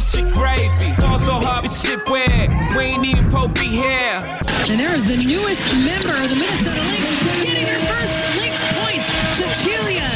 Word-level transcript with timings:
This 0.00 0.12
shit 0.16 0.32
gravy. 0.32 0.96
Ball 0.98 1.18
so 1.18 1.34
hard, 1.34 1.64
this 1.64 1.82
shit 1.82 2.00
weird, 2.08 2.48
we 2.74 2.96
ain't 2.96 3.04
even 3.04 3.30
Pope 3.30 3.54
be 3.54 3.68
here. 3.68 4.20
And 4.70 4.80
there 4.80 4.94
is 4.94 5.04
the 5.04 5.16
newest 5.16 5.64
member 5.76 6.14
of 6.16 6.30
the 6.30 6.36
Minnesota 6.36 6.80
Lynx 6.88 7.44
getting 7.44 7.66
her 7.66 7.80
first 7.84 8.16
Lynx 8.40 8.56
points, 8.80 9.06
Cecilia 9.36 10.08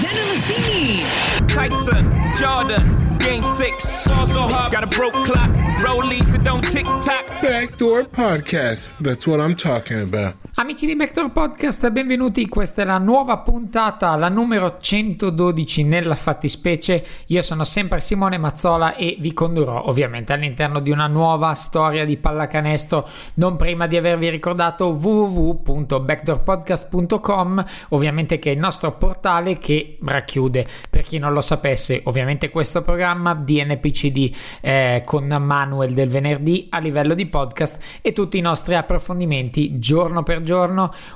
Zendelicini. 0.00 1.04
Tyson, 1.52 2.04
Jordan, 2.38 3.18
game 3.18 3.42
six. 3.42 4.06
Ball 4.06 4.26
so 4.26 4.42
hard, 4.42 4.72
got 4.72 4.84
a 4.84 4.86
broke 4.86 5.12
clock, 5.12 5.50
rollies 5.84 6.32
that 6.32 6.42
don't 6.42 6.62
tick 6.62 6.86
tock. 6.86 7.26
Backdoor 7.42 8.04
Podcast. 8.04 8.96
That's 8.98 9.26
what 9.26 9.40
I'm 9.40 9.54
talking 9.54 10.00
about. 10.00 10.36
Amici 10.58 10.86
di 10.86 10.96
Backdoor 10.96 11.32
Podcast, 11.32 11.90
benvenuti. 11.90 12.48
Questa 12.48 12.80
è 12.80 12.86
la 12.86 12.96
nuova 12.96 13.40
puntata, 13.40 14.16
la 14.16 14.30
numero 14.30 14.78
112 14.80 15.84
nella 15.84 16.14
fattispecie. 16.14 17.04
Io 17.26 17.42
sono 17.42 17.62
sempre 17.62 18.00
Simone 18.00 18.38
Mazzola 18.38 18.94
e 18.94 19.18
vi 19.20 19.34
condurrò 19.34 19.84
ovviamente 19.84 20.32
all'interno 20.32 20.80
di 20.80 20.90
una 20.90 21.08
nuova 21.08 21.52
storia 21.52 22.06
di 22.06 22.16
pallacanestro. 22.16 23.06
Non 23.34 23.56
prima 23.56 23.86
di 23.86 23.98
avervi 23.98 24.30
ricordato 24.30 24.96
www.backdoorpodcast.com, 24.98 27.64
ovviamente 27.90 28.38
che 28.38 28.48
è 28.48 28.54
il 28.54 28.58
nostro 28.58 28.92
portale 28.92 29.58
che 29.58 29.98
racchiude, 30.02 30.66
per 30.88 31.02
chi 31.02 31.18
non 31.18 31.34
lo 31.34 31.42
sapesse, 31.42 32.00
ovviamente 32.04 32.48
questo 32.48 32.80
programma 32.80 33.34
DNPCD 33.34 34.34
eh, 34.62 35.02
con 35.04 35.26
Manuel 35.26 35.92
del 35.92 36.08
venerdì 36.08 36.68
a 36.70 36.78
livello 36.78 37.12
di 37.12 37.26
podcast 37.26 37.98
e 38.00 38.14
tutti 38.14 38.38
i 38.38 38.40
nostri 38.40 38.74
approfondimenti 38.74 39.78
giorno 39.78 40.22
per 40.22 40.36
giorno. 40.36 40.44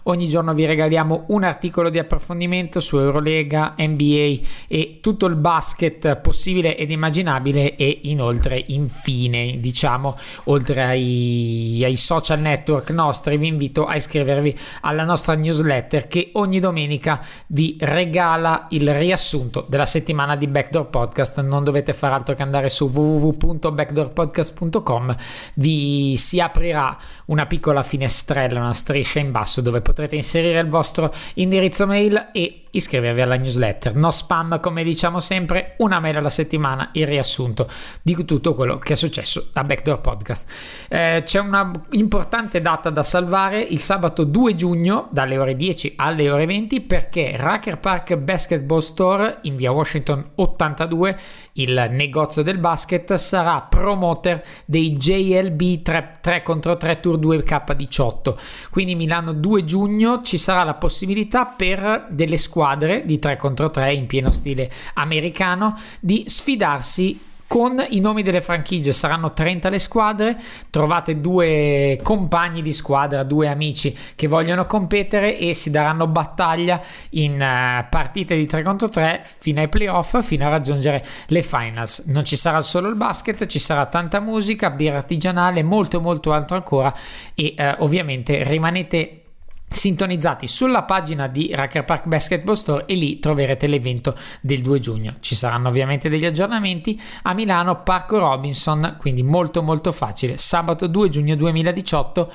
Ogni 0.05 0.28
giorno 0.28 0.55
vi 0.55 0.67
regaliamo 0.67 1.25
un 1.28 1.45
articolo 1.45 1.91
di 1.91 1.98
approfondimento 1.98 2.81
su 2.81 2.98
Eurolega, 2.98 3.75
NBA 3.78 4.39
e 4.69 4.98
tutto 5.00 5.27
il 5.27 5.36
basket 5.36 6.17
possibile 6.17 6.77
ed 6.77 6.91
immaginabile 6.91 7.77
e 7.77 8.01
inoltre, 8.03 8.62
infine, 8.69 9.58
diciamo, 9.58 10.19
oltre 10.45 10.83
ai, 10.83 11.83
ai 11.84 11.97
social 11.97 12.41
network 12.41 12.91
nostri, 12.91 13.36
vi 13.36 13.47
invito 13.47 13.86
a 13.86 13.97
iscrivervi 13.97 14.56
alla 14.83 15.05
nostra 15.05 15.34
newsletter 15.34 16.08
che 16.08 16.31
ogni 16.34 16.61
domenica 16.61 17.20
vi 17.48 17.77
regala 17.81 18.67
il 18.70 18.95
riassunto 18.95 19.67
della 19.69 19.86
settimana 19.86 20.36
di 20.36 20.47
Backdoor 20.47 20.89
Podcast. 20.89 21.41
Non 21.41 21.64
dovete 21.64 21.92
fare 21.92 22.14
altro 22.14 22.34
che 22.34 22.42
andare 22.42 22.69
su 22.69 22.89
www.backdoorpodcast.com, 22.89 25.17
vi 25.55 26.14
si 26.17 26.39
aprirà 26.41 26.97
una 27.27 27.47
piccola 27.47 27.83
finestrella, 27.83 28.61
una 28.61 28.75
striscia 28.75 29.19
in 29.21 29.31
basso 29.31 29.61
dove 29.61 29.81
potrete 29.81 30.17
inserire 30.17 30.61
il 30.61 30.69
vostro 30.69 31.13
indirizzo 31.35 31.87
mail 31.87 32.31
e 32.33 32.59
iscrivervi 32.71 33.21
alla 33.21 33.37
newsletter. 33.37 33.97
No 33.97 34.11
spam, 34.11 34.61
come 34.61 34.85
diciamo 34.85 35.21
sempre, 35.21 35.75
una 35.79 36.01
mail 36.01 36.17
alla 36.17 36.31
settimana, 36.31 36.91
il 36.93 37.07
riassunto 37.07 37.69
di 38.03 38.25
tutto 38.25 38.55
quello 38.55 38.79
che 38.79 38.93
è 38.93 38.97
successo 38.97 39.49
a 39.55 39.65
Backdoor 39.65 40.01
Podcast. 40.01 40.51
Eh, 40.89 41.23
c'è 41.25 41.41
una 41.41 41.71
importante 41.91 42.61
data 42.61 42.91
da 42.91 43.03
salvare 43.03 43.61
il 43.61 43.81
sabato 43.81 44.25
2 44.25 44.55
giugno 44.55 45.09
dalle 45.11 45.39
ore 45.39 45.57
10 45.57 45.95
alle 45.97 46.31
ore 46.31 46.47
20 46.47 46.81
perché 46.83 47.35
Racker 47.37 47.79
Park 47.79 48.17
Basketball 48.17 48.81
Store 48.81 49.39
in 49.43 49.57
via 49.57 49.73
Washington 49.73 50.30
82 50.35 51.19
il 51.55 51.89
negozio 51.91 52.42
del 52.42 52.59
basket 52.59 53.14
sarà 53.14 53.61
promoter 53.63 54.42
dei 54.64 54.91
JLB 54.91 55.83
3, 55.83 56.13
3 56.20 56.42
contro 56.42 56.77
3 56.77 57.01
Tour 57.01 57.19
2K18 57.19 58.35
quindi 58.70 58.95
Milano 58.95 59.33
2 59.33 59.64
giugno 59.64 60.23
ci 60.23 60.39
sarà 60.39 60.63
la 60.63 60.75
possibilità 60.75 61.47
per 61.47 62.07
delle 62.11 62.36
squadre 62.36 62.60
di 63.05 63.19
3 63.19 63.37
contro 63.37 63.71
3 63.71 63.93
in 63.95 64.07
pieno 64.07 64.31
stile 64.33 64.71
americano 64.95 65.77
di 66.01 66.25
sfidarsi 66.27 67.29
con 67.51 67.85
i 67.89 67.98
nomi 67.98 68.23
delle 68.23 68.41
franchigie. 68.41 68.93
Saranno 68.93 69.33
30 69.33 69.71
le 69.71 69.81
squadre 69.81 70.41
trovate 70.71 71.21
due 71.21 71.98
compagni 72.01 72.63
di 72.63 72.73
squadra 72.73 73.25
due 73.25 73.48
amici 73.48 73.93
che 74.15 74.29
vogliono 74.29 74.67
competere 74.67 75.37
e 75.37 75.53
si 75.53 75.71
daranno 75.71 76.07
battaglia 76.07 76.81
in 77.11 77.33
uh, 77.33 77.89
partite 77.91 78.37
di 78.37 78.47
3 78.47 78.63
contro 78.63 78.89
3 78.89 79.27
fino 79.41 79.59
ai 79.59 79.69
playoff 79.69 80.21
fino 80.23 80.47
a 80.47 80.48
raggiungere 80.48 81.05
le 81.27 81.42
finals. 81.42 82.05
Non 82.07 82.25
ci 82.25 82.37
sarà 82.37 82.61
solo 82.61 82.89
il 82.89 82.95
basket 82.95 83.45
ci 83.47 83.59
sarà 83.59 83.87
tanta 83.87 84.21
musica 84.21 84.71
birra 84.71 84.98
artigianale 84.98 85.65
molto 85.65 86.01
molto 86.01 86.33
altro 86.33 86.55
ancora 86.55 86.95
e 87.35 87.57
uh, 87.59 87.83
ovviamente 87.83 88.45
rimanete 88.45 89.23
sintonizzati 89.70 90.48
sulla 90.48 90.83
pagina 90.83 91.29
di 91.29 91.51
Racker 91.55 91.85
Park 91.85 92.07
Basketball 92.07 92.55
Store 92.55 92.85
e 92.86 92.95
lì 92.95 93.20
troverete 93.20 93.69
l'evento 93.69 94.17
del 94.41 94.63
2 94.63 94.81
giugno. 94.81 95.14
Ci 95.20 95.35
saranno 95.36 95.69
ovviamente 95.69 96.08
degli 96.08 96.27
aggiornamenti 96.27 97.01
a 97.23 97.33
Milano 97.33 97.83
Parco 97.83 98.19
Robinson, 98.19 98.97
quindi 98.98 99.23
molto 99.23 99.63
molto 99.63 99.92
facile. 99.92 100.36
Sabato 100.39 100.86
2 100.89 101.09
giugno 101.09 101.36
2018 101.36 102.33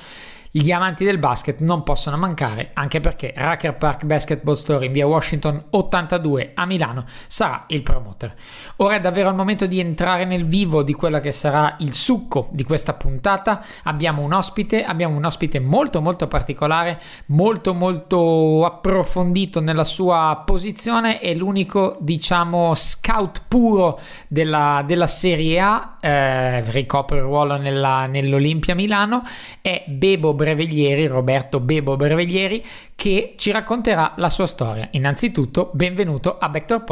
gli 0.62 0.70
amanti 0.70 1.04
del 1.04 1.18
basket 1.18 1.60
non 1.60 1.82
possono 1.82 2.16
mancare, 2.16 2.70
anche 2.72 3.00
perché 3.00 3.34
Racker 3.36 3.76
Park 3.76 4.04
Basketball 4.04 4.54
Store 4.54 4.86
in 4.86 4.92
via 4.92 5.06
Washington 5.06 5.64
82 5.68 6.52
a 6.54 6.64
Milano 6.64 7.04
sarà 7.26 7.64
il 7.68 7.82
promoter. 7.82 8.34
Ora 8.76 8.94
è 8.94 9.00
davvero 9.00 9.28
il 9.28 9.34
momento 9.34 9.66
di 9.66 9.80
entrare 9.80 10.24
nel 10.24 10.46
vivo 10.46 10.82
di 10.82 10.94
quello 10.94 11.20
che 11.20 11.30
sarà 11.30 11.76
il 11.80 11.92
succo 11.92 12.48
di 12.52 12.64
questa 12.64 12.94
puntata. 12.94 13.62
Abbiamo 13.82 14.22
un 14.22 14.32
ospite, 14.32 14.82
abbiamo 14.84 15.16
un 15.16 15.24
ospite 15.24 15.60
molto 15.60 16.00
molto 16.00 16.26
particolare, 16.26 17.00
molto 17.26 17.74
molto 17.74 18.64
approfondito 18.64 19.60
nella 19.60 19.84
sua 19.84 20.42
posizione, 20.46 21.18
è 21.18 21.34
l'unico 21.34 21.98
diciamo 22.00 22.72
scout 22.74 23.42
puro 23.46 24.00
della, 24.26 24.82
della 24.86 25.06
Serie 25.06 25.60
A, 25.60 25.96
eh, 26.00 26.70
ricopre 26.70 27.18
il 27.18 27.24
ruolo 27.24 27.58
nella, 27.58 28.06
nell'Olimpia 28.06 28.74
Milano, 28.74 29.22
è 29.60 29.84
Bebo 29.86 30.32
Breveglieri, 30.46 31.08
Roberto 31.08 31.58
Bebo 31.58 31.96
Breveglieri, 31.96 32.62
che 32.94 33.34
ci 33.36 33.50
racconterà 33.50 34.12
la 34.16 34.28
sua 34.28 34.46
storia. 34.46 34.86
Innanzitutto, 34.92 35.70
benvenuto 35.72 36.38
a 36.38 36.48
Backdoor 36.48 36.84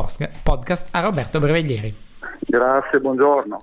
Podcast 0.42 0.88
a 0.90 1.00
Roberto 1.00 1.38
Breveglieri. 1.38 1.94
Grazie, 2.40 2.98
buongiorno. 2.98 3.62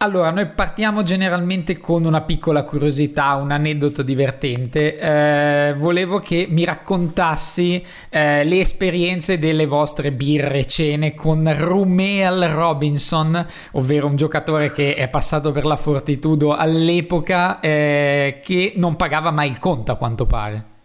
Allora, 0.00 0.30
noi 0.30 0.46
partiamo 0.46 1.02
generalmente 1.02 1.76
con 1.78 2.04
una 2.04 2.20
piccola 2.20 2.62
curiosità, 2.62 3.34
un 3.34 3.50
aneddoto 3.50 4.02
divertente. 4.04 4.96
Eh, 4.96 5.74
volevo 5.76 6.20
che 6.20 6.46
mi 6.48 6.64
raccontassi 6.64 7.84
eh, 8.08 8.44
le 8.44 8.60
esperienze 8.60 9.40
delle 9.40 9.66
vostre 9.66 10.12
birre 10.12 10.66
cene 10.66 11.16
con 11.16 11.52
Rumeal 11.52 12.42
Robinson, 12.42 13.44
ovvero 13.72 14.06
un 14.06 14.14
giocatore 14.14 14.70
che 14.70 14.94
è 14.94 15.08
passato 15.08 15.50
per 15.50 15.64
la 15.64 15.74
Fortitudo 15.74 16.54
all'epoca 16.54 17.58
eh, 17.58 18.38
che 18.40 18.74
non 18.76 18.94
pagava 18.94 19.32
mai 19.32 19.48
il 19.48 19.58
conto 19.58 19.90
a 19.90 19.96
quanto 19.96 20.26
pare. 20.26 20.77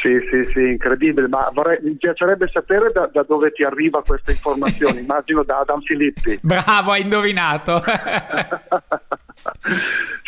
Sì, 0.00 0.18
sì, 0.30 0.50
sì, 0.52 0.60
incredibile, 0.70 1.28
ma 1.28 1.50
vorrei, 1.52 1.78
mi 1.82 1.94
piacerebbe 1.94 2.48
sapere 2.52 2.90
da, 2.92 3.08
da, 3.12 3.22
dove 3.22 3.52
ti 3.52 3.64
arriva 3.64 4.02
questa 4.02 4.30
informazione, 4.30 5.00
immagino 5.06 5.42
da 5.42 5.60
Adam 5.60 5.80
Filippi. 5.80 6.38
Bravo, 6.42 6.90
hai 6.90 7.02
indovinato. 7.02 7.82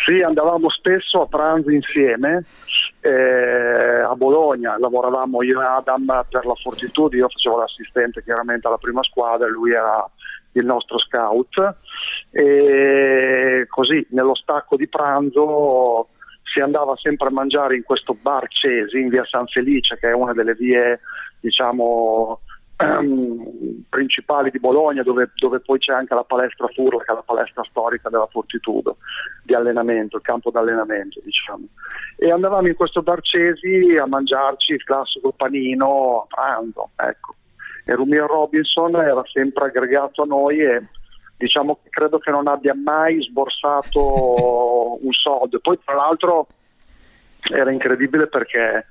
sì, 0.06 0.22
andavamo 0.22 0.70
spesso 0.70 1.22
a 1.22 1.26
pranzo 1.26 1.70
insieme, 1.70 2.44
eh, 3.00 4.00
a 4.00 4.14
Bologna, 4.14 4.78
lavoravamo 4.78 5.42
io 5.42 5.60
e 5.60 5.64
Adam 5.64 6.24
per 6.28 6.46
la 6.46 6.54
Fortitudo, 6.54 7.16
io 7.16 7.28
facevo 7.28 7.58
l'assistente 7.58 8.22
chiaramente 8.22 8.66
alla 8.66 8.78
prima 8.78 9.02
squadra 9.02 9.46
e 9.46 9.50
lui 9.50 9.72
era 9.72 10.08
il 10.52 10.64
nostro 10.64 10.98
scout 10.98 11.76
e 12.30 13.66
così 13.68 14.06
nello 14.10 14.34
stacco 14.34 14.76
di 14.76 14.88
pranzo 14.88 16.08
si 16.52 16.60
andava 16.60 16.94
sempre 16.96 17.28
a 17.28 17.32
mangiare 17.32 17.76
in 17.76 17.82
questo 17.82 18.16
bar 18.20 18.46
Cesi 18.48 18.98
in 18.98 19.08
via 19.08 19.24
San 19.24 19.46
Felice, 19.46 19.96
che 19.98 20.08
è 20.08 20.12
una 20.12 20.32
delle 20.32 20.54
vie 20.54 21.00
diciamo 21.40 22.40
ehm, 22.78 23.84
principali 23.88 24.50
di 24.50 24.58
Bologna, 24.58 25.02
dove, 25.02 25.30
dove, 25.34 25.60
poi 25.60 25.78
c'è 25.78 25.92
anche 25.92 26.14
la 26.14 26.24
palestra 26.24 26.68
Furla, 26.68 27.02
che 27.02 27.12
è 27.12 27.14
la 27.14 27.22
palestra 27.22 27.64
storica 27.64 28.08
della 28.08 28.28
Fortitudo 28.30 28.98
di 29.42 29.54
allenamento, 29.54 30.16
il 30.16 30.22
campo 30.22 30.50
d'allenamento, 30.50 31.20
diciamo. 31.22 31.64
E 32.16 32.30
andavamo 32.30 32.68
in 32.68 32.74
questo 32.74 33.02
bar 33.02 33.20
Cesi 33.20 33.96
a 34.00 34.06
mangiarci 34.06 34.72
il 34.72 34.84
classico 34.84 35.32
panino 35.32 36.22
a 36.22 36.26
pranzo, 36.34 36.90
ecco. 36.96 37.34
E 37.84 37.94
Rumir 37.94 38.24
Robinson 38.24 38.94
era 38.96 39.22
sempre 39.32 39.66
aggregato 39.66 40.22
a 40.22 40.26
noi 40.26 40.60
e 40.60 40.82
diciamo 41.38 41.78
che 41.82 41.88
credo 41.88 42.18
che 42.18 42.30
non 42.30 42.48
abbia 42.48 42.74
mai 42.74 43.22
sborsato 43.22 44.98
un 45.00 45.12
soldo. 45.12 45.60
Poi 45.60 45.78
tra 45.82 45.94
l'altro 45.94 46.48
era 47.50 47.70
incredibile 47.70 48.26
perché 48.26 48.86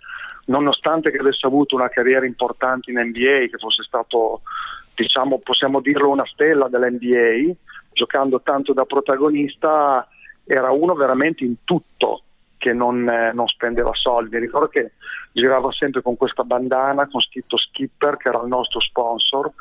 nonostante 0.45 1.11
che 1.11 1.17
avesse 1.17 1.45
avuto 1.45 1.75
una 1.75 1.89
carriera 1.89 2.25
importante 2.25 2.89
in 2.89 2.99
NBA, 2.99 3.47
che 3.51 3.57
fosse 3.59 3.83
stato, 3.83 4.41
diciamo, 4.95 5.39
possiamo 5.39 5.81
dirlo, 5.81 6.09
una 6.09 6.25
stella 6.25 6.69
dell'NBA, 6.69 7.53
giocando 7.91 8.41
tanto 8.41 8.73
da 8.73 8.85
protagonista, 8.85 10.07
era 10.45 10.71
uno 10.71 10.93
veramente 10.95 11.43
in 11.43 11.65
tutto 11.65 12.21
che 12.57 12.71
non, 12.71 13.07
eh, 13.09 13.33
non 13.33 13.47
spendeva 13.47 13.91
soldi. 13.93 14.39
Ricordo 14.39 14.67
che 14.69 14.93
girava 15.33 15.71
sempre 15.73 16.01
con 16.01 16.15
questa 16.15 16.43
bandana 16.43 17.07
con 17.07 17.21
scritto 17.21 17.57
Skipper, 17.57 18.15
che 18.17 18.29
era 18.29 18.41
il 18.41 18.47
nostro 18.47 18.79
sponsor, 18.79 19.51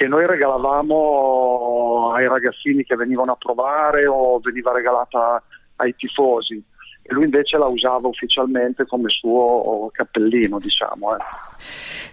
che 0.00 0.08
noi 0.08 0.26
regalavamo 0.26 2.12
ai 2.14 2.26
ragazzini 2.26 2.84
che 2.84 2.96
venivano 2.96 3.32
a 3.32 3.36
provare 3.36 4.06
o 4.06 4.40
veniva 4.42 4.72
regalata 4.72 5.42
ai 5.76 5.94
tifosi 5.94 6.54
e 7.02 7.12
lui 7.12 7.24
invece 7.24 7.58
la 7.58 7.66
usava 7.66 8.08
ufficialmente 8.08 8.86
come 8.86 9.10
suo 9.10 9.90
cappellino, 9.92 10.58
diciamo. 10.58 11.16
Eh. 11.16 11.18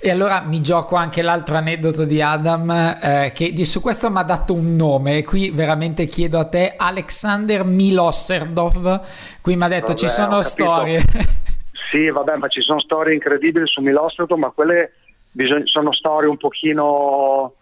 E 0.01 0.11
allora 0.11 0.41
mi 0.41 0.61
gioco 0.61 0.97
anche 0.97 1.21
l'altro 1.21 1.55
aneddoto 1.55 2.03
di 2.03 2.21
Adam, 2.21 2.69
eh, 2.71 3.31
che 3.33 3.53
di, 3.53 3.63
su 3.63 3.79
questo 3.79 4.11
mi 4.11 4.17
ha 4.17 4.23
dato 4.23 4.53
un 4.53 4.75
nome, 4.75 5.19
e 5.19 5.23
qui 5.23 5.51
veramente 5.51 6.07
chiedo 6.07 6.39
a 6.39 6.45
te, 6.45 6.73
Alexander 6.75 7.63
Miloserdov, 7.63 9.39
qui 9.39 9.55
mi 9.55 9.63
ha 9.63 9.69
detto 9.69 9.93
vabbè, 9.93 9.97
ci 9.97 10.09
sono 10.09 10.41
storie. 10.41 10.99
sì, 11.89 12.09
vabbè, 12.09 12.35
ma 12.35 12.49
ci 12.49 12.59
sono 12.59 12.81
storie 12.81 13.13
incredibili 13.13 13.65
su 13.65 13.79
Miloserdov, 13.79 14.37
ma 14.37 14.49
quelle 14.49 14.91
bisog- 15.31 15.67
sono 15.67 15.93
storie 15.93 16.27
un 16.27 16.37
pochino 16.37 17.53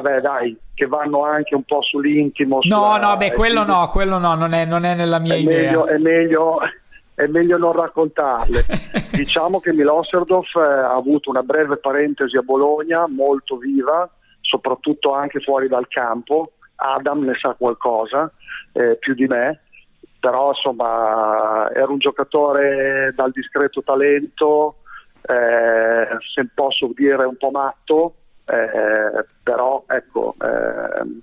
vabbè 0.00 0.20
dai, 0.20 0.56
che 0.74 0.86
vanno 0.86 1.24
anche 1.24 1.54
un 1.54 1.64
po' 1.64 1.82
sull'intimo. 1.82 2.56
No, 2.62 2.62
sulla, 2.62 2.98
no, 2.98 3.16
beh, 3.16 3.32
quello 3.32 3.62
quindi, 3.64 3.80
no, 3.80 3.88
quello 3.88 4.18
no, 4.18 4.34
non 4.34 4.52
è, 4.52 4.64
non 4.64 4.84
è 4.84 4.94
nella 4.94 5.18
mia 5.18 5.34
è 5.34 5.38
idea. 5.38 5.62
Meglio, 5.62 5.86
è, 5.86 5.98
meglio, 5.98 6.58
è 7.14 7.26
meglio 7.26 7.56
non 7.58 7.72
raccontarle. 7.72 8.64
diciamo 9.12 9.60
che 9.60 9.72
Miloserdov 9.72 10.44
eh, 10.56 10.60
ha 10.60 10.94
avuto 10.94 11.30
una 11.30 11.42
breve 11.42 11.76
parentesi 11.78 12.36
a 12.36 12.42
Bologna, 12.42 13.06
molto 13.08 13.56
viva, 13.56 14.08
soprattutto 14.40 15.12
anche 15.12 15.40
fuori 15.40 15.68
dal 15.68 15.88
campo. 15.88 16.52
Adam 16.76 17.24
ne 17.24 17.34
sa 17.40 17.54
qualcosa, 17.54 18.30
eh, 18.72 18.96
più 18.96 19.14
di 19.14 19.26
me, 19.26 19.62
però 20.20 20.48
insomma 20.48 21.70
era 21.72 21.90
un 21.90 21.98
giocatore 21.98 23.12
dal 23.14 23.30
discreto 23.30 23.82
talento, 23.82 24.82
eh, 25.22 26.06
se 26.34 26.48
posso 26.54 26.90
dire 26.94 27.24
un 27.24 27.36
po' 27.38 27.50
matto, 27.50 28.14
eh, 28.46 29.24
però 29.42 29.84
ecco, 29.88 30.34
eh, 30.40 31.22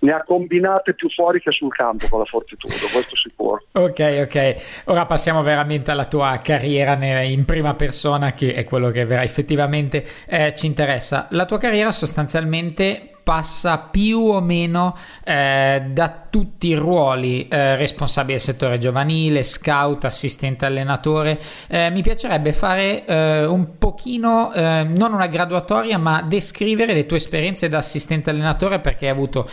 ne 0.00 0.12
ha 0.12 0.22
combinate 0.22 0.94
più 0.94 1.08
fuori 1.08 1.40
che 1.40 1.50
sul 1.50 1.72
campo 1.72 2.08
con 2.08 2.18
la 2.18 2.24
Fortitudo, 2.26 2.74
questo 2.92 3.16
sicuro. 3.16 3.64
Ok, 3.72 4.20
ok. 4.24 4.82
Ora 4.86 5.06
passiamo 5.06 5.42
veramente 5.42 5.90
alla 5.90 6.04
tua 6.04 6.40
carriera 6.42 6.94
in 7.22 7.44
prima 7.44 7.74
persona, 7.74 8.34
che 8.34 8.52
è 8.54 8.64
quello 8.64 8.90
che 8.90 9.00
effettivamente 9.22 10.04
eh, 10.26 10.54
ci 10.54 10.66
interessa. 10.66 11.28
La 11.30 11.46
tua 11.46 11.58
carriera 11.58 11.90
sostanzialmente 11.90 13.13
passa 13.24 13.78
più 13.78 14.20
o 14.20 14.40
meno 14.40 14.94
eh, 15.24 15.82
da 15.88 16.26
tutti 16.30 16.68
i 16.68 16.74
ruoli 16.74 17.48
eh, 17.48 17.74
responsabili 17.74 18.34
del 18.34 18.42
settore 18.42 18.78
giovanile, 18.78 19.42
scout, 19.42 20.04
assistente 20.04 20.66
allenatore. 20.66 21.40
Eh, 21.66 21.90
mi 21.90 22.02
piacerebbe 22.02 22.52
fare 22.52 23.04
eh, 23.06 23.44
un 23.46 23.78
pochino, 23.78 24.52
eh, 24.52 24.84
non 24.86 25.14
una 25.14 25.26
graduatoria, 25.26 25.98
ma 25.98 26.22
descrivere 26.22 26.92
le 26.92 27.06
tue 27.06 27.16
esperienze 27.16 27.68
da 27.68 27.78
assistente 27.78 28.30
allenatore 28.30 28.78
perché 28.78 29.06
hai 29.06 29.12
avuto 29.12 29.48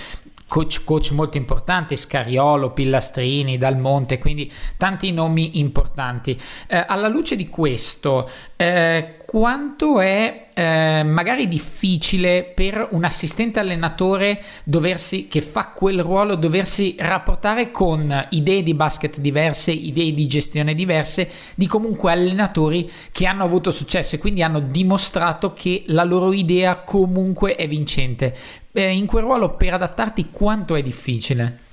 coach, 0.52 0.84
coach 0.84 1.12
molto 1.12 1.38
importanti, 1.38 1.96
Scariolo, 1.96 2.72
Pillastrini, 2.72 3.58
Dal 3.58 3.78
Monte, 3.78 4.20
quindi 4.20 4.52
tanti 4.76 5.14
nomi 5.14 5.60
importanti. 5.60 6.38
Eh, 6.68 6.84
alla 6.86 7.08
luce 7.08 7.38
di 7.38 7.48
questo, 7.48 8.30
eh, 8.58 9.16
quanto 9.26 10.02
è 10.02 10.48
eh, 10.54 11.04
magari 11.06 11.48
difficile 11.48 12.44
per 12.44 12.90
un 12.92 13.06
assistente 13.06 13.62
allenatore 13.62 14.44
doversi, 14.66 15.30
che 15.30 15.40
fa 15.40 15.68
quel 15.68 16.02
ruolo 16.02 16.36
doversi 16.36 16.96
rapportare 17.00 17.72
con 17.72 18.28
idee 18.32 18.62
di 18.62 18.74
basket 18.74 19.20
diverse, 19.20 19.72
idee 19.72 20.14
di 20.14 20.28
gestione 20.28 20.74
diverse, 20.74 21.30
di 21.56 21.66
comunque 21.66 22.12
allenatori 22.12 22.92
che 23.14 23.26
hanno 23.26 23.46
avuto 23.46 23.72
successo 23.72 24.16
e 24.16 24.20
quindi 24.20 24.44
hanno 24.44 24.60
dimostrato 24.60 25.54
che 25.54 25.84
la 25.88 26.04
loro 26.04 26.34
idea 26.34 26.76
comunque 26.82 27.56
è 27.56 27.70
vincente. 27.70 28.36
Eh, 28.74 28.96
in 28.96 29.06
quel 29.06 29.24
ruolo 29.24 29.56
per 29.56 29.74
adattarti 29.74 30.30
quanto 30.32 30.76
è 30.76 30.82
difficile? 30.82 31.70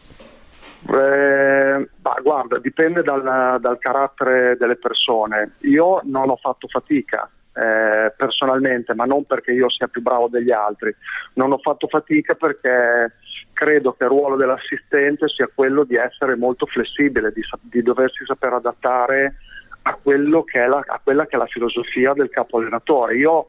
Eh, 0.86 1.88
bah, 1.96 2.16
guarda, 2.22 2.58
dipende 2.58 3.02
dal, 3.02 3.58
dal, 3.60 3.78
carattere 3.78 4.56
delle 4.56 4.76
persone. 4.76 5.52
Io 5.60 6.00
non 6.04 6.30
ho 6.30 6.36
fatto 6.36 6.66
fatica 6.68 7.28
eh, 7.52 8.12
personalmente, 8.16 8.94
ma 8.94 9.04
non 9.04 9.24
perché 9.24 9.52
io 9.52 9.68
sia 9.68 9.88
più 9.88 10.02
bravo 10.02 10.28
degli 10.28 10.50
altri. 10.52 10.94
Non 11.34 11.52
ho 11.52 11.58
fatto 11.58 11.88
fatica 11.88 12.34
perché 12.34 13.12
credo 13.52 13.92
che 13.92 14.04
il 14.04 14.10
ruolo 14.10 14.36
dell'assistente 14.36 15.28
sia 15.28 15.50
quello 15.52 15.84
di 15.84 15.96
essere 15.96 16.36
molto 16.36 16.66
flessibile, 16.66 17.32
di, 17.32 17.42
di 17.62 17.82
doversi 17.82 18.24
saper 18.24 18.52
adattare 18.54 19.34
a, 19.82 19.98
la, 20.04 20.84
a, 20.86 21.00
quella 21.02 21.26
che 21.26 21.36
è 21.36 21.38
la 21.38 21.46
filosofia 21.46 22.12
del 22.12 22.30
capo 22.30 22.58
allenatore. 22.58 23.16
Io 23.16 23.48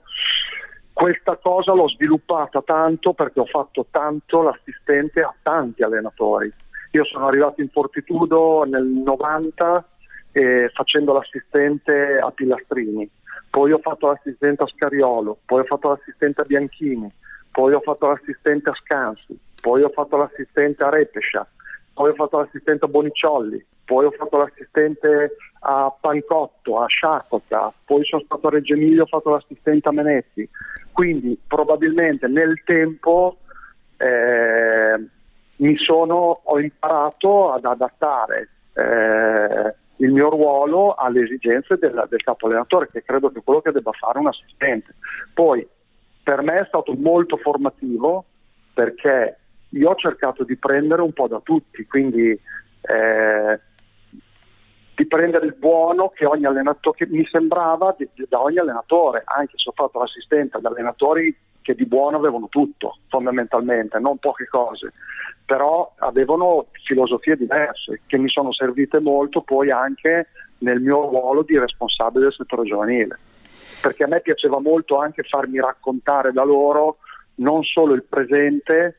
questa 1.00 1.38
cosa 1.38 1.74
l'ho 1.74 1.88
sviluppata 1.88 2.62
tanto 2.62 3.14
perché 3.14 3.40
ho 3.40 3.46
fatto 3.46 3.86
tanto 3.90 4.42
l'assistente 4.42 5.22
a 5.22 5.34
tanti 5.42 5.82
allenatori. 5.82 6.52
Io 6.92 7.06
sono 7.06 7.28
arrivato 7.28 7.62
in 7.62 7.70
Fortitudo 7.70 8.64
nel 8.66 8.84
90 8.84 9.88
eh, 10.32 10.70
facendo 10.74 11.14
l'assistente 11.14 12.20
a 12.20 12.32
Pilastrini 12.32 13.10
poi 13.50 13.72
ho 13.72 13.80
fatto 13.80 14.08
l'assistente 14.08 14.64
a 14.64 14.68
Scariolo, 14.68 15.40
poi 15.46 15.62
ho 15.62 15.66
fatto 15.66 15.90
l'assistente 15.90 16.42
a 16.42 16.46
Bianchini, 16.46 17.12
poi 17.52 17.74
ho 17.74 17.80
fatto 17.80 18.08
l'assistente 18.08 18.70
a 18.70 18.74
Scansi, 18.76 19.38
poi 19.60 19.82
ho 19.82 19.90
fatto 19.90 20.18
l'assistente 20.18 20.84
a 20.84 20.90
Repescia, 20.90 21.48
poi 21.94 22.10
ho 22.10 22.14
fatto 22.14 22.38
l'assistente 22.38 22.86
a 22.86 22.88
Boniciolli, 22.88 23.66
poi 23.86 24.06
ho 24.06 24.12
fatto 24.12 24.38
l'assistente 24.38 25.36
a 25.60 25.94
Pancotto, 26.00 26.80
a 26.80 26.88
Sciacota, 26.88 27.74
poi 27.86 28.06
sono 28.06 28.24
stato 28.26 28.48
a 28.48 28.52
Reggio 28.52 28.74
Emilia, 28.74 29.04
ho 29.04 29.08
fatto 29.08 29.32
l'assistente 29.32 29.90
a 29.90 29.92
Menetti. 29.92 30.48
Quindi 30.92 31.40
probabilmente 31.48 32.28
nel 32.28 32.62
tempo 32.64 33.38
eh, 33.98 35.08
mi 35.58 35.78
sono, 35.78 36.42
ho 36.44 36.60
imparato 36.60 37.52
ad 37.52 37.66
adattare 37.66 38.50
eh, 38.74 39.76
il 39.98 40.12
mio 40.12 40.30
ruolo 40.30 40.96
alle 40.96 41.24
esigenze 41.24 41.78
del, 41.78 42.06
del 42.10 42.24
capo 42.24 42.48
allenatore, 42.48 42.90
che 42.92 43.04
credo 43.04 43.30
che 43.32 43.42
quello 43.44 43.62
che 43.62 43.72
debba 43.72 43.92
fare 43.92 44.20
un 44.20 44.28
assistente. 44.28 44.96
Poi 45.34 45.68
per 46.24 46.42
me 46.42 46.60
è 46.60 46.66
stato 46.68 46.94
molto 46.94 47.38
formativo 47.38 48.24
perché 48.74 49.38
io 49.70 49.90
ho 49.90 49.96
cercato 49.96 50.44
di 50.44 50.56
prendere 50.56 51.02
un 51.02 51.12
po' 51.12 51.28
da 51.28 51.42
tutti, 51.44 51.86
quindi 51.86 52.30
eh, 52.30 53.60
di 55.00 55.08
prendere 55.08 55.46
il 55.46 55.56
buono 55.58 56.10
che 56.10 56.26
ogni 56.26 56.44
allenatore 56.44 56.98
che 56.98 57.08
mi 57.08 57.26
sembrava 57.32 57.96
di, 57.98 58.06
di, 58.14 58.26
da 58.28 58.42
ogni 58.42 58.58
allenatore, 58.58 59.24
anche 59.24 59.54
se 59.56 59.70
ho 59.70 59.74
fatto 59.74 59.98
l'assistente 59.98 60.58
ad 60.58 60.66
allenatori 60.66 61.34
che 61.62 61.74
di 61.74 61.86
buono 61.86 62.18
avevano 62.18 62.50
tutto, 62.50 62.98
fondamentalmente, 63.08 63.98
non 63.98 64.18
poche 64.18 64.46
cose. 64.48 64.92
Però 65.46 65.94
avevano 66.00 66.66
filosofie 66.84 67.38
diverse 67.38 68.02
che 68.08 68.18
mi 68.18 68.28
sono 68.28 68.52
servite 68.52 69.00
molto 69.00 69.40
poi 69.40 69.72
anche 69.72 70.28
nel 70.58 70.82
mio 70.82 71.08
ruolo 71.08 71.44
di 71.44 71.58
responsabile 71.58 72.26
del 72.26 72.34
settore 72.34 72.68
giovanile, 72.68 73.18
perché 73.82 74.04
a 74.04 74.08
me 74.08 74.20
piaceva 74.20 74.60
molto 74.60 74.98
anche 74.98 75.24
farmi 75.24 75.62
raccontare 75.62 76.34
da 76.34 76.44
loro 76.44 76.98
non 77.36 77.64
solo 77.64 77.94
il 77.94 78.04
presente, 78.04 78.98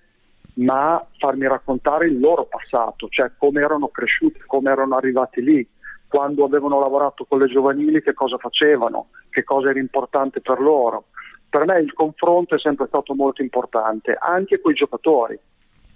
ma 0.54 1.06
farmi 1.18 1.46
raccontare 1.46 2.06
il 2.06 2.18
loro 2.18 2.46
passato, 2.46 3.06
cioè 3.10 3.32
come 3.36 3.60
erano 3.60 3.88
cresciuti, 3.88 4.40
come 4.46 4.70
erano 4.70 4.96
arrivati 4.96 5.42
lì, 5.42 5.68
quando 6.10 6.44
avevano 6.44 6.80
lavorato 6.80 7.24
con 7.24 7.38
le 7.38 7.46
giovanili, 7.46 8.02
che 8.02 8.12
cosa 8.12 8.36
facevano, 8.36 9.08
che 9.30 9.44
cosa 9.44 9.70
era 9.70 9.78
importante 9.78 10.40
per 10.40 10.60
loro. 10.60 11.04
Per 11.48 11.64
me 11.64 11.78
il 11.80 11.92
confronto 11.94 12.56
è 12.56 12.58
sempre 12.58 12.86
stato 12.88 13.14
molto 13.14 13.40
importante, 13.40 14.16
anche 14.20 14.60
con 14.60 14.72
i 14.72 14.74
giocatori 14.74 15.38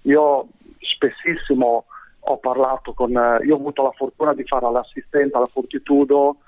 io 0.04 0.49
spessissimo 0.78 1.85
ho 2.26 2.38
parlato 2.38 2.94
con, 2.94 3.11
io 3.11 3.54
ho 3.54 3.59
avuto 3.59 3.83
la 3.83 3.90
fortuna 3.90 4.33
di 4.33 4.44
fare 4.44 4.71
l'assistente 4.71 5.37
alla 5.37 5.47
Fortitudo 5.47 6.38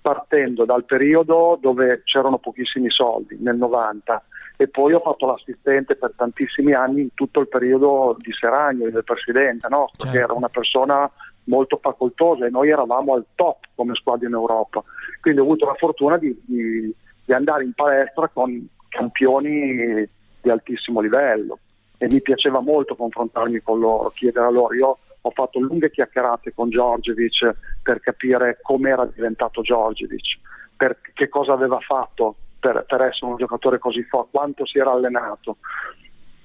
partendo 0.00 0.64
dal 0.64 0.84
periodo 0.84 1.58
dove 1.60 2.02
c'erano 2.04 2.38
pochissimi 2.38 2.88
soldi, 2.90 3.36
nel 3.40 3.56
90, 3.56 4.22
e 4.56 4.68
poi 4.68 4.92
ho 4.92 5.00
fatto 5.00 5.26
l'assistente 5.26 5.96
per 5.96 6.12
tantissimi 6.16 6.74
anni 6.74 7.00
in 7.00 7.14
tutto 7.14 7.40
il 7.40 7.48
periodo 7.48 8.14
di 8.20 8.32
Seragno, 8.32 8.88
del 8.88 9.02
presidente, 9.02 9.66
no? 9.68 9.90
perché 9.96 10.18
certo. 10.18 10.30
era 10.30 10.32
una 10.32 10.48
persona 10.48 11.10
molto 11.46 11.78
facoltosa 11.80 12.46
e 12.46 12.50
noi 12.50 12.70
eravamo 12.70 13.14
al 13.14 13.26
top 13.34 13.64
come 13.74 13.94
squadra 13.94 14.26
in 14.26 14.34
Europa. 14.34 14.82
Quindi 15.20 15.40
ho 15.40 15.44
avuto 15.44 15.66
la 15.66 15.74
fortuna 15.74 16.16
di, 16.16 16.38
di, 16.44 16.94
di 17.24 17.32
andare 17.32 17.64
in 17.64 17.72
palestra 17.72 18.28
con 18.28 18.68
campioni 18.88 20.08
di 20.40 20.50
altissimo 20.50 21.00
livello 21.00 21.58
e 21.98 22.08
mi 22.08 22.20
piaceva 22.20 22.60
molto 22.60 22.94
confrontarmi 22.94 23.60
con 23.60 23.78
loro, 23.78 24.10
chiedere 24.10 24.46
a 24.46 24.50
loro. 24.50 24.74
Io 24.74 24.98
ho 25.20 25.30
fatto 25.30 25.58
lunghe 25.58 25.90
chiacchierate 25.90 26.54
con 26.54 26.70
Giorgevic 26.70 27.54
per 27.82 28.00
capire 28.00 28.58
com'era 28.62 29.04
diventato 29.06 29.62
Giorgevic, 29.62 30.38
per 30.76 30.98
che 31.14 31.28
cosa 31.28 31.52
aveva 31.52 31.78
fatto 31.80 32.36
per, 32.60 32.84
per 32.86 33.02
essere 33.02 33.30
un 33.30 33.36
giocatore 33.36 33.78
così 33.78 34.02
forte, 34.04 34.30
quanto 34.32 34.66
si 34.66 34.78
era 34.78 34.92
allenato. 34.92 35.56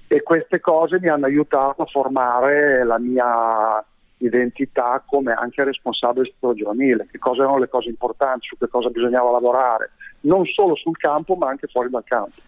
E 0.08 0.22
queste 0.22 0.60
cose 0.60 0.98
mi 1.00 1.08
hanno 1.08 1.26
aiutato 1.26 1.82
a 1.82 1.86
formare 1.86 2.84
la 2.84 2.98
mia 2.98 3.84
identità 4.26 5.02
come 5.06 5.32
anche 5.32 5.64
responsabile 5.64 6.32
del 6.38 6.54
giovanile, 6.54 7.08
che 7.10 7.18
cosa 7.18 7.42
erano 7.42 7.58
le 7.58 7.68
cose 7.68 7.88
importanti, 7.88 8.46
su 8.46 8.56
che 8.56 8.68
cosa 8.68 8.88
bisognava 8.88 9.30
lavorare, 9.30 9.92
non 10.20 10.44
solo 10.46 10.74
sul 10.76 10.96
campo 10.96 11.34
ma 11.34 11.48
anche 11.48 11.66
fuori 11.66 11.90
dal 11.90 12.04
campo. 12.04 12.40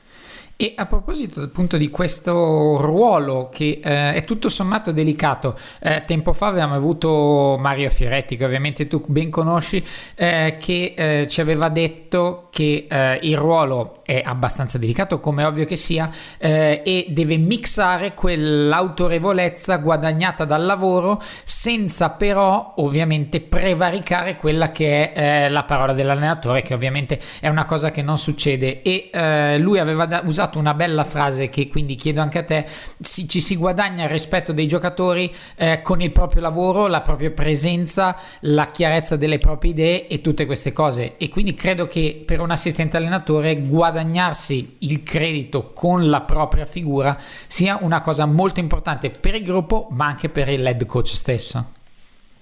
E 0.56 0.72
a 0.76 0.86
proposito 0.86 1.40
appunto 1.40 1.76
di 1.76 1.90
questo 1.90 2.80
ruolo 2.80 3.48
che 3.52 3.80
eh, 3.82 4.14
è 4.14 4.22
tutto 4.22 4.48
sommato 4.48 4.92
delicato, 4.92 5.58
eh, 5.80 6.04
tempo 6.06 6.32
fa 6.32 6.46
avevamo 6.46 6.74
avuto 6.74 7.56
Mario 7.58 7.90
Fioretti, 7.90 8.36
che 8.36 8.44
ovviamente 8.44 8.86
tu 8.86 9.02
ben 9.04 9.30
conosci, 9.30 9.84
eh, 10.14 10.56
che 10.60 10.94
eh, 10.96 11.26
ci 11.28 11.40
aveva 11.40 11.68
detto 11.70 12.46
che 12.52 12.86
eh, 12.88 13.18
il 13.22 13.36
ruolo 13.36 14.02
è 14.04 14.22
abbastanza 14.24 14.78
delicato, 14.78 15.18
come 15.18 15.42
ovvio 15.42 15.64
che 15.64 15.74
sia, 15.74 16.08
eh, 16.38 16.82
e 16.84 17.06
deve 17.08 17.36
mixare 17.36 18.14
quell'autorevolezza 18.14 19.78
guadagnata 19.78 20.44
dal 20.44 20.64
lavoro 20.64 21.20
senza 21.64 22.10
però 22.10 22.74
ovviamente 22.76 23.40
prevaricare 23.40 24.36
quella 24.36 24.70
che 24.70 25.14
è 25.14 25.48
la 25.48 25.64
parola 25.64 25.94
dell'allenatore, 25.94 26.60
che 26.60 26.74
ovviamente 26.74 27.18
è 27.40 27.48
una 27.48 27.64
cosa 27.64 27.90
che 27.90 28.02
non 28.02 28.18
succede. 28.18 28.82
E 28.82 29.56
lui 29.58 29.78
aveva 29.78 30.04
da- 30.04 30.20
usato 30.26 30.58
una 30.58 30.74
bella 30.74 31.04
frase 31.04 31.48
che 31.48 31.68
quindi 31.68 31.94
chiedo 31.94 32.20
anche 32.20 32.38
a 32.40 32.44
te, 32.44 32.66
si, 33.00 33.26
ci 33.26 33.40
si 33.40 33.56
guadagna 33.56 34.04
il 34.04 34.10
rispetto 34.10 34.52
dei 34.52 34.66
giocatori 34.66 35.34
eh, 35.56 35.80
con 35.80 36.02
il 36.02 36.12
proprio 36.12 36.42
lavoro, 36.42 36.86
la 36.86 37.00
propria 37.00 37.30
presenza, 37.30 38.14
la 38.40 38.66
chiarezza 38.66 39.16
delle 39.16 39.38
proprie 39.38 39.70
idee 39.70 40.06
e 40.06 40.20
tutte 40.20 40.44
queste 40.44 40.74
cose 40.74 41.16
e 41.16 41.30
quindi 41.30 41.54
credo 41.54 41.86
che 41.86 42.24
per 42.26 42.40
un 42.40 42.50
assistente 42.50 42.98
allenatore 42.98 43.58
guadagnarsi 43.62 44.76
il 44.80 45.02
credito 45.02 45.72
con 45.72 46.10
la 46.10 46.20
propria 46.20 46.66
figura 46.66 47.16
sia 47.46 47.78
una 47.80 48.02
cosa 48.02 48.26
molto 48.26 48.60
importante 48.60 49.08
per 49.08 49.34
il 49.34 49.44
gruppo 49.44 49.88
ma 49.92 50.04
anche 50.04 50.28
per 50.28 50.50
il 50.50 50.66
head 50.66 50.84
coach 50.84 51.14
stesso. 51.14 51.53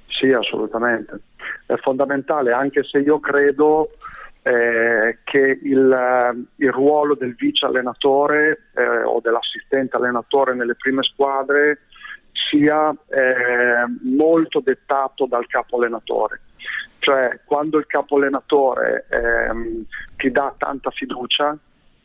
Sì, 0.07 0.31
assolutamente. 0.31 1.21
È 1.67 1.75
fondamentale, 1.77 2.53
anche 2.53 2.85
se 2.85 2.99
io 2.99 3.19
credo 3.19 3.91
eh, 4.43 5.19
che 5.25 5.59
il, 5.63 6.47
il, 6.57 6.73
ruolo 6.73 7.15
del 7.15 7.35
vice 7.35 7.67
allenatore 7.67 8.69
eh, 8.75 9.03
o 9.03 9.21
dell'assistente 9.21 9.97
allenatore 9.97 10.55
nelle 10.55 10.75
prime 10.75 11.03
squadre 11.03 11.83
sia 12.51 12.91
eh, 13.09 13.85
molto 14.03 14.61
dettato 14.61 15.27
dal 15.27 15.47
capo 15.47 15.77
allenatore. 15.77 16.41
Cioè 16.99 17.41
quando 17.45 17.79
il 17.79 17.87
capo 17.87 18.17
allenatore 18.17 19.07
ehm, 19.09 19.85
ti 20.17 20.31
dà 20.31 20.55
tanta 20.57 20.91
fiducia, 20.91 21.57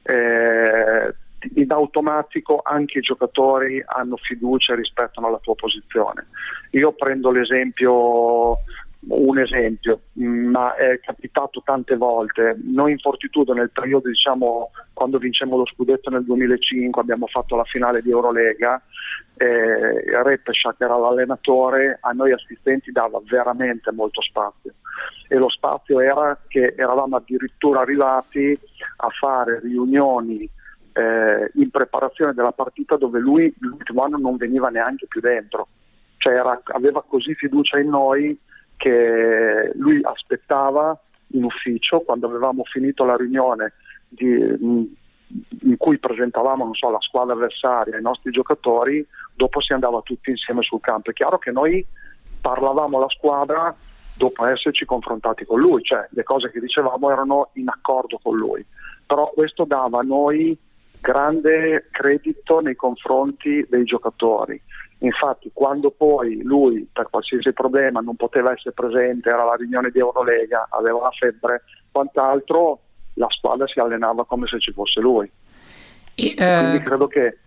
eh, 0.04 1.14
in 1.56 1.72
automatico 1.72 2.62
anche 2.64 3.00
i 3.00 3.02
giocatori 3.02 3.84
hanno 3.86 4.18
fiducia 4.18 4.74
e 4.74 4.78
rispettano 4.78 5.30
la 5.30 5.40
tua 5.40 5.56
posizione. 5.56 6.28
Io 6.72 6.92
prendo 6.94 7.32
l'esempio 7.32 8.60
un 9.10 9.40
esempio, 9.40 10.02
ma 10.14 10.76
è 10.76 11.00
capitato 11.00 11.62
tante 11.64 11.96
volte. 11.96 12.58
Noi 12.64 12.92
in 12.92 12.98
Fortitudo 12.98 13.54
nel 13.54 13.70
periodo, 13.70 14.10
diciamo, 14.10 14.72
quando 14.94 15.18
vincemmo 15.18 15.56
lo 15.56 15.66
scudetto 15.66 16.10
nel 16.10 16.26
2005, 16.26 17.02
abbiamo 17.02 17.28
fatto 17.28 17.56
la 17.56 17.64
finale 17.64 18.02
di 18.02 18.10
Eurolega, 18.10 18.82
eh, 19.38 20.04
che 20.04 20.84
era 20.84 20.98
l'allenatore, 20.98 22.00
a 22.02 22.12
noi 22.12 22.34
assistenti 22.34 22.92
dava 22.92 23.22
veramente 23.24 23.92
molto 23.92 24.22
spazio 24.22 24.74
e 25.28 25.36
lo 25.36 25.50
spazio 25.50 26.00
era 26.00 26.38
che 26.48 26.74
eravamo 26.78 27.18
addirittura 27.18 27.82
arrivati 27.82 28.58
a 28.98 29.10
fare 29.10 29.60
riunioni 29.60 30.50
eh, 30.98 31.52
in 31.54 31.70
preparazione 31.70 32.34
della 32.34 32.52
partita 32.52 32.98
dove 32.98 33.20
lui 33.20 33.54
l'ultimo 33.60 34.04
anno 34.04 34.18
non 34.18 34.36
veniva 34.36 34.70
neanche 34.70 35.06
più 35.08 35.22
dentro, 35.22 35.68
cioè 36.18 36.34
era, 36.34 36.60
aveva 36.74 37.04
così 37.08 37.36
fiducia 37.36 37.80
in 37.80 37.90
noi 37.90 38.38
che 38.76 39.72
lui 39.76 40.00
aspettava 40.02 41.00
in 41.32 41.44
ufficio 41.44 42.00
quando 42.00 42.28
avevamo 42.28 42.64
finito 42.64 43.04
la 43.06 43.16
riunione 43.16 43.74
di, 44.08 44.28
in 44.32 45.78
cui 45.78 46.00
presentavamo 46.00 46.74
so, 46.74 46.90
la 46.90 47.02
squadra 47.02 47.34
avversaria, 47.34 47.98
i 47.98 48.02
nostri 48.02 48.32
giocatori, 48.32 49.06
dopo 49.36 49.62
si 49.62 49.74
andava 49.74 50.02
tutti 50.02 50.32
insieme 50.32 50.64
sul 50.64 50.80
campo. 50.80 51.12
È 51.12 51.14
chiaro 51.14 51.38
che 51.38 51.52
noi 51.52 51.86
parlavamo 52.42 53.00
la 53.00 53.10
squadra 53.10 53.76
dopo 54.16 54.46
esserci 54.46 54.86
confrontati 54.86 55.46
con 55.46 55.60
lui, 55.60 55.84
cioè 55.84 56.08
le 56.10 56.24
cose 56.24 56.50
che 56.50 56.60
dicevamo 56.60 57.12
erano 57.12 57.50
in 57.54 57.70
accordo 57.70 58.20
con 58.22 58.36
lui, 58.36 58.66
però 59.06 59.30
questo 59.34 59.66
dava 59.66 60.00
a 60.00 60.04
noi 60.04 60.58
grande 61.12 61.88
credito 61.90 62.60
nei 62.60 62.76
confronti 62.76 63.66
dei 63.70 63.86
giocatori 63.86 64.62
Infatti 65.00 65.52
quando 65.54 65.92
poi 65.92 66.42
lui 66.42 66.88
per 66.92 67.10
qualsiasi 67.10 67.54
problema 67.54 68.00
non 68.00 68.16
poteva 68.16 68.52
essere 68.52 68.72
presente, 68.72 69.30
era 69.30 69.44
la 69.44 69.54
riunione 69.54 69.92
di 69.92 70.00
Eurolega, 70.00 70.68
aveva 70.72 71.02
la 71.02 71.12
febbre, 71.12 71.64
quant'altro, 71.92 72.80
la 73.14 73.28
squadra 73.30 73.68
si 73.68 73.80
allenava 73.80 74.26
come 74.26 74.48
se 74.48 74.60
ci 74.60 74.72
fosse 74.72 75.00
lui. 75.00 75.30
E, 76.16 76.34
uh... 76.36 76.60
Quindi 76.62 76.80
credo 76.84 77.08
che, 77.08 77.38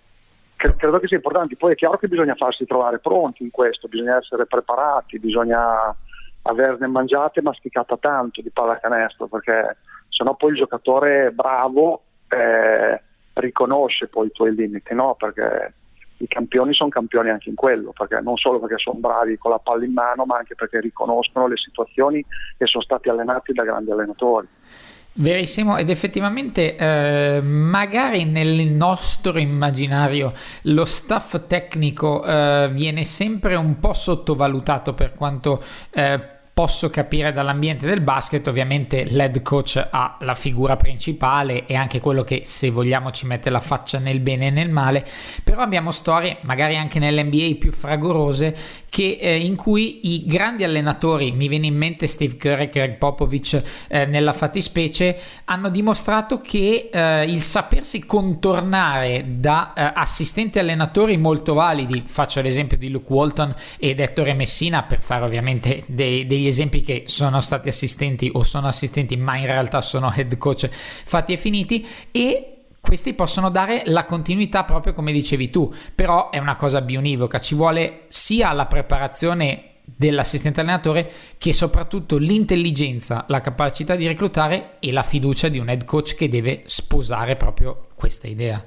credo 0.55 1.01
che 1.01 1.09
sia 1.09 1.17
importante. 1.17 1.57
Poi 1.57 1.73
è 1.73 1.75
chiaro 1.75 1.99
che 1.99 2.07
bisogna 2.07 2.37
farsi 2.37 2.65
trovare 2.67 3.01
pronti 3.01 3.43
in 3.43 3.51
questo, 3.51 3.89
bisogna 3.89 4.19
essere 4.19 4.47
preparati, 4.47 5.19
bisogna 5.19 5.95
averne 6.43 6.87
mangiate 6.87 7.41
e 7.41 7.43
masticata 7.43 7.97
tanto 7.97 8.43
di 8.43 8.51
pallacanestro, 8.51 9.27
perché 9.27 9.77
sennò 10.09 10.37
poi 10.37 10.51
il 10.51 10.59
giocatore 10.59 11.33
bravo 11.33 12.03
eh, 12.29 13.03
riconosce 13.35 14.09
poi 14.09 14.27
i 14.27 14.33
tuoi 14.33 14.55
limiti, 14.55 14.95
no? 14.95 15.15
Perché 15.19 15.75
i 16.19 16.29
campioni 16.29 16.75
sono 16.75 16.91
campioni 16.91 17.31
anche 17.31 17.49
in 17.49 17.55
quello, 17.55 17.93
perché 17.93 18.21
non 18.21 18.37
solo 18.37 18.61
perché 18.61 18.77
sono 18.79 18.99
bravi 18.99 19.39
con 19.39 19.51
la 19.53 19.59
palla 19.59 19.85
in 19.85 19.93
mano, 19.93 20.25
ma 20.25 20.37
anche 20.37 20.55
perché 20.55 20.81
riconoscono 20.81 21.47
le 21.47 21.57
situazioni 21.57 22.25
e 22.57 22.67
sono 22.67 22.83
stati 22.83 23.09
allenati 23.09 23.53
da 23.53 23.65
grandi 23.65 23.91
allenatori. 23.91 24.49
Verissimo, 25.13 25.77
ed 25.77 25.91
effettivamente 25.91 26.77
eh, 26.77 27.41
magari 27.43 28.25
nel 28.25 28.69
nostro 28.69 29.39
immaginario 29.39 30.33
lo 30.63 30.85
staff 30.85 31.47
tecnico 31.49 32.25
eh, 32.25 32.71
viene 32.73 33.03
sempre 33.03 33.57
un 33.57 33.81
po' 33.81 33.93
sottovalutato 33.93 34.95
per 34.95 35.13
quanto 35.13 35.61
eh, 35.91 36.39
posso 36.53 36.91
capire 36.91 37.33
dall'ambiente 37.33 37.87
del 37.87 38.01
basket, 38.01 38.47
ovviamente 38.47 39.05
l'head 39.05 39.41
coach 39.43 39.89
ha 39.91 40.17
la 40.21 40.35
figura 40.35 40.77
principale 40.77 41.67
e 41.67 41.75
anche 41.75 42.01
quello 42.01 42.23
che 42.23 42.43
se 42.45 42.71
vogliamo 42.71 43.11
ci 43.13 43.27
mette 43.27 43.51
la 43.51 43.61
faccia 43.61 43.99
nel 43.99 44.21
bene 44.21 44.49
e 44.49 44.51
nel 44.51 44.69
male, 44.69 45.07
però 45.43 45.63
abbiamo 45.63 45.93
storie, 45.93 46.39
magari 46.43 46.77
anche 46.77 46.99
nell'NBA 46.99 47.57
più 47.59 47.73
fragorose, 47.73 48.57
che, 48.91 49.19
eh, 49.21 49.39
in 49.39 49.57
cui 49.57 50.13
i 50.15 50.27
grandi 50.27 50.65
allenatori, 50.65 51.33
mi 51.33 51.49
viene 51.49 51.67
in 51.67 51.77
mente 51.77 52.07
Steve 52.07 52.37
Curry 52.37 52.65
e 52.65 52.69
Greg 52.69 52.99
Popovich 52.99 53.63
eh, 53.89 54.05
nella 54.05 54.33
fattispecie, 54.33 55.19
hanno 55.45 55.71
dimostrato 55.71 56.41
che 56.41 56.91
eh, 56.93 57.25
il 57.25 57.41
sapersi 57.41 58.05
contornare 58.05 59.25
da 59.39 59.73
eh, 59.73 59.93
assistenti 59.95 60.59
allenatori 60.59 61.17
molto 61.17 61.55
validi, 61.55 62.03
faccio 62.05 62.41
l'esempio 62.41 62.77
di 62.77 62.91
Luke 62.91 63.13
Walton 63.13 63.55
ed 63.79 64.01
Ettore 64.01 64.35
Messina 64.35 64.83
per 64.83 65.01
fare 65.01 65.25
ovviamente 65.25 65.83
dei, 65.87 66.27
degli 66.41 66.49
esempi 66.49 66.81
che 66.81 67.05
sono 67.07 67.41
stati 67.41 67.69
assistenti 67.69 68.31
o 68.33 68.43
sono 68.43 68.67
assistenti 68.67 69.17
ma 69.17 69.37
in 69.37 69.47
realtà 69.47 69.81
sono 69.81 70.13
head 70.15 70.37
coach 70.39 70.69
fatti 70.71 71.35
e 71.35 71.37
finiti 71.37 71.87
e 72.11 72.55
questi 72.81 73.13
possono 73.15 73.51
dare 73.51 73.83
la 73.85 74.05
continuità 74.05 74.65
proprio 74.65 74.95
come 74.95 75.13
dicevi 75.13 75.51
tu, 75.51 75.73
però 75.95 76.31
è 76.31 76.39
una 76.39 76.57
cosa 76.57 76.81
bionivoca, 76.81 77.39
ci 77.39 77.55
vuole 77.55 78.05
sia 78.09 78.53
la 78.53 78.65
preparazione 78.65 79.65
dell'assistente 79.85 80.61
allenatore 80.61 81.11
che 81.37 81.53
soprattutto 81.53 82.17
l'intelligenza, 82.17 83.25
la 83.29 83.41
capacità 83.41 83.97
di 83.97 84.07
reclutare 84.07 84.77
e 84.81 84.93
la 84.93 85.03
fiducia 85.03 85.49
di 85.49 85.59
un 85.59 85.69
head 85.69 85.85
coach 85.85 86.15
che 86.15 86.29
deve 86.29 86.63
sposare 86.67 87.37
proprio 87.37 87.89
questa 87.95 88.29
idea. 88.29 88.65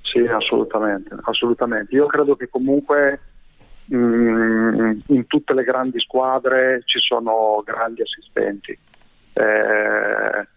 Sì, 0.00 0.20
assolutamente, 0.20 1.14
assolutamente. 1.22 1.94
Io 1.94 2.06
credo 2.06 2.36
che 2.36 2.48
comunque 2.48 3.20
Mm, 3.92 5.00
in 5.08 5.26
tutte 5.26 5.52
le 5.52 5.62
grandi 5.62 6.00
squadre 6.00 6.82
ci 6.84 6.98
sono 7.00 7.62
grandi 7.64 8.00
assistenti. 8.00 8.78
Eh, 9.34 10.48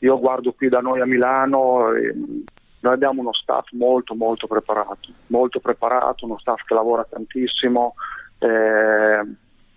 io 0.00 0.18
guardo 0.18 0.52
qui 0.52 0.68
da 0.68 0.80
noi 0.80 1.00
a 1.00 1.06
Milano, 1.06 1.92
noi 1.92 2.92
abbiamo 2.92 3.20
uno 3.20 3.32
staff 3.32 3.68
molto 3.72 4.14
molto 4.14 4.46
preparato, 4.46 5.08
molto 5.28 5.60
preparato, 5.60 6.24
uno 6.24 6.38
staff 6.38 6.64
che 6.64 6.74
lavora 6.74 7.06
tantissimo, 7.08 7.94
eh, 8.38 9.20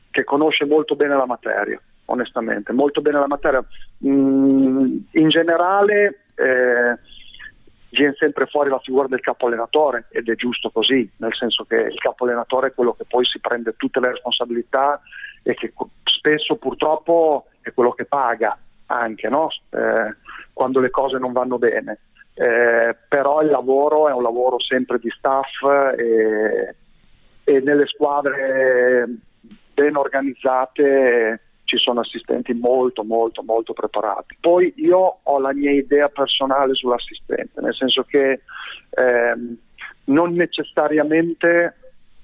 che 0.09 0.23
conosce 0.23 0.65
molto 0.65 0.95
bene 0.95 1.15
la 1.15 1.25
materia, 1.25 1.79
onestamente, 2.05 2.73
molto 2.73 3.01
bene 3.01 3.19
la 3.19 3.27
materia. 3.27 3.63
Mm, 4.05 4.97
in 5.11 5.29
generale 5.29 6.23
eh, 6.35 6.97
viene 7.89 8.15
sempre 8.17 8.45
fuori 8.47 8.69
la 8.69 8.79
figura 8.79 9.07
del 9.07 9.21
capo 9.21 9.47
allenatore 9.47 10.07
ed 10.09 10.29
è 10.29 10.35
giusto 10.35 10.69
così, 10.69 11.09
nel 11.17 11.33
senso 11.35 11.63
che 11.63 11.75
il 11.75 11.99
capo 11.99 12.25
allenatore 12.25 12.67
è 12.67 12.73
quello 12.73 12.93
che 12.93 13.05
poi 13.07 13.25
si 13.25 13.39
prende 13.39 13.75
tutte 13.77 13.99
le 13.99 14.09
responsabilità 14.09 15.01
e 15.43 15.53
che 15.53 15.73
spesso 16.03 16.55
purtroppo 16.55 17.47
è 17.61 17.71
quello 17.73 17.91
che 17.91 18.05
paga 18.05 18.57
anche 18.87 19.29
no? 19.29 19.49
eh, 19.69 20.15
quando 20.53 20.79
le 20.79 20.89
cose 20.89 21.17
non 21.17 21.31
vanno 21.31 21.57
bene. 21.57 21.99
Eh, 22.33 22.95
però 23.07 23.41
il 23.41 23.49
lavoro 23.49 24.07
è 24.09 24.13
un 24.13 24.21
lavoro 24.21 24.59
sempre 24.59 24.99
di 24.99 25.09
staff 25.09 25.63
e, 25.97 26.75
e 27.43 27.59
nelle 27.61 27.87
squadre 27.87 29.07
ben 29.73 29.95
organizzate 29.95 31.46
ci 31.67 31.77
sono 31.77 31.99
assistenti 31.99 32.53
molto 32.53 33.03
molto 33.03 33.43
molto 33.43 33.73
preparati. 33.73 34.37
Poi 34.39 34.73
io 34.77 35.19
ho 35.21 35.39
la 35.39 35.53
mia 35.53 35.71
idea 35.71 36.07
personale 36.07 36.73
sull'assistente, 36.73 37.59
nel 37.59 37.75
senso 37.75 38.03
che 38.03 38.41
ehm, 38.89 39.57
non 40.05 40.33
necessariamente 40.33 41.75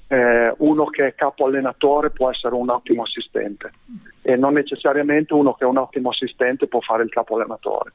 eh, 0.07 0.53
uno 0.59 0.85
che 0.85 1.07
è 1.07 1.15
capo 1.15 1.45
allenatore 1.45 2.11
può 2.11 2.31
essere 2.31 2.55
un 2.55 2.69
ottimo 2.69 3.03
assistente 3.03 3.71
e 4.21 4.37
non 4.37 4.53
necessariamente 4.53 5.33
uno 5.33 5.53
che 5.53 5.65
è 5.65 5.67
un 5.67 5.77
ottimo 5.77 6.09
assistente 6.09 6.67
può 6.67 6.79
fare 6.79 7.03
il 7.03 7.09
capo 7.09 7.35
allenatore. 7.35 7.91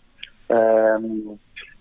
Eh, 0.47 1.37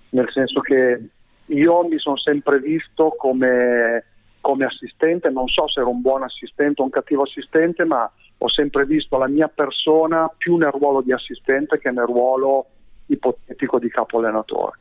nel 0.09 0.29
senso 0.31 0.61
che 0.61 1.09
io 1.47 1.83
mi 1.83 1.97
sono 1.97 2.17
sempre 2.17 2.59
visto 2.59 3.15
come, 3.17 4.05
come 4.47 4.63
assistente, 4.63 5.29
non 5.29 5.49
so 5.49 5.67
se 5.67 5.81
ero 5.81 5.89
un 5.89 5.99
buon 5.99 6.23
assistente 6.23 6.81
o 6.81 6.85
un 6.85 6.89
cattivo 6.89 7.23
assistente, 7.23 7.83
ma 7.83 8.09
ho 8.37 8.47
sempre 8.47 8.85
visto 8.85 9.17
la 9.17 9.27
mia 9.27 9.49
persona 9.49 10.31
più 10.37 10.55
nel 10.55 10.71
ruolo 10.71 11.01
di 11.01 11.11
assistente 11.11 11.77
che 11.79 11.91
nel 11.91 12.05
ruolo 12.05 12.67
ipotetico 13.07 13.77
di 13.77 13.89
capo 13.89 14.19
allenatore. 14.19 14.79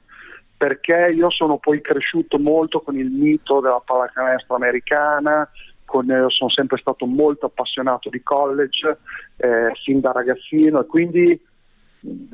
Perché 0.56 1.12
io 1.12 1.30
sono 1.30 1.58
poi 1.58 1.80
cresciuto 1.80 2.38
molto 2.38 2.80
con 2.80 2.96
il 2.96 3.10
mito 3.10 3.58
della 3.58 3.82
pallacanestro 3.84 4.54
americana, 4.54 5.50
con, 5.84 6.08
eh, 6.12 6.26
sono 6.28 6.50
sempre 6.50 6.78
stato 6.78 7.04
molto 7.04 7.46
appassionato 7.46 8.08
di 8.08 8.22
college 8.22 8.98
eh, 9.38 9.72
fin 9.82 9.98
da 9.98 10.12
ragazzino 10.12 10.78
e 10.78 10.86
quindi 10.86 11.40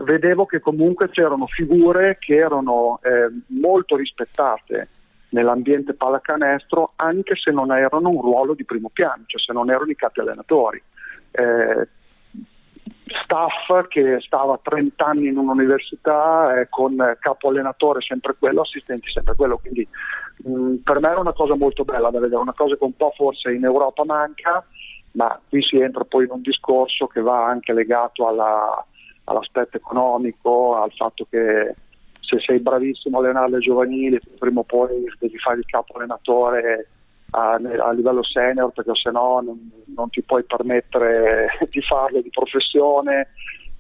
vedevo 0.05 0.45
che 0.45 0.61
comunque 0.61 1.09
c'erano 1.09 1.47
figure 1.47 2.19
che 2.21 2.35
erano 2.35 3.01
eh, 3.03 3.31
molto 3.59 3.97
rispettate 3.97 4.89
nell'ambiente 5.33 5.95
pallacanestro 5.95 6.93
anche 6.97 7.35
se 7.37 7.51
non 7.51 7.73
erano 7.73 8.09
un 8.09 8.21
ruolo 8.21 8.55
di 8.55 8.65
primo 8.65 8.91
piano, 8.93 9.25
cioè 9.27 9.41
se 9.41 9.53
non 9.53 9.71
erano 9.71 9.91
i 9.91 9.97
capi 9.97 10.21
allenatori. 10.21 10.83
Eh, 11.31 11.89
staff 13.25 13.89
che 13.89 14.19
stava 14.21 14.59
30 14.63 15.05
anni 15.05 15.27
in 15.29 15.37
un'università 15.37 16.61
eh, 16.61 16.69
con 16.69 16.97
capo 17.19 17.49
allenatore 17.49 18.01
sempre 18.01 18.35
quello, 18.39 18.63
assistenti 18.63 19.11
sempre 19.11 19.35
quello, 19.35 19.59
quindi 19.59 19.87
mh, 20.45 20.51
mm, 20.51 20.75
per 20.77 21.01
me 21.01 21.09
era 21.09 21.21
una 21.21 21.33
cosa 21.33 21.57
molto 21.57 21.85
bella 21.85 22.11
da 22.11 22.21
vedere, 22.21 22.41
una 22.41 22.55
cosa 22.55 22.77
che 22.77 22.85
un 22.85 22.97
po' 22.97 23.13
forse 23.15 23.53
in 23.53 23.65
Europa 23.65 24.05
manca, 24.05 24.65
ma 25.13 25.39
qui 25.49 25.63
si 25.63 25.77
entra 25.77 26.05
poi 26.05 26.25
in 26.25 26.31
un 26.31 26.43
discorso 26.43 27.07
che 27.07 27.21
va 27.21 27.47
anche 27.47 27.73
legato 27.73 28.27
alla, 28.27 28.85
all'aspetto 29.25 29.77
economico, 29.77 30.77
al 30.77 30.93
fatto 30.93 31.27
che 31.29 31.75
se 32.33 32.41
sei 32.41 32.61
bravissimo 32.61 33.19
a 33.19 33.21
allenare 33.21 33.51
le 33.51 33.59
giovanili, 33.59 34.19
prima 34.39 34.61
o 34.61 34.65
poi 34.65 35.05
devi 35.19 35.39
fare 35.39 35.59
il 35.59 35.67
capo 35.67 35.95
allenatore 35.95 36.89
a, 37.31 37.53
a 37.53 37.93
livello 37.93 38.23
senior 38.23 38.73
perché 38.73 38.95
se 38.95 39.11
no 39.11 39.41
non, 39.41 39.71
non, 39.95 40.09
ti 40.09 40.23
puoi 40.23 40.43
permettere 40.45 41.49
di 41.69 41.83
farlo 41.83 42.23
di 42.23 42.31
professione, 42.31 43.29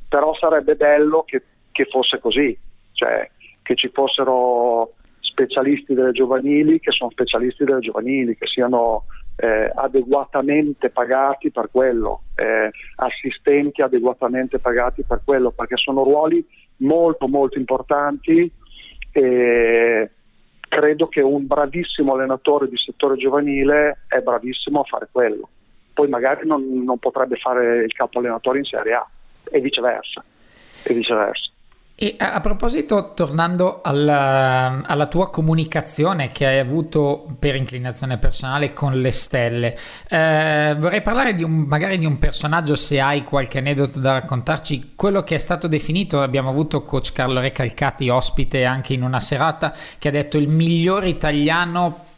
però 0.08 0.34
sarebbe 0.34 0.74
bello 0.76 1.22
che, 1.22 1.42
che 1.70 1.86
fosse 1.86 2.18
così, 2.18 2.56
cioè 2.92 3.30
che 3.62 3.74
ci 3.74 3.88
fossero 3.88 4.90
specialisti 5.20 5.94
delle 5.94 6.12
giovanili 6.12 6.78
che 6.78 6.90
sono 6.90 7.10
specialisti 7.10 7.64
delle 7.64 7.80
giovanili, 7.80 8.36
che 8.36 8.46
siano 8.46 9.04
eh, 9.36 9.70
adeguatamente 9.74 10.90
pagati 10.90 11.50
per 11.50 11.70
quello, 11.70 12.24
eh, 12.34 12.70
assistenti 12.96 13.80
adeguatamente 13.80 14.58
pagati 14.58 15.04
per 15.04 15.22
quello, 15.24 15.52
perché 15.52 15.76
sono 15.76 16.02
ruoli 16.02 16.44
molto 16.82 17.26
molto 17.28 17.58
importanti. 17.58 18.50
E, 19.12 20.10
credo 20.68 21.08
che 21.08 21.20
un 21.20 21.46
bravissimo 21.46 22.14
allenatore 22.14 22.68
di 22.68 22.76
settore 22.76 23.16
giovanile 23.16 24.04
è 24.08 24.20
bravissimo 24.20 24.80
a 24.80 24.84
fare 24.84 25.08
quello. 25.10 25.48
Poi 25.92 26.08
magari 26.08 26.46
non, 26.46 26.82
non 26.82 26.98
potrebbe 26.98 27.36
fare 27.36 27.84
il 27.84 27.92
capo 27.92 28.18
allenatore 28.18 28.58
in 28.58 28.64
Serie 28.64 28.94
A 28.94 29.06
e 29.50 29.60
viceversa. 29.60 30.24
E 30.84 30.94
viceversa. 30.94 31.51
E 32.02 32.16
a, 32.18 32.40
proposito, 32.40 33.12
tornando 33.14 33.80
alla, 33.80 34.82
alla, 34.84 35.06
tua 35.06 35.30
comunicazione 35.30 36.32
che 36.32 36.44
hai 36.44 36.58
avuto 36.58 37.24
per 37.38 37.54
inclinazione 37.54 38.18
personale 38.18 38.72
con 38.72 39.00
le 39.00 39.12
stelle, 39.12 39.78
eh, 40.08 40.74
vorrei 40.80 41.00
parlare 41.00 41.32
di 41.32 41.44
un, 41.44 41.52
magari 41.52 41.98
di 41.98 42.04
un 42.04 42.18
personaggio, 42.18 42.74
se 42.74 43.00
hai 43.00 43.22
qualche 43.22 43.58
aneddoto 43.58 44.00
da 44.00 44.14
raccontarci, 44.14 44.94
quello 44.96 45.22
che 45.22 45.36
è 45.36 45.38
stato 45.38 45.68
definito, 45.68 46.20
abbiamo 46.20 46.48
avuto 46.48 46.82
coach 46.82 47.12
Carlo 47.12 47.38
Recalcati 47.38 48.08
ospite 48.08 48.64
anche 48.64 48.94
in 48.94 49.04
una 49.04 49.20
serata, 49.20 49.72
che 49.96 50.08
ha 50.08 50.10
detto 50.10 50.38
il 50.38 50.48
miglior 50.48 51.06
italiano 51.06 52.10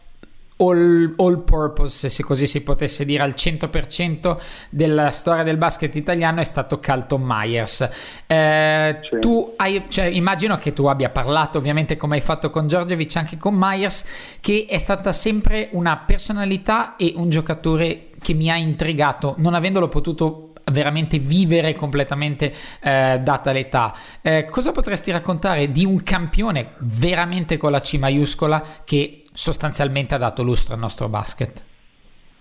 all, 0.69 1.15
all, 1.17 1.45
purpose, 1.45 2.09
se 2.09 2.23
così 2.23 2.47
si 2.47 2.63
potesse 2.63 3.05
dire, 3.05 3.23
al 3.23 3.35
100% 3.37 4.37
della 4.71 5.11
storia 5.11 5.43
del 5.43 5.57
basket 5.57 5.95
italiano 5.95 6.41
è 6.41 6.45
stato 6.45 6.79
Carlton 6.79 7.23
Myers. 7.23 7.89
Eh, 8.27 8.99
sì. 9.03 9.19
Tu 9.21 9.55
hai, 9.57 9.85
cioè, 9.89 10.07
immagino 10.07 10.57
che 10.59 10.73
tu 10.73 10.87
abbia 10.87 11.11
parlato, 11.11 11.59
ovviamente 11.59 11.97
come 11.97 12.17
hai 12.17 12.23
fatto 12.23 12.51
con 12.51 12.69
Giorgevic, 12.69 13.17
anche 13.17 13.37
con 13.37 13.55
Myers, 13.57 14.05
che 14.41 14.67
è 14.69 14.79
stata 14.79 15.13
sempre 15.13 15.69
una 15.73 15.97
personalità 15.99 16.97
e 16.97 17.13
un 17.17 17.31
giocatore 17.31 18.11
che 18.21 18.33
mi 18.35 18.51
ha 18.51 18.57
intrigato, 18.57 19.35
non 19.39 19.55
avendolo 19.55 19.89
potuto 19.89 20.55
veramente 20.73 21.19
vivere 21.19 21.75
completamente 21.75 22.53
eh, 22.81 23.21
data 23.23 23.53
l'età. 23.53 23.95
Eh, 24.23 24.47
cosa 24.51 24.73
potresti 24.73 25.11
raccontare 25.11 25.71
di 25.71 25.85
un 25.85 26.03
campione 26.03 26.73
veramente 26.81 27.57
con 27.57 27.71
la 27.71 27.81
C 27.81 27.99
maiuscola 27.99 28.63
che 28.85 29.24
sostanzialmente 29.35 30.15
ha 30.15 30.19
dato 30.19 30.43
lustro 30.45 30.75
al 30.75 30.81
nostro 30.81 31.09
basket? 31.09 31.63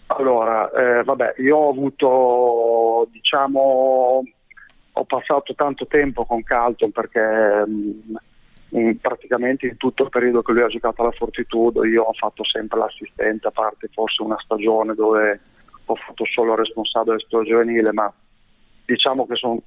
Allora, 0.08 0.70
eh, 0.72 1.04
vabbè, 1.04 1.36
io 1.38 1.58
ho 1.58 1.70
avuto, 1.70 3.08
diciamo, 3.12 4.24
ho 4.92 5.06
passato 5.06 5.56
tanto 5.56 5.88
tempo 5.88 6.24
con 6.26 6.44
Calton 6.44 6.92
perché 6.92 7.66
mh, 7.66 7.72
mm, 7.72 8.16
in, 8.80 9.00
praticamente 9.00 9.66
in 9.68 9.78
tutto 9.78 10.04
il 10.04 10.10
periodo 10.10 10.44
che 10.44 10.52
lui 10.52 10.62
ha 10.62 10.68
giocato 10.68 11.02
alla 11.02 11.12
Fortitudo 11.12 11.84
io 11.84 12.04
ho 12.04 12.14
fatto 12.14 12.44
sempre 12.44 12.78
l'assistente, 12.78 13.48
a 13.48 13.52
parte 13.52 13.90
forse 13.92 14.22
una 14.22 14.38
stagione 14.40 14.94
dove 14.94 15.40
ho 15.86 15.96
fatto 15.96 16.26
solo 16.32 16.56
responsabile 16.56 17.18
del 17.28 17.46
giovanile, 17.46 17.92
ma 17.92 18.14
diciamo 18.86 19.26
che 19.26 19.36
sono 19.36 19.62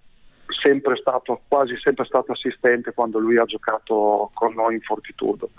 sempre 0.49 0.97
stato, 0.97 1.41
quasi 1.49 1.77
sempre 1.79 2.05
stato 2.05 2.33
assistente 2.33 2.93
quando 2.93 3.19
lui 3.19 3.39
ha 3.39 3.45
giocato 3.45 4.31
con 4.35 4.55
noi 4.55 4.75
in 4.75 4.81
Fortitudo. 4.81 5.51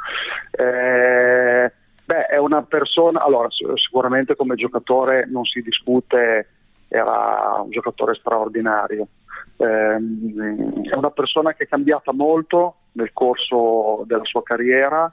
Eh, 0.51 1.71
beh, 2.05 2.25
è 2.27 2.37
una 2.37 2.63
persona, 2.63 3.21
allora 3.21 3.47
sicuramente 3.75 4.35
come 4.35 4.55
giocatore 4.55 5.25
non 5.29 5.45
si 5.45 5.61
discute, 5.61 6.47
era 6.87 7.61
un 7.63 7.69
giocatore 7.69 8.15
straordinario. 8.15 9.07
Eh, 9.57 9.65
è 9.65 10.95
una 10.95 11.11
persona 11.11 11.53
che 11.53 11.63
è 11.63 11.67
cambiata 11.67 12.13
molto 12.13 12.75
nel 12.93 13.11
corso 13.13 14.03
della 14.05 14.25
sua 14.25 14.43
carriera, 14.43 15.11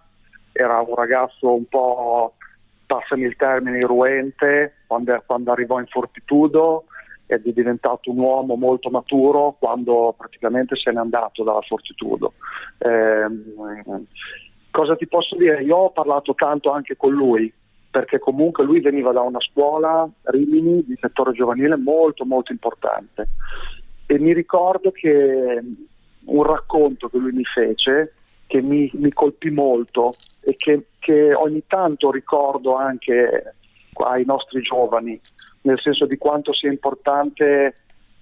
era 0.52 0.80
un 0.80 0.94
ragazzo 0.94 1.54
un 1.54 1.66
po', 1.66 2.34
passami 2.86 3.24
il 3.24 3.36
termine, 3.36 3.78
irruente 3.78 4.76
quando, 4.86 5.22
quando 5.26 5.52
arrivò 5.52 5.80
in 5.80 5.86
Fortitudo, 5.86 6.84
ed 7.26 7.46
è 7.46 7.52
diventato 7.52 8.10
un 8.10 8.18
uomo 8.18 8.56
molto 8.56 8.90
maturo 8.90 9.56
quando 9.58 10.14
praticamente 10.16 10.76
se 10.76 10.90
n'è 10.90 10.98
andato 10.98 11.42
dalla 11.42 11.62
Fortitudo. 11.62 12.34
Eh, 12.78 13.26
cosa 14.70 14.96
ti 14.96 15.06
posso 15.06 15.36
dire? 15.36 15.62
Io 15.62 15.76
ho 15.76 15.90
parlato 15.90 16.34
tanto 16.34 16.70
anche 16.70 16.96
con 16.96 17.12
lui 17.12 17.52
perché 17.90 18.18
comunque 18.18 18.64
lui 18.64 18.80
veniva 18.80 19.12
da 19.12 19.20
una 19.20 19.40
scuola, 19.40 20.08
Rimini, 20.22 20.84
di 20.84 20.96
settore 21.00 21.32
giovanile 21.32 21.76
molto 21.76 22.24
molto 22.24 22.50
importante 22.50 23.28
e 24.06 24.18
mi 24.18 24.34
ricordo 24.34 24.90
che 24.90 25.62
un 26.26 26.42
racconto 26.42 27.08
che 27.08 27.18
lui 27.18 27.32
mi 27.32 27.44
fece 27.44 28.14
che 28.46 28.60
mi, 28.60 28.90
mi 28.94 29.12
colpì 29.12 29.50
molto 29.50 30.14
e 30.40 30.54
che, 30.56 30.86
che 30.98 31.34
ogni 31.34 31.64
tanto 31.66 32.10
ricordo 32.10 32.76
anche 32.76 33.54
ai 33.94 34.24
nostri 34.24 34.60
giovani 34.60 35.20
nel 35.64 35.80
senso 35.80 36.06
di 36.06 36.16
quanto 36.16 36.52
sia 36.52 36.70
importante 36.70 37.74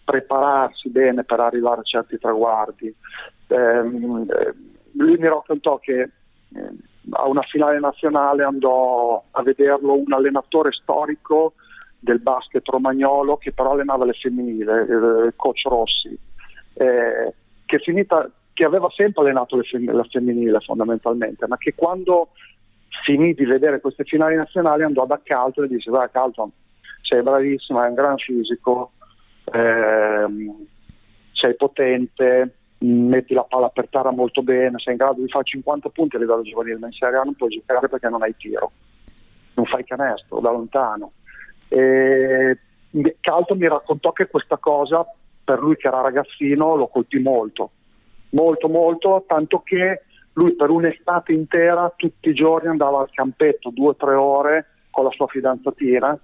prepararsi 0.05 0.91
bene 0.91 1.25
per 1.25 1.41
arrivare 1.41 1.81
a 1.81 1.85
certi 1.85 2.19
traguardi. 2.19 2.95
Ehm, 3.49 4.27
eh, 4.29 4.55
lui 4.93 5.17
mi 5.17 5.29
raccontò 5.29 5.79
che 5.79 6.01
eh, 6.01 6.11
a 7.11 7.27
una 7.27 7.43
finale 7.43 7.79
nazionale 7.81 8.45
andò 8.45 9.23
a 9.31 9.43
vederlo 9.43 9.95
un 9.95 10.13
allenatore 10.13 10.73
storico 10.73 11.55
del 11.99 12.21
basket 12.21 12.67
romagnolo 12.69 13.37
che 13.37 13.53
però 13.53 13.73
allenava 13.73 14.05
le 14.05 14.13
femminili, 14.13 14.63
eh, 14.63 15.33
coach 15.37 15.63
Rossi, 15.65 16.17
eh, 16.75 17.35
che 17.65 17.79
finita 17.79 18.29
che 18.53 18.65
aveva 18.65 18.89
sempre 18.95 19.23
allenato 19.23 19.61
fem- 19.63 19.91
la 19.91 20.05
femminile 20.05 20.61
fondamentalmente, 20.61 21.47
ma 21.47 21.57
che 21.57 21.75
quando 21.75 22.29
finì 23.05 23.35
di 23.35 23.47
vedere 23.47 23.81
queste 23.81 24.05
finali 24.05 24.37
nazionali 24.37 24.83
andò 24.83 25.07
da 25.07 25.21
Calton 25.23 25.65
e 25.65 25.69
disse 25.69 25.91
guarda 25.91 26.11
Calton 26.11 26.51
sei 27.13 27.23
bravissima, 27.23 27.83
hai 27.83 27.89
un 27.89 27.95
gran 27.95 28.17
fisico, 28.17 28.93
ehm, 29.53 30.67
sei 31.33 31.55
potente, 31.57 32.55
metti 32.79 33.35
la 33.35 33.45
palla 33.45 33.69
per 33.69 33.89
terra 33.91 34.11
molto 34.11 34.43
bene, 34.43 34.79
sei 34.79 34.95
in 34.95 34.99
grado 34.99 35.21
di 35.21 35.29
fare 35.29 35.45
50 35.45 35.91
punti 35.91 36.17
a 36.17 36.19
livello 36.19 36.41
giovanile, 36.41 36.79
ma 36.79 36.87
in 36.87 36.93
Serie 36.93 37.19
A 37.19 37.23
non 37.23 37.35
puoi 37.35 37.51
giocare 37.51 37.89
perché 37.89 38.09
non 38.09 38.23
hai 38.23 38.35
tiro, 38.37 38.73
non 39.55 39.67
fai 39.67 39.85
canestro 39.85 40.41
da 40.41 40.51
lontano. 40.51 41.13
E 41.69 42.59
Calton 43.21 43.59
mi 43.59 43.69
raccontò 43.69 44.13
che 44.13 44.29
questa 44.29 44.57
cosa 44.57 45.05
per 45.45 45.61
lui 45.61 45.77
che 45.77 45.89
era 45.89 46.01
ragazzino 46.01 46.77
lo 46.77 46.87
colpì 46.87 47.19
molto, 47.19 47.73
molto 48.31 48.69
molto, 48.69 49.25
tanto 49.27 49.61
che 49.61 50.05
lui 50.35 50.55
per 50.55 50.71
un'estate 50.71 51.33
intera 51.33 51.93
tutti 51.95 52.31
i 52.31 52.35
giorni 52.35 52.69
andava 52.69 53.01
al 53.01 53.11
campetto 53.11 53.69
due 53.69 53.89
o 53.89 53.97
tre 53.97 54.15
ore 54.15 54.67
con 54.91 55.05
la 55.05 55.11
sua 55.11 55.27
fidanzatina 55.27 56.19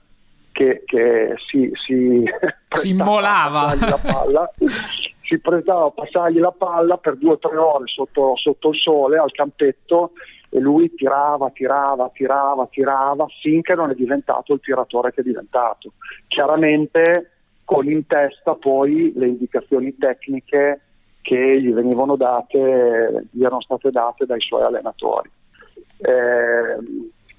che, 0.59 0.83
che 0.85 1.35
si, 1.47 1.71
si, 1.87 2.25
si 2.75 2.89
immolava 2.89 3.77
la 3.79 4.01
palla, 4.03 4.53
si 5.23 5.39
prestava 5.39 5.87
a 5.87 5.91
passargli 5.91 6.41
la 6.41 6.51
palla 6.51 6.99
per 6.99 7.17
due 7.17 7.35
o 7.35 7.39
tre 7.39 7.57
ore 7.57 7.87
sotto, 7.87 8.35
sotto 8.35 8.71
il 8.71 8.77
sole 8.77 9.19
al 9.19 9.31
campetto 9.31 10.13
e 10.51 10.59
lui 10.59 10.93
tirava, 10.95 11.51
tirava, 11.51 12.11
tirava, 12.13 12.67
tirava 12.67 13.27
finché 13.41 13.77
non 13.77 13.91
è 13.91 13.95
diventato 13.95 14.53
il 14.53 14.61
tiratore 14.61 15.13
che 15.13 15.21
è 15.21 15.25
diventato. 15.25 15.93
Chiaramente 16.27 17.31
con 17.65 17.89
in 17.89 18.05
testa 18.07 18.55
poi 18.55 19.13
le 19.15 19.29
indicazioni 19.29 19.97
tecniche 19.97 20.81
che 21.21 21.61
gli 21.61 21.71
venivano 21.71 22.17
date, 22.17 23.27
gli 23.31 23.45
erano 23.45 23.61
state 23.61 23.91
date 23.91 24.27
dai 24.27 24.41
suoi 24.41 24.63
allenatori. 24.63 25.31
Eh, 25.99 26.77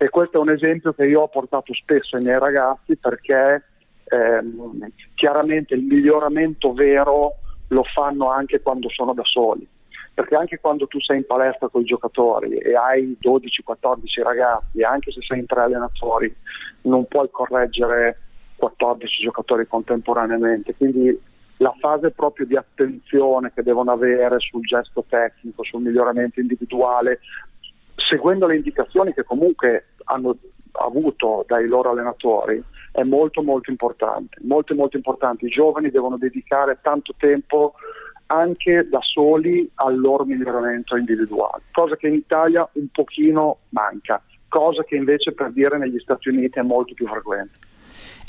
e 0.01 0.07
questo 0.07 0.37
è 0.37 0.39
un 0.39 0.49
esempio 0.49 0.93
che 0.93 1.05
io 1.05 1.23
ho 1.23 1.27
portato 1.27 1.73
spesso 1.73 2.15
ai 2.15 2.23
miei 2.23 2.39
ragazzi 2.39 2.95
perché 2.95 3.61
ehm, 4.05 4.89
chiaramente 5.13 5.73
il 5.73 5.83
miglioramento 5.83 6.71
vero 6.71 7.33
lo 7.67 7.83
fanno 7.83 8.31
anche 8.31 8.61
quando 8.61 8.87
sono 8.89 9.13
da 9.13 9.23
soli. 9.25 9.67
Perché 10.13 10.35
anche 10.35 10.59
quando 10.61 10.87
tu 10.87 11.01
sei 11.01 11.17
in 11.17 11.25
palestra 11.25 11.67
con 11.67 11.81
i 11.81 11.85
giocatori 11.85 12.55
e 12.59 12.77
hai 12.77 13.17
12-14 13.21 14.23
ragazzi, 14.23 14.81
anche 14.83 15.11
se 15.11 15.19
sei 15.19 15.39
in 15.39 15.45
tre 15.45 15.63
allenatori, 15.63 16.33
non 16.83 17.05
puoi 17.05 17.27
correggere 17.29 18.19
14 18.55 19.23
giocatori 19.23 19.67
contemporaneamente. 19.67 20.75
Quindi 20.75 21.19
la 21.57 21.75
fase 21.77 22.11
proprio 22.11 22.45
di 22.45 22.55
attenzione 22.55 23.51
che 23.53 23.63
devono 23.63 23.91
avere 23.91 24.39
sul 24.39 24.61
gesto 24.61 25.03
tecnico, 25.09 25.65
sul 25.65 25.81
miglioramento 25.81 26.39
individuale, 26.39 27.19
seguendo 28.09 28.47
le 28.47 28.55
indicazioni 28.55 29.13
che 29.13 29.23
comunque 29.23 29.89
hanno 30.05 30.35
avuto 30.71 31.45
dai 31.47 31.67
loro 31.67 31.91
allenatori, 31.91 32.61
è 32.91 33.03
molto 33.03 33.43
molto 33.43 33.69
importante, 33.69 34.37
molto 34.41 34.73
molto 34.73 34.97
importante. 34.97 35.45
I 35.45 35.49
giovani 35.49 35.91
devono 35.91 36.17
dedicare 36.17 36.79
tanto 36.81 37.13
tempo 37.17 37.75
anche 38.27 38.87
da 38.89 38.99
soli 39.01 39.69
al 39.75 39.99
loro 39.99 40.25
miglioramento 40.25 40.95
individuale, 40.95 41.63
cosa 41.71 41.95
che 41.95 42.07
in 42.07 42.15
Italia 42.15 42.67
un 42.73 42.87
pochino 42.91 43.59
manca, 43.69 44.21
cosa 44.47 44.83
che 44.83 44.95
invece 44.95 45.33
per 45.33 45.51
dire 45.51 45.77
negli 45.77 45.99
Stati 45.99 46.29
Uniti 46.29 46.59
è 46.59 46.63
molto 46.63 46.93
più 46.93 47.07
frequente. 47.07 47.59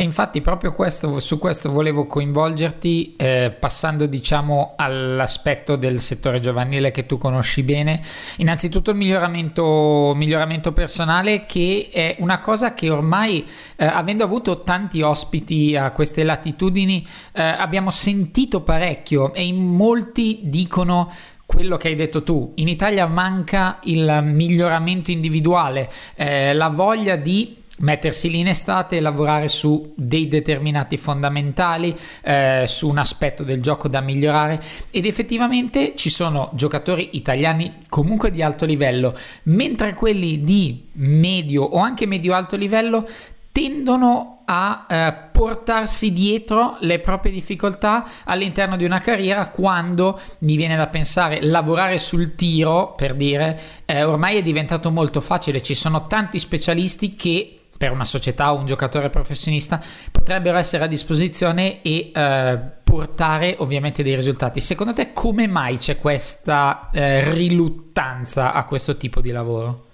E 0.00 0.02
infatti 0.02 0.40
proprio 0.40 0.72
questo, 0.72 1.20
su 1.20 1.38
questo 1.38 1.70
volevo 1.70 2.06
coinvolgerti 2.06 3.16
eh, 3.16 3.54
passando 3.60 4.06
diciamo 4.06 4.72
all'aspetto 4.78 5.76
del 5.76 6.00
settore 6.00 6.40
giovanile 6.40 6.90
che 6.90 7.04
tu 7.04 7.18
conosci 7.18 7.62
bene. 7.62 8.00
Innanzitutto 8.38 8.92
il 8.92 8.96
miglioramento, 8.96 10.14
miglioramento 10.16 10.72
personale 10.72 11.44
che 11.44 11.90
è 11.92 12.16
una 12.20 12.38
cosa 12.38 12.72
che 12.72 12.88
ormai 12.88 13.46
eh, 13.76 13.84
avendo 13.84 14.24
avuto 14.24 14.62
tanti 14.62 15.02
ospiti 15.02 15.76
a 15.76 15.90
queste 15.90 16.24
latitudini 16.24 17.06
eh, 17.32 17.42
abbiamo 17.42 17.90
sentito 17.90 18.62
parecchio 18.62 19.34
e 19.34 19.44
in 19.44 19.62
molti 19.62 20.38
dicono 20.44 21.12
quello 21.44 21.76
che 21.76 21.88
hai 21.88 21.96
detto 21.96 22.22
tu, 22.22 22.52
in 22.54 22.68
Italia 22.68 23.06
manca 23.06 23.80
il 23.82 24.20
miglioramento 24.22 25.10
individuale, 25.10 25.90
eh, 26.14 26.54
la 26.54 26.68
voglia 26.68 27.16
di 27.16 27.59
mettersi 27.80 28.30
lì 28.30 28.40
in 28.40 28.48
estate 28.48 28.96
e 28.96 29.00
lavorare 29.00 29.48
su 29.48 29.92
dei 29.96 30.28
determinati 30.28 30.96
fondamentali, 30.96 31.96
eh, 32.22 32.64
su 32.66 32.88
un 32.88 32.98
aspetto 32.98 33.42
del 33.42 33.60
gioco 33.60 33.88
da 33.88 34.00
migliorare. 34.00 34.62
Ed 34.90 35.06
effettivamente 35.06 35.94
ci 35.96 36.10
sono 36.10 36.50
giocatori 36.54 37.10
italiani 37.12 37.74
comunque 37.88 38.30
di 38.30 38.42
alto 38.42 38.64
livello, 38.64 39.16
mentre 39.44 39.94
quelli 39.94 40.44
di 40.44 40.88
medio 40.92 41.62
o 41.62 41.78
anche 41.78 42.06
medio-alto 42.06 42.56
livello 42.56 43.06
tendono 43.52 44.42
a 44.44 44.86
eh, 44.88 45.14
portarsi 45.32 46.12
dietro 46.12 46.76
le 46.80 46.98
proprie 47.00 47.32
difficoltà 47.32 48.04
all'interno 48.24 48.76
di 48.76 48.84
una 48.84 49.00
carriera 49.00 49.48
quando 49.48 50.20
mi 50.40 50.56
viene 50.56 50.76
da 50.76 50.86
pensare 50.86 51.42
lavorare 51.42 51.98
sul 51.98 52.34
tiro 52.34 52.94
per 52.94 53.14
dire 53.14 53.60
eh, 53.84 54.02
ormai 54.02 54.36
è 54.36 54.42
diventato 54.42 54.90
molto 54.90 55.20
facile. 55.20 55.62
Ci 55.62 55.74
sono 55.74 56.06
tanti 56.06 56.38
specialisti 56.38 57.14
che 57.14 57.59
per 57.80 57.92
una 57.92 58.04
società 58.04 58.52
o 58.52 58.58
un 58.58 58.66
giocatore 58.66 59.08
professionista 59.08 59.80
potrebbero 60.12 60.58
essere 60.58 60.84
a 60.84 60.86
disposizione 60.86 61.80
e 61.80 62.12
eh, 62.14 62.58
portare 62.84 63.54
ovviamente 63.56 64.02
dei 64.02 64.14
risultati. 64.14 64.60
Secondo 64.60 64.92
te 64.92 65.14
come 65.14 65.46
mai 65.46 65.78
c'è 65.78 65.98
questa 65.98 66.90
eh, 66.92 67.32
riluttanza 67.32 68.52
a 68.52 68.66
questo 68.66 68.98
tipo 68.98 69.22
di 69.22 69.30
lavoro? 69.30 69.86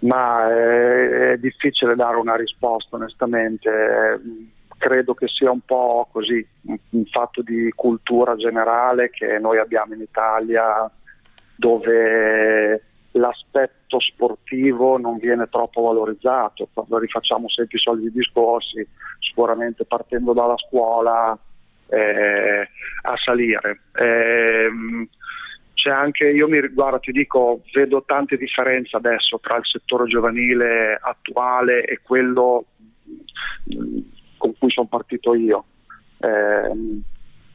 Ma 0.00 0.50
è, 0.50 1.30
è 1.30 1.38
difficile 1.38 1.94
dare 1.94 2.16
una 2.16 2.36
risposta 2.36 2.96
onestamente 2.96 4.20
credo 4.76 5.14
che 5.14 5.28
sia 5.28 5.50
un 5.50 5.60
po' 5.64 6.08
così, 6.12 6.46
un 6.90 7.04
fatto 7.06 7.40
di 7.40 7.72
cultura 7.74 8.36
generale 8.36 9.08
che 9.08 9.38
noi 9.38 9.58
abbiamo 9.58 9.94
in 9.94 10.02
Italia 10.02 10.90
dove 11.56 12.82
l'aspetto 13.18 14.00
sportivo 14.00 14.98
non 14.98 15.18
viene 15.18 15.48
troppo 15.50 15.82
valorizzato, 15.82 16.68
quando 16.72 16.98
rifacciamo 16.98 17.48
sempre 17.48 17.76
i 17.76 17.80
soliti 17.80 18.10
discorsi, 18.10 18.86
sicuramente 19.20 19.84
partendo 19.84 20.32
dalla 20.32 20.56
scuola 20.56 21.38
eh, 21.88 22.68
a 23.02 23.16
salire. 23.16 23.80
Eh, 23.94 24.68
c'è 25.74 25.90
anche, 25.90 26.28
io 26.28 26.48
mi 26.48 26.60
guarda, 26.68 26.98
ti 26.98 27.12
dico, 27.12 27.62
vedo 27.72 28.02
tante 28.04 28.36
differenze 28.36 28.96
adesso 28.96 29.38
tra 29.38 29.56
il 29.56 29.64
settore 29.64 30.06
giovanile 30.06 30.98
attuale 31.00 31.84
e 31.84 32.00
quello 32.02 32.64
con 34.36 34.58
cui 34.58 34.70
sono 34.70 34.88
partito 34.88 35.34
io. 35.34 35.64
Eh, 36.18 36.72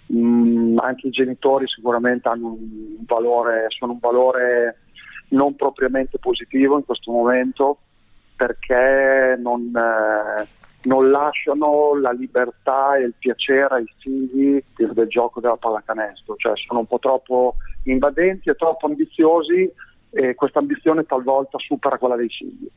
mh, 0.07 0.79
anche 0.79 1.07
i 1.07 1.11
genitori 1.11 1.67
sicuramente 1.67 2.29
hanno 2.29 2.53
un 2.53 3.03
valore, 3.05 3.65
sono 3.69 3.93
un 3.93 3.99
valore 3.99 4.77
non 5.33 5.55
propriamente 5.55 6.17
positivo 6.17 6.77
in 6.77 6.85
questo 6.85 7.11
momento 7.11 7.77
perché 8.35 9.37
non, 9.39 9.71
eh, 9.75 10.47
non 10.83 11.11
lasciano 11.11 11.95
la 11.99 12.11
libertà 12.11 12.97
e 12.97 13.03
il 13.03 13.13
piacere 13.17 13.75
ai 13.75 13.93
figli 13.99 14.61
del, 14.75 15.07
gioco 15.07 15.39
della 15.39 15.57
pallacanestro, 15.57 16.35
cioè 16.37 16.53
sono 16.55 16.79
un 16.79 16.87
po' 16.87 16.99
troppo 16.99 17.55
invadenti 17.83 18.49
e 18.49 18.55
troppo 18.55 18.87
ambiziosi 18.87 19.71
e 20.09 20.35
questa 20.35 20.59
ambizione 20.59 21.05
talvolta 21.05 21.57
supera 21.59 21.97
quella 21.97 22.15
dei 22.15 22.29
figli, 22.29 22.67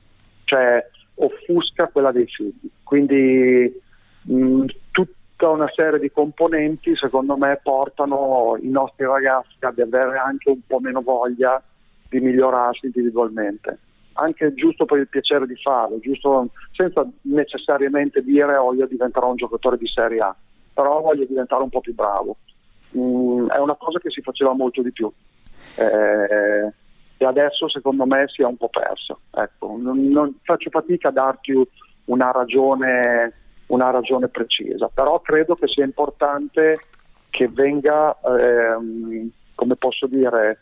cioè 0.45 0.85
offusca 1.15 1.89
quella 1.89 2.13
dei 2.13 2.27
figli. 2.27 2.71
Quindi 2.83 3.81
mh, 4.23 4.65
tutta 4.91 5.49
una 5.51 5.71
serie 5.75 5.99
di 5.99 6.11
componenti 6.11 6.97
secondo 6.97 7.37
me 7.37 7.59
portano 7.63 8.57
i 8.61 8.69
nostri 8.69 9.05
ragazzi 9.05 9.57
ad 9.61 9.79
avere 9.79 10.19
anche 10.19 10.51
un 10.51 10.61
po' 10.67 10.81
meno 10.81 11.03
voglia 11.03 11.63
di 12.09 12.21
migliorarsi 12.21 12.87
individualmente, 12.87 13.79
anche 14.15 14.55
giusto 14.55 14.85
per 14.85 14.99
il 14.99 15.09
piacere 15.09 15.47
di 15.47 15.57
farlo, 15.57 15.99
giusto 16.01 16.49
senza 16.73 17.07
necessariamente 17.23 18.23
dire 18.23 18.57
oh 18.57 18.75
io 18.75 18.87
diventerò 18.87 19.31
un 19.31 19.37
giocatore 19.37 19.77
di 19.77 19.87
Serie 19.87 20.21
A, 20.21 20.35
però 20.73 21.01
voglio 21.01 21.25
diventare 21.25 21.63
un 21.63 21.71
po' 21.71 21.81
più 21.81 21.95
bravo. 21.95 22.37
Mm, 22.97 23.49
è 23.49 23.59
una 23.59 23.75
cosa 23.75 23.99
che 23.99 24.11
si 24.11 24.23
faceva 24.23 24.55
molto 24.55 24.81
di 24.81 24.93
più 24.93 25.13
eh, 25.75 26.73
e 27.19 27.25
adesso 27.25 27.69
secondo 27.69 28.05
me 28.07 28.25
si 28.29 28.43
è 28.43 28.45
un 28.45 28.57
po' 28.57 28.69
persa. 28.69 29.17
Ecco, 29.31 29.77
non, 29.79 30.09
non 30.09 30.39
faccio 30.43 30.71
fatica 30.71 31.09
a 31.09 31.13
darti 31.13 31.53
una 32.07 32.31
ragione, 32.31 33.33
una 33.67 33.91
ragione 33.91 34.29
precisa, 34.29 34.89
però 34.93 35.21
credo 35.21 35.55
che 35.55 35.67
sia 35.67 35.85
importante 35.85 36.77
che 37.31 37.49
venga, 37.49 38.17
ehm, 38.23 39.31
come 39.55 39.77
posso 39.77 40.07
dire, 40.07 40.61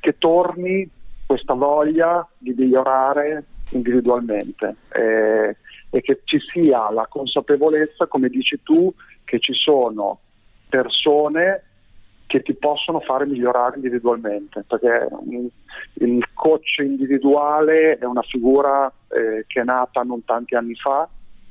che 0.00 0.18
torni 0.18 0.88
questa 1.26 1.54
voglia 1.54 2.26
di 2.38 2.54
migliorare 2.56 3.44
individualmente 3.70 4.76
eh, 4.92 5.56
e 5.90 6.00
che 6.00 6.20
ci 6.24 6.38
sia 6.40 6.90
la 6.90 7.06
consapevolezza, 7.08 8.06
come 8.06 8.28
dici 8.28 8.60
tu, 8.62 8.92
che 9.24 9.38
ci 9.38 9.52
sono 9.54 10.18
persone 10.68 11.64
che 12.26 12.42
ti 12.42 12.54
possono 12.54 13.00
fare 13.00 13.26
migliorare 13.26 13.76
individualmente, 13.76 14.64
perché 14.66 15.06
il 15.94 16.26
coach 16.32 16.78
individuale 16.78 17.98
è 17.98 18.06
una 18.06 18.22
figura 18.22 18.90
eh, 19.08 19.44
che 19.46 19.60
è 19.60 19.64
nata 19.64 20.00
non 20.00 20.24
tanti 20.24 20.54
anni 20.54 20.74
fa, 20.74 21.06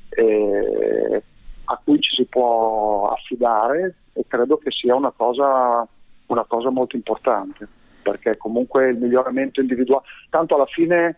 eh, 0.09 1.23
a 1.65 1.81
cui 1.83 1.99
ci 1.99 2.15
si 2.15 2.25
può 2.25 3.09
affidare 3.09 3.95
e 4.13 4.25
credo 4.27 4.57
che 4.57 4.71
sia 4.71 4.95
una 4.95 5.11
cosa, 5.11 5.87
una 6.31 6.45
cosa 6.45 6.69
molto 6.69 6.95
importante, 6.95 7.67
perché 8.01 8.37
comunque 8.37 8.89
il 8.89 8.97
miglioramento 8.97 9.61
individuale, 9.61 10.05
tanto 10.29 10.55
alla 10.55 10.65
fine 10.65 11.17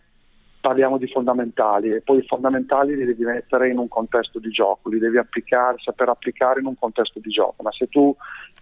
parliamo 0.60 0.98
di 0.98 1.08
fondamentali 1.08 1.92
e 1.92 2.02
poi 2.02 2.20
i 2.20 2.26
fondamentali 2.26 2.96
li 2.96 3.04
devi 3.04 3.26
mettere 3.26 3.70
in 3.70 3.78
un 3.78 3.90
contesto 3.90 4.40
di 4.40 4.50
gioco, 4.50 4.90
li 4.90 4.98
devi 4.98 5.18
applicare, 5.18 5.78
saper 5.80 6.10
applicare 6.10 6.62
in 6.62 6.68
un 6.68 6.78
contesto 6.78 7.20
di 7.20 7.30
gioco, 7.30 7.64
ma 7.64 7.72
se 7.72 7.88
tu 7.88 8.16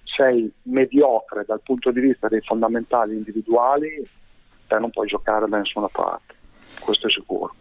sei 0.03 0.51
mediocre 0.63 1.45
dal 1.45 1.61
punto 1.61 1.91
di 1.91 1.99
vista 1.99 2.27
dei 2.27 2.41
fondamentali 2.41 3.15
individuali, 3.15 4.03
te 4.67 4.79
non 4.79 4.89
puoi 4.89 5.07
giocare 5.07 5.47
da 5.47 5.57
nessuna 5.57 5.89
parte, 5.91 6.33
questo 6.79 7.07
è 7.07 7.11
sicuro. 7.11 7.53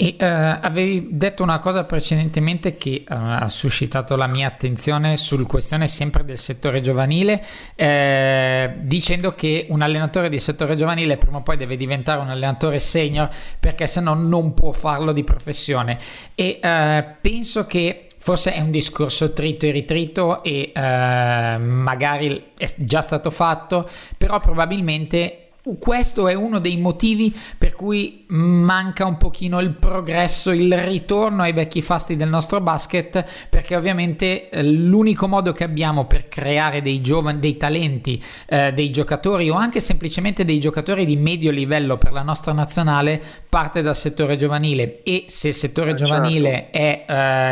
E 0.00 0.14
uh, 0.16 0.24
avevi 0.64 1.08
detto 1.10 1.42
una 1.42 1.58
cosa 1.58 1.82
precedentemente 1.82 2.76
che 2.76 3.02
uh, 3.02 3.14
ha 3.14 3.48
suscitato 3.48 4.14
la 4.14 4.28
mia 4.28 4.46
attenzione 4.46 5.16
sul 5.16 5.44
questione 5.44 5.88
sempre 5.88 6.24
del 6.24 6.38
settore 6.38 6.80
giovanile, 6.80 7.44
eh, 7.74 8.74
dicendo 8.78 9.34
che 9.34 9.66
un 9.70 9.82
allenatore 9.82 10.28
di 10.28 10.38
settore 10.38 10.76
giovanile 10.76 11.16
prima 11.16 11.38
o 11.38 11.42
poi 11.42 11.56
deve 11.56 11.76
diventare 11.76 12.20
un 12.20 12.28
allenatore 12.28 12.78
senior 12.78 13.28
perché 13.58 13.88
se 13.88 14.00
no 14.00 14.14
non 14.14 14.54
può 14.54 14.70
farlo 14.70 15.12
di 15.12 15.24
professione. 15.24 15.98
E 16.36 16.60
uh, 16.62 17.16
penso 17.20 17.66
che 17.66 18.06
forse 18.18 18.52
è 18.52 18.60
un 18.60 18.70
discorso 18.70 19.32
trito 19.32 19.66
e 19.66 19.72
ritrito 19.72 20.44
e 20.44 20.70
magari 20.76 22.50
è 22.56 22.72
già 22.76 23.02
stato 23.02 23.32
fatto, 23.32 23.88
però 24.16 24.38
probabilmente 24.38 25.47
questo 25.76 26.28
è 26.28 26.34
uno 26.34 26.58
dei 26.60 26.78
motivi 26.78 27.34
per 27.58 27.74
cui 27.74 28.24
manca 28.28 29.04
un 29.04 29.16
pochino 29.16 29.60
il 29.60 29.70
progresso, 29.70 30.50
il 30.50 30.76
ritorno 30.78 31.42
ai 31.42 31.52
vecchi 31.52 31.82
fasti 31.82 32.16
del 32.16 32.28
nostro 32.28 32.60
basket, 32.60 33.24
perché 33.48 33.76
ovviamente 33.76 34.48
eh, 34.48 34.62
l'unico 34.62 35.28
modo 35.28 35.52
che 35.52 35.64
abbiamo 35.64 36.06
per 36.06 36.28
creare 36.28 36.80
dei 36.80 37.00
giovani, 37.00 37.38
dei 37.38 37.56
talenti, 37.56 38.22
eh, 38.46 38.72
dei 38.72 38.90
giocatori 38.90 39.50
o 39.50 39.54
anche 39.54 39.80
semplicemente 39.80 40.44
dei 40.44 40.60
giocatori 40.60 41.04
di 41.04 41.16
medio 41.16 41.50
livello 41.50 41.98
per 41.98 42.12
la 42.12 42.22
nostra 42.22 42.52
nazionale 42.52 43.20
parte 43.48 43.82
dal 43.82 43.96
settore 43.96 44.36
giovanile 44.36 45.02
e 45.02 45.24
se 45.28 45.48
il 45.48 45.54
settore 45.54 45.90
eh, 45.90 45.94
giovanile 45.94 46.70
certo. 46.72 46.78
è 46.78 47.04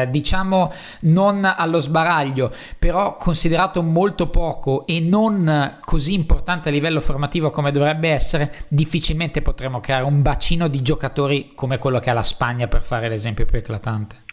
eh, 0.02 0.10
diciamo 0.10 0.72
non 1.00 1.44
allo 1.44 1.80
sbaraglio, 1.80 2.52
però 2.78 3.16
considerato 3.16 3.82
molto 3.82 4.28
poco 4.28 4.86
e 4.86 5.00
non 5.00 5.78
così 5.84 6.14
importante 6.14 6.68
a 6.68 6.72
livello 6.72 7.00
formativo 7.00 7.50
come 7.50 7.72
dovrebbe 7.72 8.05
dovrebbe 8.06 8.12
essere, 8.12 8.52
difficilmente 8.68 9.42
potremo 9.42 9.80
creare 9.80 10.04
un 10.04 10.22
bacino 10.22 10.68
di 10.68 10.82
giocatori 10.82 11.52
come 11.54 11.78
quello 11.78 11.98
che 11.98 12.10
ha 12.10 12.14
la 12.14 12.22
Spagna, 12.22 12.68
per 12.68 12.82
fare 12.82 13.08
l'esempio 13.08 13.44
più 13.46 13.58
eclatante. 13.58 14.24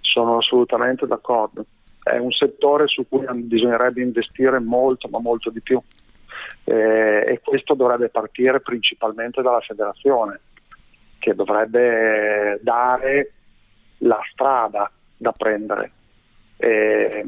Sono 0.00 0.38
assolutamente 0.38 1.06
d'accordo. 1.06 1.64
È 2.02 2.16
un 2.18 2.32
settore 2.32 2.86
su 2.86 3.06
cui 3.08 3.24
bisognerebbe 3.34 4.02
investire 4.02 4.58
molto, 4.58 5.08
ma 5.08 5.18
molto 5.18 5.50
di 5.50 5.60
più. 5.60 5.80
Eh, 6.64 7.24
e 7.26 7.40
questo 7.42 7.74
dovrebbe 7.74 8.08
partire 8.08 8.60
principalmente 8.60 9.42
dalla 9.42 9.60
federazione, 9.60 10.40
che 11.18 11.34
dovrebbe 11.34 12.58
dare 12.62 13.32
la 13.98 14.20
strada 14.30 14.90
da 15.16 15.32
prendere. 15.32 15.90
Eh, 16.56 17.24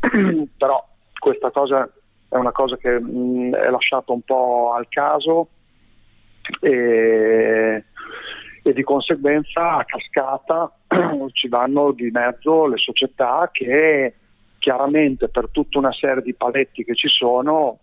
però 0.56 0.86
questa 1.18 1.50
cosa 1.50 1.90
è 2.30 2.36
una 2.36 2.52
cosa 2.52 2.76
che 2.76 2.98
mh, 2.98 3.10
mm, 3.10 3.54
è 3.54 3.70
lasciata 3.70 4.12
un 4.12 4.22
po' 4.22 4.72
al 4.72 4.86
caso 4.88 5.48
e, 6.60 7.84
e 8.62 8.72
di 8.72 8.82
conseguenza 8.82 9.72
a 9.72 9.84
cascata 9.84 10.72
ci 11.32 11.48
vanno 11.48 11.90
di 11.90 12.10
mezzo 12.10 12.66
le 12.66 12.78
società 12.78 13.50
che 13.52 14.14
chiaramente 14.58 15.28
per 15.28 15.48
tutta 15.50 15.78
una 15.78 15.92
serie 15.92 16.22
di 16.22 16.34
paletti 16.34 16.84
che 16.84 16.94
ci 16.94 17.08
sono 17.08 17.78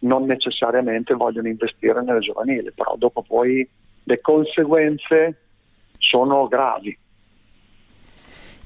non 0.00 0.26
necessariamente 0.26 1.14
vogliono 1.14 1.48
investire 1.48 2.02
nelle 2.02 2.20
giovanili, 2.20 2.70
però 2.72 2.94
dopo 2.96 3.22
poi 3.22 3.68
le 4.04 4.20
conseguenze 4.20 5.38
sono 5.98 6.46
gravi. 6.48 6.96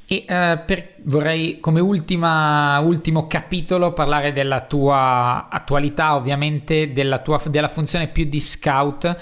E 0.09 0.25
uh, 0.29 0.65
per, 0.65 0.95
vorrei 1.03 1.59
come 1.59 1.81
ultima, 1.81 2.79
ultimo 2.79 3.27
capitolo 3.27 3.93
parlare 3.93 4.33
della 4.33 4.61
tua 4.61 5.49
attualità, 5.51 6.15
ovviamente 6.15 6.93
della, 6.93 7.19
tua, 7.19 7.43
della 7.49 7.69
funzione 7.69 8.07
più 8.09 8.25
di 8.25 8.39
scout 8.39 9.17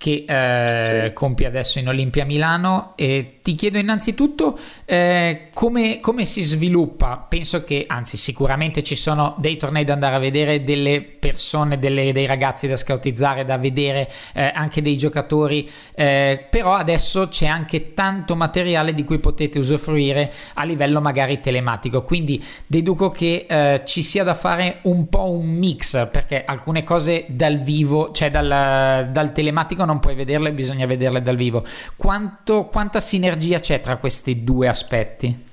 che 0.00 0.24
eh, 0.26 1.12
compie 1.12 1.46
adesso 1.46 1.78
in 1.78 1.86
Olimpia 1.86 2.24
Milano. 2.24 2.94
E 2.96 3.40
ti 3.42 3.54
chiedo 3.54 3.76
innanzitutto 3.76 4.58
eh, 4.86 5.48
come, 5.52 6.00
come, 6.00 6.24
si 6.24 6.40
sviluppa, 6.40 7.18
penso 7.28 7.64
che 7.64 7.84
anzi 7.86 8.16
sicuramente 8.16 8.82
ci 8.82 8.96
sono 8.96 9.34
dei 9.36 9.58
tornei 9.58 9.84
da 9.84 9.92
andare 9.92 10.14
a 10.14 10.18
vedere, 10.18 10.64
delle 10.64 11.02
persone, 11.02 11.78
delle, 11.78 12.14
dei 12.14 12.24
ragazzi 12.24 12.66
da 12.66 12.76
scoutizzare, 12.76 13.44
da 13.44 13.58
vedere 13.58 14.10
eh, 14.32 14.50
anche 14.54 14.80
dei 14.80 14.96
giocatori, 14.96 15.68
eh, 15.94 16.46
però 16.48 16.72
adesso 16.72 17.28
c'è 17.28 17.46
anche 17.46 17.92
tanto 17.92 18.34
materiale 18.34 18.94
di 18.94 19.04
cui 19.04 19.18
potete 19.18 19.58
usufruire 19.58 20.32
a 20.54 20.64
livello 20.64 21.02
magari 21.02 21.40
telematico, 21.40 22.00
quindi 22.00 22.42
deduco 22.66 23.10
che 23.10 23.44
eh, 23.46 23.82
ci 23.84 24.02
sia 24.02 24.24
da 24.24 24.34
fare 24.34 24.78
un 24.82 25.10
po' 25.10 25.30
un 25.30 25.50
mix 25.50 26.08
perché 26.10 26.42
alcune 26.46 26.84
cose 26.84 27.26
dal 27.28 27.58
vivo, 27.58 28.12
cioè 28.12 28.30
dal, 28.30 29.10
dal 29.10 29.32
telematico 29.32 29.88
non 29.90 30.00
puoi 30.00 30.14
vederle, 30.14 30.52
bisogna 30.52 30.86
vederle 30.86 31.20
dal 31.20 31.36
vivo. 31.36 31.64
Quanto, 31.96 32.66
quanta 32.66 33.00
sinergia 33.00 33.58
c'è 33.58 33.80
tra 33.80 33.96
questi 33.96 34.44
due 34.44 34.68
aspetti? 34.68 35.48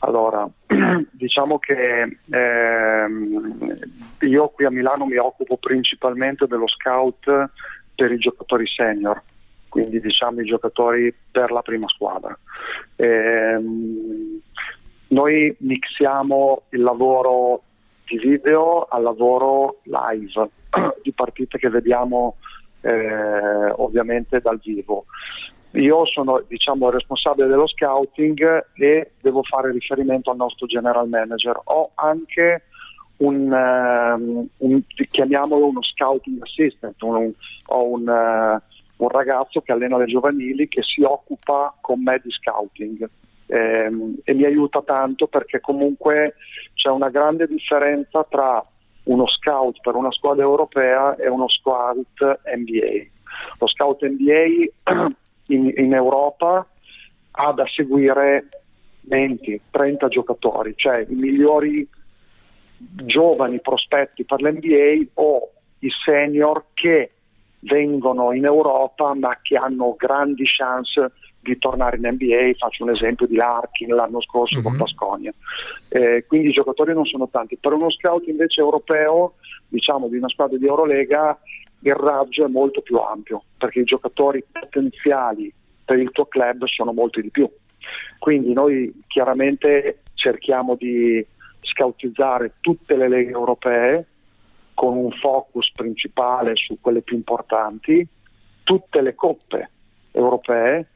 Allora, 0.00 0.46
diciamo 1.10 1.58
che 1.58 2.18
ehm, 2.30 3.74
io 4.20 4.48
qui 4.48 4.64
a 4.66 4.70
Milano 4.70 5.06
mi 5.06 5.16
occupo 5.16 5.56
principalmente 5.56 6.46
dello 6.46 6.68
scout 6.68 7.50
per 7.94 8.12
i 8.12 8.18
giocatori 8.18 8.66
senior, 8.66 9.20
quindi 9.68 10.00
diciamo 10.00 10.42
i 10.42 10.44
giocatori 10.44 11.12
per 11.30 11.50
la 11.50 11.62
prima 11.62 11.88
squadra. 11.88 12.38
Ehm, 12.96 14.40
noi 15.08 15.56
mixiamo 15.60 16.64
il 16.70 16.82
lavoro 16.82 17.62
di 18.06 18.18
video 18.18 18.84
al 18.84 19.02
lavoro 19.02 19.80
live 19.84 20.50
di 21.02 21.12
partite 21.12 21.58
che 21.58 21.68
vediamo 21.68 22.36
eh, 22.86 23.72
ovviamente 23.76 24.40
dal 24.40 24.60
vivo. 24.62 25.06
Io 25.72 26.06
sono 26.06 26.42
diciamo, 26.46 26.88
responsabile 26.90 27.48
dello 27.48 27.66
scouting 27.66 28.66
e 28.74 29.10
devo 29.20 29.42
fare 29.42 29.72
riferimento 29.72 30.30
al 30.30 30.36
nostro 30.36 30.66
general 30.66 31.08
manager. 31.08 31.60
Ho 31.64 31.90
anche 31.94 32.62
un, 33.18 33.50
um, 33.50 34.46
un 34.58 34.82
chiamiamolo 35.10 35.66
uno 35.66 35.82
scouting 35.82 36.40
assistant, 36.42 37.00
un, 37.02 37.30
ho 37.66 37.88
un, 37.88 38.06
uh, 38.06 39.02
un, 39.02 39.08
ragazzo 39.08 39.60
che 39.60 39.72
allena 39.72 39.98
le 39.98 40.06
giovanili 40.06 40.68
che 40.68 40.82
si 40.82 41.02
occupa 41.02 41.74
con 41.80 42.02
me 42.02 42.20
di 42.22 42.30
scouting 42.30 43.08
eh, 43.46 43.90
e 44.24 44.34
mi 44.34 44.44
aiuta 44.44 44.82
tanto 44.82 45.26
perché 45.26 45.60
comunque 45.60 46.34
c'è 46.74 46.90
una 46.90 47.08
grande 47.10 47.46
differenza 47.46 48.24
tra 48.24 48.64
uno 49.06 49.26
scout 49.26 49.80
per 49.80 49.94
una 49.94 50.10
squadra 50.12 50.44
europea 50.44 51.16
e 51.16 51.28
uno 51.28 51.48
scout 51.48 52.40
NBA. 52.44 53.06
Lo 53.58 53.66
scout 53.66 54.04
NBA 54.04 55.06
in, 55.48 55.72
in 55.76 55.92
Europa 55.92 56.66
ha 57.38 57.52
da 57.52 57.66
seguire 57.66 58.48
20-30 59.08 60.08
giocatori, 60.08 60.74
cioè 60.76 61.04
i 61.08 61.14
migliori 61.14 61.88
giovani 62.78 63.60
prospetti 63.60 64.24
per 64.24 64.42
l'NBA 64.42 65.10
o 65.14 65.50
i 65.80 65.90
senior 66.04 66.66
che 66.74 67.12
vengono 67.60 68.32
in 68.32 68.44
Europa 68.44 69.14
ma 69.14 69.38
che 69.40 69.56
hanno 69.56 69.94
grandi 69.96 70.44
chance 70.46 71.12
di 71.46 71.58
tornare 71.58 71.96
in 71.96 72.06
NBA, 72.06 72.52
faccio 72.58 72.84
un 72.84 72.90
esempio 72.90 73.26
di 73.26 73.36
Larkin 73.36 73.94
l'anno 73.94 74.20
scorso 74.20 74.56
mm-hmm. 74.56 74.64
con 74.64 74.76
Pasconia. 74.76 75.32
Eh, 75.88 76.24
quindi 76.26 76.48
i 76.48 76.52
giocatori 76.52 76.92
non 76.92 77.04
sono 77.04 77.28
tanti. 77.28 77.56
Per 77.56 77.72
uno 77.72 77.90
scout 77.90 78.26
invece 78.26 78.60
europeo, 78.60 79.34
diciamo 79.68 80.08
di 80.08 80.16
una 80.16 80.28
squadra 80.28 80.58
di 80.58 80.66
Eurolega, 80.66 81.38
il 81.80 81.94
raggio 81.94 82.44
è 82.44 82.48
molto 82.48 82.80
più 82.80 82.96
ampio, 82.96 83.42
perché 83.56 83.80
i 83.80 83.84
giocatori 83.84 84.44
potenziali 84.50 85.52
per 85.84 85.98
il 85.98 86.10
tuo 86.10 86.26
club 86.26 86.64
sono 86.66 86.92
molti 86.92 87.22
di 87.22 87.30
più. 87.30 87.48
Quindi 88.18 88.52
noi 88.52 88.92
chiaramente 89.06 90.00
cerchiamo 90.14 90.74
di 90.74 91.24
scoutizzare 91.60 92.54
tutte 92.60 92.96
le 92.96 93.08
leghe 93.08 93.30
europee 93.30 94.06
con 94.74 94.96
un 94.96 95.10
focus 95.12 95.70
principale 95.72 96.56
su 96.56 96.78
quelle 96.80 97.02
più 97.02 97.16
importanti, 97.16 98.06
tutte 98.62 99.00
le 99.00 99.14
coppe 99.14 99.70
europee 100.12 100.88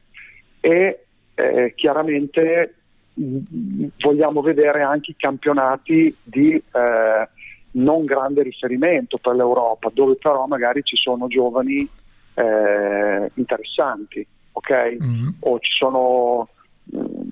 e 0.61 1.05
eh, 1.35 1.73
chiaramente 1.75 2.75
mh, 3.15 3.85
vogliamo 3.99 4.41
vedere 4.41 4.81
anche 4.81 5.11
i 5.11 5.15
campionati 5.17 6.15
di, 6.23 6.53
eh, 6.53 7.29
non 7.71 8.05
grande 8.05 8.43
riferimento 8.43 9.17
per 9.17 9.35
l'Europa, 9.35 9.89
dove 9.93 10.15
però 10.15 10.45
magari 10.45 10.83
ci 10.83 10.95
sono 10.95 11.27
giovani 11.27 11.87
eh, 12.33 13.31
interessanti, 13.33 14.25
ok? 14.53 14.97
Mm. 15.01 15.27
O 15.39 15.59
ci 15.59 15.71
sono 15.73 16.47
mh, 16.83 16.97
mm, 16.97 17.29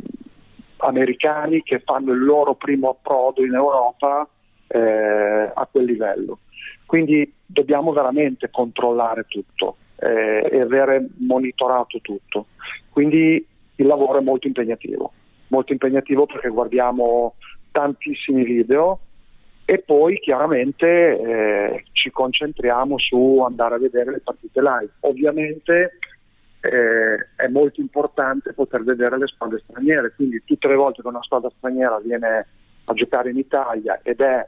americani 0.77 1.61
che 1.63 1.79
fanno 1.79 2.11
il 2.11 2.23
loro 2.23 2.55
primo 2.55 2.89
approdo 2.89 3.43
in 3.43 3.53
Europa 3.53 4.27
eh, 4.67 5.51
a 5.53 5.67
quel 5.69 5.85
livello. 5.85 6.39
Quindi 6.85 7.31
dobbiamo 7.45 7.91
veramente 7.91 8.49
controllare 8.49 9.25
tutto 9.27 9.75
eh, 9.99 10.47
e 10.51 10.61
avere 10.61 11.07
monitorato 11.17 11.99
tutto. 12.01 12.47
Quindi 12.89 13.45
il 13.75 13.85
lavoro 13.85 14.19
è 14.19 14.21
molto 14.21 14.47
impegnativo, 14.47 15.11
molto 15.47 15.71
impegnativo 15.71 16.25
perché 16.25 16.49
guardiamo 16.49 17.35
tantissimi 17.71 18.43
video 18.43 18.99
e 19.65 19.79
poi 19.79 20.19
chiaramente 20.19 20.87
eh, 20.87 21.83
ci 21.91 22.09
concentriamo 22.09 22.97
su 22.97 23.43
andare 23.45 23.75
a 23.75 23.79
vedere 23.79 24.11
le 24.11 24.19
partite 24.19 24.61
live. 24.61 24.89
Ovviamente 25.01 25.99
eh, 26.61 27.27
è 27.35 27.47
molto 27.47 27.79
importante 27.79 28.53
poter 28.53 28.83
vedere 28.83 29.17
le 29.17 29.27
squadre 29.27 29.61
straniere, 29.63 30.13
quindi 30.15 30.41
tutte 30.43 30.67
le 30.67 30.75
volte 30.75 31.01
che 31.01 31.07
una 31.07 31.21
squadra 31.21 31.51
straniera 31.55 31.99
viene 31.99 32.47
a 32.85 32.93
giocare 32.93 33.29
in 33.29 33.37
Italia 33.37 33.99
ed 34.01 34.19
è 34.21 34.47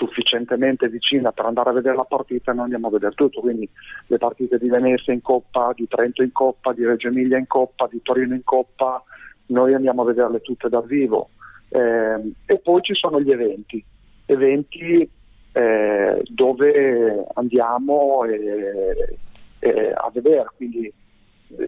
sufficientemente 0.00 0.88
vicina 0.88 1.30
per 1.30 1.44
andare 1.44 1.68
a 1.68 1.72
vedere 1.74 1.94
la 1.94 2.04
partita, 2.04 2.52
noi 2.52 2.64
andiamo 2.64 2.86
a 2.86 2.92
vedere 2.92 3.12
tutto, 3.14 3.40
quindi 3.40 3.68
le 4.06 4.16
partite 4.16 4.56
di 4.56 4.70
Venezia 4.70 5.12
in 5.12 5.20
Coppa, 5.20 5.72
di 5.74 5.86
Trento 5.86 6.22
in 6.22 6.32
Coppa, 6.32 6.72
di 6.72 6.86
Reggio 6.86 7.08
Emilia 7.08 7.36
in 7.36 7.46
Coppa, 7.46 7.86
di 7.90 8.00
Torino 8.00 8.34
in 8.34 8.42
Coppa, 8.42 9.02
noi 9.46 9.74
andiamo 9.74 10.00
a 10.00 10.06
vederle 10.06 10.40
tutte 10.40 10.70
dal 10.70 10.86
vivo. 10.86 11.28
Eh, 11.68 12.32
e 12.46 12.58
poi 12.58 12.80
ci 12.80 12.94
sono 12.94 13.20
gli 13.20 13.30
eventi, 13.30 13.84
eventi 14.24 15.08
eh, 15.52 16.22
dove 16.24 17.26
andiamo 17.34 18.24
e, 18.24 19.18
e 19.58 19.92
a 19.94 20.10
vedere, 20.12 20.46
quindi 20.56 20.92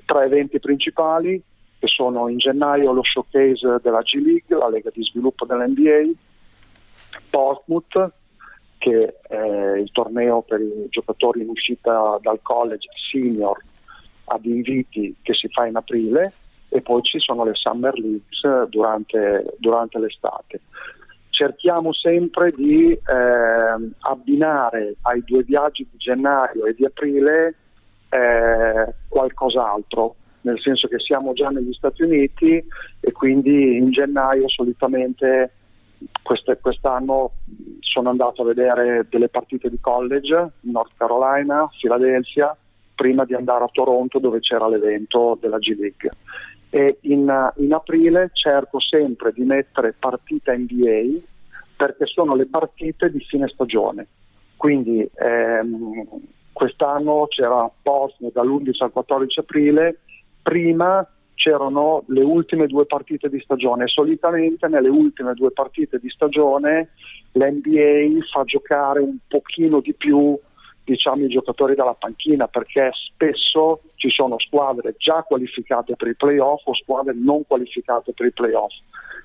tre 0.06 0.24
eventi 0.24 0.58
principali 0.58 1.40
che 1.78 1.86
sono 1.86 2.28
in 2.28 2.38
gennaio 2.38 2.92
lo 2.92 3.02
showcase 3.04 3.78
della 3.82 4.00
G 4.00 4.14
League, 4.14 4.56
la 4.56 4.70
lega 4.70 4.90
di 4.90 5.02
sviluppo 5.02 5.44
dell'NBA, 5.44 6.12
Portsmouth, 7.28 8.12
che 8.82 9.14
è 9.28 9.76
il 9.76 9.92
torneo 9.92 10.42
per 10.42 10.60
i 10.60 10.88
giocatori 10.88 11.42
in 11.42 11.50
uscita 11.50 12.18
dal 12.20 12.40
college 12.42 12.88
senior 13.12 13.56
ad 14.24 14.44
inviti 14.44 15.14
che 15.22 15.34
si 15.34 15.46
fa 15.48 15.66
in 15.66 15.76
aprile 15.76 16.32
e 16.68 16.80
poi 16.80 17.00
ci 17.02 17.20
sono 17.20 17.44
le 17.44 17.54
Summer 17.54 17.96
Leagues 17.96 18.68
durante, 18.70 19.54
durante 19.58 20.00
l'estate. 20.00 20.62
Cerchiamo 21.30 21.92
sempre 21.92 22.50
di 22.50 22.90
eh, 22.90 23.00
abbinare 24.00 24.96
ai 25.02 25.22
due 25.24 25.44
viaggi 25.44 25.86
di 25.88 25.98
gennaio 25.98 26.66
e 26.66 26.74
di 26.74 26.84
aprile 26.84 27.54
eh, 28.08 28.94
qualcos'altro, 29.06 30.16
nel 30.40 30.60
senso 30.60 30.88
che 30.88 30.98
siamo 30.98 31.34
già 31.34 31.50
negli 31.50 31.72
Stati 31.72 32.02
Uniti 32.02 32.60
e 32.98 33.12
quindi 33.12 33.76
in 33.76 33.92
gennaio 33.92 34.48
solitamente 34.48 35.52
queste, 36.22 36.58
quest'anno 36.60 37.32
sono 37.80 38.10
andato 38.10 38.42
a 38.42 38.46
vedere 38.46 39.06
delle 39.10 39.28
partite 39.28 39.68
di 39.68 39.78
college 39.80 40.50
in 40.60 40.70
North 40.70 40.92
Carolina, 40.96 41.68
Philadelphia, 41.78 42.56
prima 42.94 43.24
di 43.24 43.34
andare 43.34 43.64
a 43.64 43.70
Toronto 43.72 44.18
dove 44.18 44.40
c'era 44.40 44.68
l'evento 44.68 45.36
della 45.40 45.58
G 45.58 45.76
League. 45.78 46.10
E 46.70 46.98
in, 47.02 47.52
in 47.56 47.72
aprile 47.74 48.30
cerco 48.32 48.80
sempre 48.80 49.32
di 49.32 49.42
mettere 49.42 49.94
partita 49.98 50.56
NBA 50.56 51.20
perché 51.76 52.06
sono 52.06 52.34
le 52.34 52.46
partite 52.46 53.10
di 53.10 53.20
fine 53.20 53.48
stagione. 53.48 54.06
Quindi 54.56 55.06
ehm, 55.14 56.06
quest'anno 56.52 57.26
c'era 57.28 57.68
post 57.82 58.16
dall'11 58.32 58.84
al 58.84 58.92
14 58.92 59.40
aprile, 59.40 59.98
prima 60.40 61.06
c'erano 61.34 62.04
le 62.08 62.22
ultime 62.22 62.66
due 62.66 62.86
partite 62.86 63.28
di 63.28 63.40
stagione. 63.40 63.86
Solitamente 63.86 64.68
nelle 64.68 64.88
ultime 64.88 65.34
due 65.34 65.50
partite 65.50 65.98
di 65.98 66.08
stagione 66.08 66.90
l'NBA 67.32 68.24
fa 68.30 68.44
giocare 68.44 69.00
un 69.00 69.16
pochino 69.26 69.80
di 69.80 69.94
più 69.94 70.38
diciamo, 70.84 71.24
i 71.24 71.28
giocatori 71.28 71.74
dalla 71.74 71.94
panchina 71.94 72.48
perché 72.48 72.90
spesso 72.92 73.80
ci 73.96 74.10
sono 74.10 74.38
squadre 74.38 74.94
già 74.98 75.22
qualificate 75.22 75.96
per 75.96 76.08
i 76.08 76.16
playoff 76.16 76.66
o 76.66 76.74
squadre 76.74 77.14
non 77.14 77.46
qualificate 77.46 78.12
per 78.12 78.26
i 78.26 78.32
playoff. 78.32 78.74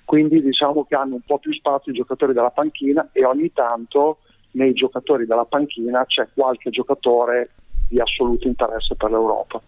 Quindi 0.06 0.42
diciamo 0.42 0.86
che 0.86 0.96
hanno 0.96 1.16
un 1.16 1.22
po' 1.26 1.40
più 1.40 1.54
spazio 1.54 1.92
i 1.92 1.96
giocatori 1.96 2.34
dalla 2.34 2.52
panchina 2.52 3.10
e 3.12 3.26
ogni 3.26 3.52
tanto 3.52 4.20
nei 4.52 4.74
giocatori 4.74 5.26
dalla 5.26 5.46
panchina 5.46 6.06
c'è 6.06 6.28
qualche 6.34 6.70
giocatore 6.70 7.50
di 7.90 8.00
assoluto 8.00 8.48
interesse 8.48 8.96
per 8.96 9.12
l'Europa. 9.12 9.62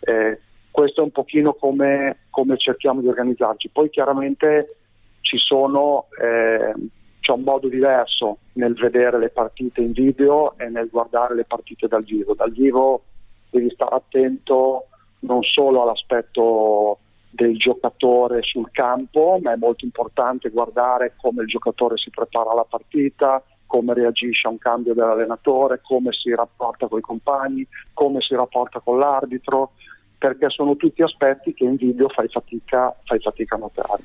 Eh, 0.00 0.40
questo 0.76 1.00
è 1.00 1.04
un 1.04 1.10
pochino 1.10 1.54
come, 1.54 2.26
come, 2.28 2.58
cerchiamo 2.58 3.00
di 3.00 3.08
organizzarci. 3.08 3.70
Poi 3.70 3.88
chiaramente 3.88 4.76
sono, 5.22 6.08
eh, 6.20 6.74
c'è 7.18 7.32
un 7.32 7.40
modo 7.40 7.68
diverso 7.68 8.40
nel 8.52 8.74
vedere 8.74 9.18
le 9.18 9.30
partite 9.30 9.80
in 9.80 9.92
video 9.92 10.54
e 10.58 10.68
nel 10.68 10.90
guardare 10.90 11.34
le 11.34 11.44
partite 11.44 11.88
dal 11.88 12.04
vivo. 12.04 12.34
Dal 12.34 12.52
vivo 12.52 13.04
devi 13.48 13.70
stare 13.70 13.94
attento 13.94 14.88
non 15.20 15.42
solo 15.44 15.80
all'aspetto 15.80 16.98
del 17.30 17.56
giocatore 17.56 18.42
sul 18.42 18.70
campo, 18.70 19.38
ma 19.40 19.52
è 19.52 19.56
molto 19.56 19.86
importante 19.86 20.50
guardare 20.50 21.14
come 21.16 21.40
il 21.40 21.48
giocatore 21.48 21.96
si 21.96 22.10
prepara 22.10 22.50
alla 22.50 22.66
partita, 22.68 23.42
come 23.64 23.94
reagisce 23.94 24.46
a 24.46 24.50
un 24.50 24.58
cambio 24.58 24.92
dell'allenatore, 24.92 25.80
come 25.82 26.12
si 26.12 26.34
rapporta 26.34 26.86
con 26.86 26.98
i 26.98 27.02
compagni, 27.02 27.66
come 27.94 28.20
si 28.20 28.34
rapporta 28.34 28.80
con 28.80 28.98
l'arbitro 28.98 29.72
perché 30.18 30.48
sono 30.48 30.76
tutti 30.76 31.02
aspetti 31.02 31.52
che 31.54 31.64
in 31.64 31.76
video 31.76 32.08
fai 32.08 32.28
fatica, 32.28 32.94
fai 33.04 33.20
fatica 33.20 33.56
a 33.56 33.58
notare. 33.58 34.02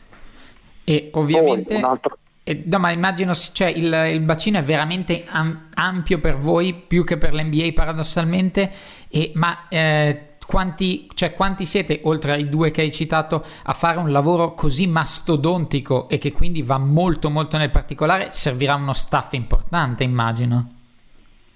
E 0.84 1.10
ovviamente... 1.14 1.80
Poi, 1.80 2.00
eh, 2.44 2.64
no, 2.66 2.80
ma 2.80 2.92
immagino, 2.92 3.34
cioè, 3.36 3.68
il, 3.68 3.94
il, 4.12 4.20
bacino 4.22 4.58
è 4.58 4.64
veramente 4.64 5.26
am- 5.28 5.68
ampio 5.76 6.20
per 6.20 6.38
voi, 6.38 6.74
più 6.74 7.04
che 7.04 7.18
per 7.18 7.36
l'NBA 7.36 7.72
paradossalmente, 7.74 8.72
e, 9.10 9.32
ma 9.36 9.68
eh, 9.70 10.32
quanti, 10.46 11.08
cioè, 11.14 11.34
quanti, 11.34 11.66
siete, 11.66 12.00
oltre 12.04 12.34
ai 12.34 12.50
due 12.50 12.72
che 12.72 12.82
hai 12.82 12.92
citato, 12.92 13.46
a 13.64 13.74
fare 13.74 14.00
un 14.00 14.12
lavoro 14.12 14.54
così 14.54 14.88
mastodontico 14.88 16.10
e 16.10 16.18
che 16.18 16.32
quindi 16.32 16.64
va 16.64 16.80
molto 16.80 17.30
molto 17.30 17.58
nel 17.58 17.70
particolare? 17.70 18.32
Servirà 18.32 18.74
uno 18.74 18.94
staff 18.94 19.34
importante, 19.34 20.04
immagino. 20.04 20.68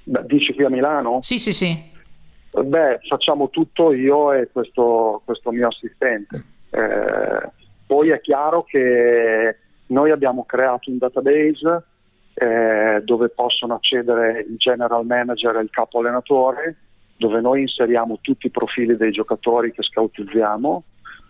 Beh, 0.04 0.24
dici 0.28 0.54
qui 0.54 0.65
a 0.65 0.70
Milano? 0.70 1.18
Sì, 1.22 1.39
sì, 1.39 1.52
sì. 1.52 1.94
Beh, 2.63 3.00
facciamo 3.08 3.50
tutto 3.50 3.91
io 3.91 4.32
e 4.32 4.50
questo, 4.50 5.22
questo 5.26 5.52
mio 5.52 5.68
assistente. 5.68 6.44
Eh, 6.70 7.50
poi 7.86 8.10
è 8.10 8.22
chiaro 8.22 8.63
che 8.63 9.58
noi 9.88 10.12
abbiamo 10.12 10.46
creato 10.46 10.89
un 10.89 10.98
database 10.98 11.84
eh, 12.34 13.02
dove 13.04 13.30
possono 13.30 13.76
accedere 13.76 14.46
il 14.48 14.56
general 14.56 15.06
manager 15.06 15.58
e 15.58 15.63
il 15.63 15.70
capo 15.70 16.00
allenatore, 16.00 16.78
dove 17.18 17.41
noi 17.41 17.62
inseriamo 17.62 18.20
tutti 18.22 18.48
i 18.48 18.52
profili 18.52 18.96
dei 18.96 19.12
giocatori 19.12 19.74
che 19.74 19.84
scoutizziamo, 19.84 20.84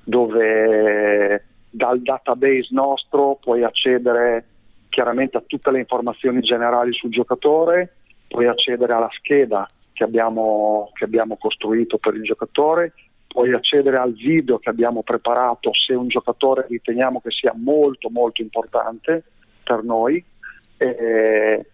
dove 0.04 1.44
dal 1.72 2.02
database 2.02 2.68
nostro 2.70 3.40
puoi 3.42 3.64
accedere 3.64 4.46
chiaramente 4.90 5.38
a 5.38 5.44
tutte 5.46 5.72
le 5.72 5.80
informazioni 5.80 6.40
generali 6.42 6.94
sul 6.94 7.10
giocatore, 7.10 7.96
puoi 8.28 8.48
accedere 8.48 8.94
alla 8.94 9.10
scheda 9.12 9.68
che 9.96 10.04
abbiamo, 10.04 10.92
che 10.94 11.06
abbiamo 11.06 11.38
costruito 11.38 11.98
per 11.98 12.16
il 12.16 12.24
giocatore, 12.24 12.94
puoi 13.26 13.54
accedere 13.54 13.98
al 13.98 14.14
video 14.14 14.60
che 14.60 14.70
abbiamo 14.70 15.04
preparato 15.04 15.72
se 15.74 15.94
un 15.94 16.10
giocatore 16.10 16.66
riteniamo 16.68 17.22
che 17.22 17.32
sia 17.32 17.54
molto 17.56 18.10
molto 18.10 18.42
importante 18.42 19.24
per 19.64 19.84
noi. 19.84 20.24
E, 20.78 21.66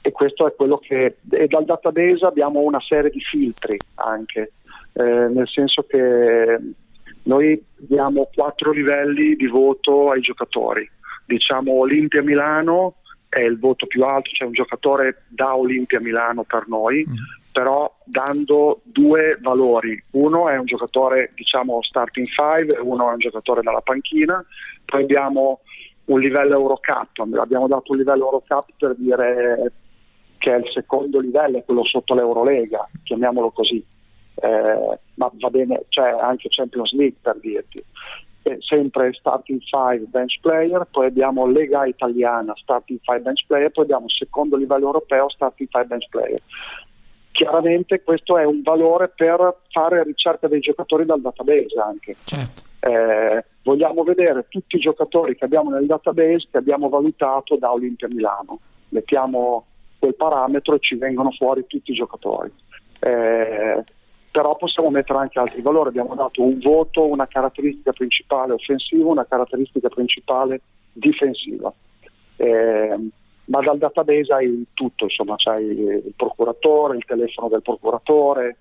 e 0.00 0.12
questo 0.12 0.48
è 0.48 0.54
quello 0.54 0.78
che 0.78 1.18
e 1.30 1.46
dal 1.46 1.64
database 1.64 2.24
abbiamo 2.24 2.60
una 2.60 2.80
serie 2.80 3.10
di 3.10 3.20
filtri 3.20 3.78
anche 3.94 4.52
eh, 4.94 5.02
nel 5.02 5.48
senso 5.48 5.84
che 5.84 6.58
noi 7.24 7.62
diamo 7.76 8.28
quattro 8.34 8.72
livelli 8.72 9.36
di 9.36 9.46
voto 9.46 10.10
ai 10.10 10.20
giocatori. 10.20 10.88
Diciamo 11.24 11.72
Olimpia 11.72 12.22
Milano 12.22 12.96
è 13.28 13.40
il 13.40 13.58
voto 13.58 13.86
più 13.86 14.04
alto, 14.04 14.30
c'è 14.30 14.44
un 14.44 14.52
giocatore 14.52 15.24
da 15.28 15.54
Olimpia 15.54 16.00
Milano 16.00 16.44
per 16.44 16.66
noi, 16.66 17.04
mm. 17.08 17.14
però 17.52 17.94
dando 18.04 18.80
due 18.84 19.38
valori. 19.40 20.02
Uno 20.12 20.48
è 20.48 20.56
un 20.56 20.64
giocatore 20.64 21.32
diciamo 21.34 21.82
starting 21.82 22.26
five 22.26 22.78
uno 22.80 23.10
è 23.10 23.12
un 23.12 23.18
giocatore 23.18 23.62
dalla 23.62 23.80
panchina, 23.80 24.44
poi 24.84 25.02
abbiamo 25.02 25.60
un 26.06 26.20
livello 26.20 26.54
Eurocup, 26.54 27.18
abbiamo 27.38 27.68
dato 27.68 27.92
un 27.92 27.98
livello 27.98 28.24
Eurocup 28.24 28.70
per 28.78 28.94
dire 28.96 29.72
che 30.38 30.54
è 30.54 30.58
il 30.58 30.70
secondo 30.72 31.20
livello, 31.20 31.58
è 31.58 31.64
quello 31.64 31.84
sotto 31.84 32.14
l'Eurolega, 32.14 32.88
chiamiamolo 33.02 33.50
così, 33.50 33.84
eh, 34.36 34.98
ma 35.14 35.30
va 35.32 35.50
bene, 35.50 35.82
c'è 35.88 36.08
anche 36.08 36.48
Champions 36.48 36.92
League 36.92 37.18
per 37.20 37.38
dirti. 37.40 37.84
Sempre 38.60 39.12
starting 39.12 39.60
5 39.60 40.06
bench 40.08 40.38
player, 40.40 40.86
poi 40.90 41.06
abbiamo 41.06 41.46
Lega 41.46 41.84
Italiana 41.86 42.54
starting 42.56 42.98
5 43.02 43.22
bench 43.22 43.44
player, 43.46 43.70
poi 43.70 43.84
abbiamo 43.84 44.08
secondo 44.08 44.56
livello 44.56 44.86
europeo 44.86 45.28
starting 45.28 45.68
5 45.68 45.88
bench 45.88 46.08
player. 46.08 46.40
Chiaramente 47.30 48.02
questo 48.02 48.36
è 48.36 48.44
un 48.44 48.62
valore 48.62 49.12
per 49.14 49.58
fare 49.70 50.02
ricerca 50.02 50.48
dei 50.48 50.60
giocatori 50.60 51.04
dal 51.04 51.20
database 51.20 51.78
anche. 51.78 52.16
Certo. 52.24 52.62
Eh, 52.80 53.44
vogliamo 53.62 54.02
vedere 54.02 54.46
tutti 54.48 54.76
i 54.76 54.80
giocatori 54.80 55.36
che 55.36 55.44
abbiamo 55.44 55.70
nel 55.70 55.86
database 55.86 56.48
che 56.50 56.58
abbiamo 56.58 56.88
valutato 56.88 57.56
da 57.56 57.72
Olimpia 57.72 58.08
Milano. 58.08 58.58
Mettiamo 58.88 59.66
quel 59.98 60.14
parametro 60.14 60.74
e 60.74 60.80
ci 60.80 60.96
vengono 60.96 61.30
fuori 61.30 61.64
tutti 61.66 61.90
i 61.90 61.94
giocatori. 61.94 62.50
Eh, 63.00 63.84
però 64.30 64.56
possiamo 64.56 64.90
mettere 64.90 65.18
anche 65.18 65.38
altri 65.38 65.62
valori. 65.62 65.88
Abbiamo 65.88 66.14
dato 66.14 66.42
un 66.42 66.58
voto, 66.58 67.06
una 67.06 67.26
caratteristica 67.26 67.92
principale 67.92 68.52
offensiva, 68.52 69.08
una 69.08 69.26
caratteristica 69.26 69.88
principale 69.88 70.60
difensiva. 70.92 71.72
Eh, 72.36 72.96
ma 73.46 73.60
dal 73.60 73.78
database 73.78 74.32
hai 74.32 74.66
tutto, 74.74 75.04
insomma, 75.04 75.34
c'hai 75.36 75.64
il 75.64 76.12
procuratore, 76.14 76.96
il 76.96 77.04
telefono 77.04 77.48
del 77.48 77.62
procuratore, 77.62 78.56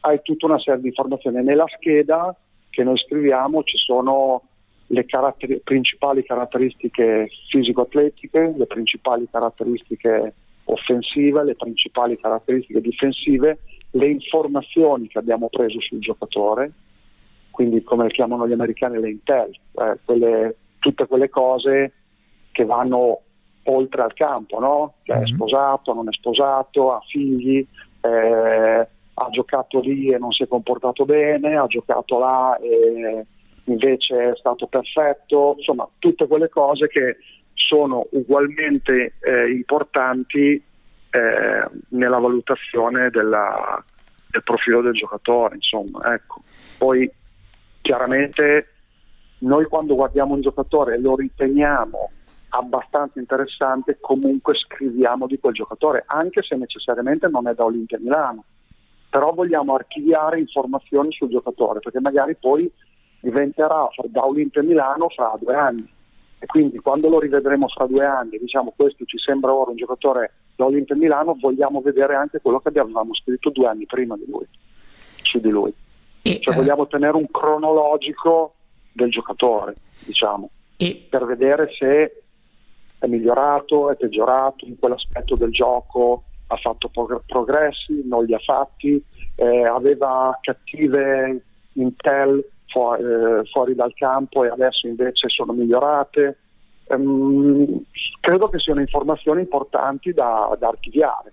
hai 0.00 0.20
tutta 0.22 0.46
una 0.46 0.58
serie 0.58 0.80
di 0.80 0.88
informazioni. 0.88 1.42
Nella 1.42 1.66
scheda 1.74 2.36
che 2.70 2.84
noi 2.84 2.98
scriviamo 2.98 3.62
ci 3.62 3.78
sono 3.78 4.42
le 4.88 5.04
caratter- 5.06 5.60
principali 5.62 6.22
caratteristiche 6.22 7.28
fisico-atletiche, 7.48 8.54
le 8.56 8.66
principali 8.66 9.26
caratteristiche 9.30 10.34
offensive, 10.64 11.44
le 11.44 11.54
principali 11.54 12.18
caratteristiche 12.18 12.80
difensive, 12.80 13.58
le 13.90 14.06
informazioni 14.06 15.08
che 15.08 15.18
abbiamo 15.18 15.48
preso 15.48 15.80
sul 15.80 16.00
giocatore, 16.00 16.72
quindi 17.50 17.82
come 17.82 18.04
le 18.04 18.10
chiamano 18.10 18.46
gli 18.46 18.52
americani 18.52 19.00
le 19.00 19.10
intel, 19.10 19.50
eh, 19.50 19.98
quelle, 20.04 20.56
tutte 20.78 21.06
quelle 21.06 21.28
cose 21.30 21.92
che 22.52 22.64
vanno 22.64 23.20
oltre 23.64 24.02
al 24.02 24.12
campo, 24.14 24.60
no? 24.60 24.94
Che 25.02 25.12
è 25.12 25.20
Mhm. 25.20 25.26
sposato, 25.26 25.94
non 25.94 26.08
è 26.08 26.12
sposato, 26.12 26.92
ha 26.92 27.00
figli, 27.08 27.66
eh, 28.02 28.88
ha 29.18 29.28
giocato 29.30 29.80
lì 29.80 30.10
e 30.12 30.18
non 30.18 30.30
si 30.32 30.42
è 30.42 30.46
comportato 30.48 31.04
bene, 31.04 31.56
ha 31.56 31.66
giocato 31.66 32.18
là 32.18 32.56
e 32.58 33.24
invece 33.64 34.30
è 34.30 34.36
stato 34.36 34.66
perfetto, 34.66 35.54
insomma 35.56 35.88
tutte 35.98 36.26
quelle 36.26 36.48
cose 36.48 36.86
che 36.88 37.16
sono 37.54 38.06
ugualmente 38.10 39.14
eh, 39.20 39.50
importanti 39.50 40.62
eh, 41.10 41.68
nella 41.90 42.18
valutazione 42.18 43.10
della- 43.10 43.82
del 44.30 44.42
profilo 44.42 44.82
del 44.82 44.92
giocatore, 44.92 45.56
insomma, 45.56 46.14
ecco. 46.14 46.42
Poi 46.78 47.10
chiaramente 47.80 48.68
noi 49.38 49.64
quando 49.66 49.94
guardiamo 49.94 50.34
un 50.34 50.40
giocatore 50.40 50.94
e 50.94 51.00
lo 51.00 51.14
riteniamo 51.16 52.10
abbastanza 52.50 53.18
interessante, 53.18 53.98
comunque 54.00 54.54
scriviamo 54.54 55.26
di 55.26 55.38
quel 55.38 55.54
giocatore, 55.54 56.04
anche 56.06 56.42
se 56.42 56.56
necessariamente 56.56 57.28
non 57.28 57.46
è 57.48 57.54
da 57.54 57.64
Olimpia 57.64 57.98
Milano. 57.98 58.44
Però 59.10 59.32
vogliamo 59.32 59.74
archiviare 59.74 60.40
informazioni 60.40 61.12
sul 61.12 61.28
giocatore, 61.28 61.80
perché 61.80 62.00
magari 62.00 62.34
poi 62.34 62.70
diventerà 63.20 63.88
da 64.04 64.26
Olimpia 64.26 64.62
Milano 64.62 65.08
fra 65.08 65.34
due 65.38 65.54
anni. 65.54 65.94
E 66.38 66.46
quindi 66.46 66.78
quando 66.78 67.08
lo 67.08 67.18
rivedremo 67.18 67.68
fra 67.68 67.86
due 67.86 68.04
anni, 68.04 68.38
diciamo 68.38 68.72
questo 68.76 69.04
ci 69.04 69.18
sembra 69.18 69.52
ora 69.52 69.70
un 69.70 69.76
giocatore 69.76 70.32
da 70.56 70.64
Olimpia 70.64 70.96
Milano, 70.96 71.36
vogliamo 71.38 71.80
vedere 71.80 72.14
anche 72.14 72.40
quello 72.40 72.60
che 72.60 72.68
avevamo 72.68 73.14
scritto 73.14 73.50
due 73.50 73.68
anni 73.68 73.86
prima 73.86 74.16
di 74.16 74.24
lui, 74.26 74.46
su 75.22 75.38
di 75.38 75.50
lui. 75.50 75.72
E, 76.22 76.40
Cioè 76.40 76.54
eh, 76.54 76.56
vogliamo 76.56 76.86
tenere 76.86 77.16
un 77.16 77.30
cronologico 77.30 78.54
del 78.92 79.10
giocatore, 79.10 79.74
diciamo, 80.04 80.50
e 80.76 81.06
per 81.08 81.24
vedere 81.26 81.68
se 81.78 82.22
è 82.98 83.06
migliorato, 83.06 83.90
è 83.90 83.96
peggiorato 83.96 84.64
in 84.64 84.78
quell'aspetto 84.78 85.36
del 85.36 85.50
gioco, 85.50 86.24
ha 86.48 86.56
fatto 86.56 86.88
prog- 86.88 87.22
progressi, 87.26 88.02
non 88.04 88.24
li 88.24 88.34
ha 88.34 88.38
fatti, 88.38 89.02
eh, 89.36 89.64
aveva 89.64 90.36
cattive 90.40 91.42
intel 91.74 92.42
fu- 92.66 92.94
eh, 92.94 93.44
fuori 93.50 93.74
dal 93.74 93.92
campo 93.94 94.44
e 94.44 94.48
adesso 94.48 94.86
invece 94.86 95.28
sono 95.28 95.52
migliorate. 95.52 96.38
Ehm, 96.88 97.84
credo 98.20 98.48
che 98.48 98.58
siano 98.58 98.80
informazioni 98.80 99.40
importanti 99.40 100.12
da, 100.12 100.54
da 100.58 100.68
archiviare. 100.68 101.32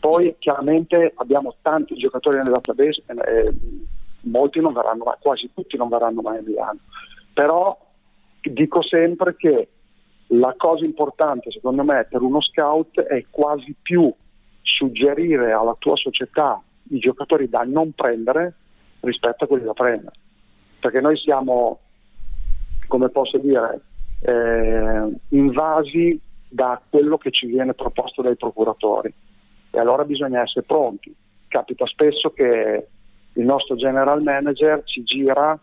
Poi 0.00 0.36
chiaramente 0.38 1.12
abbiamo 1.16 1.54
tanti 1.62 1.94
giocatori 1.96 2.36
nel 2.38 2.52
database, 2.52 3.02
eh, 3.06 3.54
molti 4.20 4.60
non 4.60 4.72
verranno 4.72 5.04
mai, 5.04 5.16
quasi 5.20 5.50
tutti 5.52 5.76
non 5.76 5.88
verranno 5.88 6.20
mai 6.20 6.38
a 6.38 6.42
Milano, 6.42 6.78
però 7.32 7.76
dico 8.40 8.82
sempre 8.82 9.34
che 9.36 9.68
la 10.28 10.54
cosa 10.56 10.84
importante 10.84 11.50
secondo 11.50 11.84
me 11.84 12.06
per 12.08 12.20
uno 12.22 12.40
scout 12.40 13.00
è 13.00 13.24
quasi 13.30 13.74
più 13.80 14.12
suggerire 14.62 15.52
alla 15.52 15.74
tua 15.78 15.96
società 15.96 16.60
i 16.90 16.98
giocatori 16.98 17.48
da 17.48 17.62
non 17.62 17.92
prendere 17.92 18.54
rispetto 19.00 19.44
a 19.44 19.46
quelli 19.46 19.64
da 19.64 19.72
prendere, 19.72 20.12
perché 20.78 21.00
noi 21.00 21.16
siamo, 21.16 21.80
come 22.86 23.08
posso 23.08 23.38
dire, 23.38 23.80
eh, 24.20 25.16
invasi 25.30 26.20
da 26.48 26.80
quello 26.88 27.18
che 27.18 27.30
ci 27.30 27.46
viene 27.46 27.74
proposto 27.74 28.22
dai 28.22 28.36
procuratori 28.36 29.12
e 29.70 29.78
allora 29.78 30.04
bisogna 30.04 30.42
essere 30.42 30.64
pronti. 30.64 31.14
Capita 31.48 31.86
spesso 31.86 32.30
che 32.30 32.86
il 33.34 33.44
nostro 33.44 33.76
general 33.76 34.22
manager 34.22 34.82
ci 34.84 35.02
gira, 35.02 35.58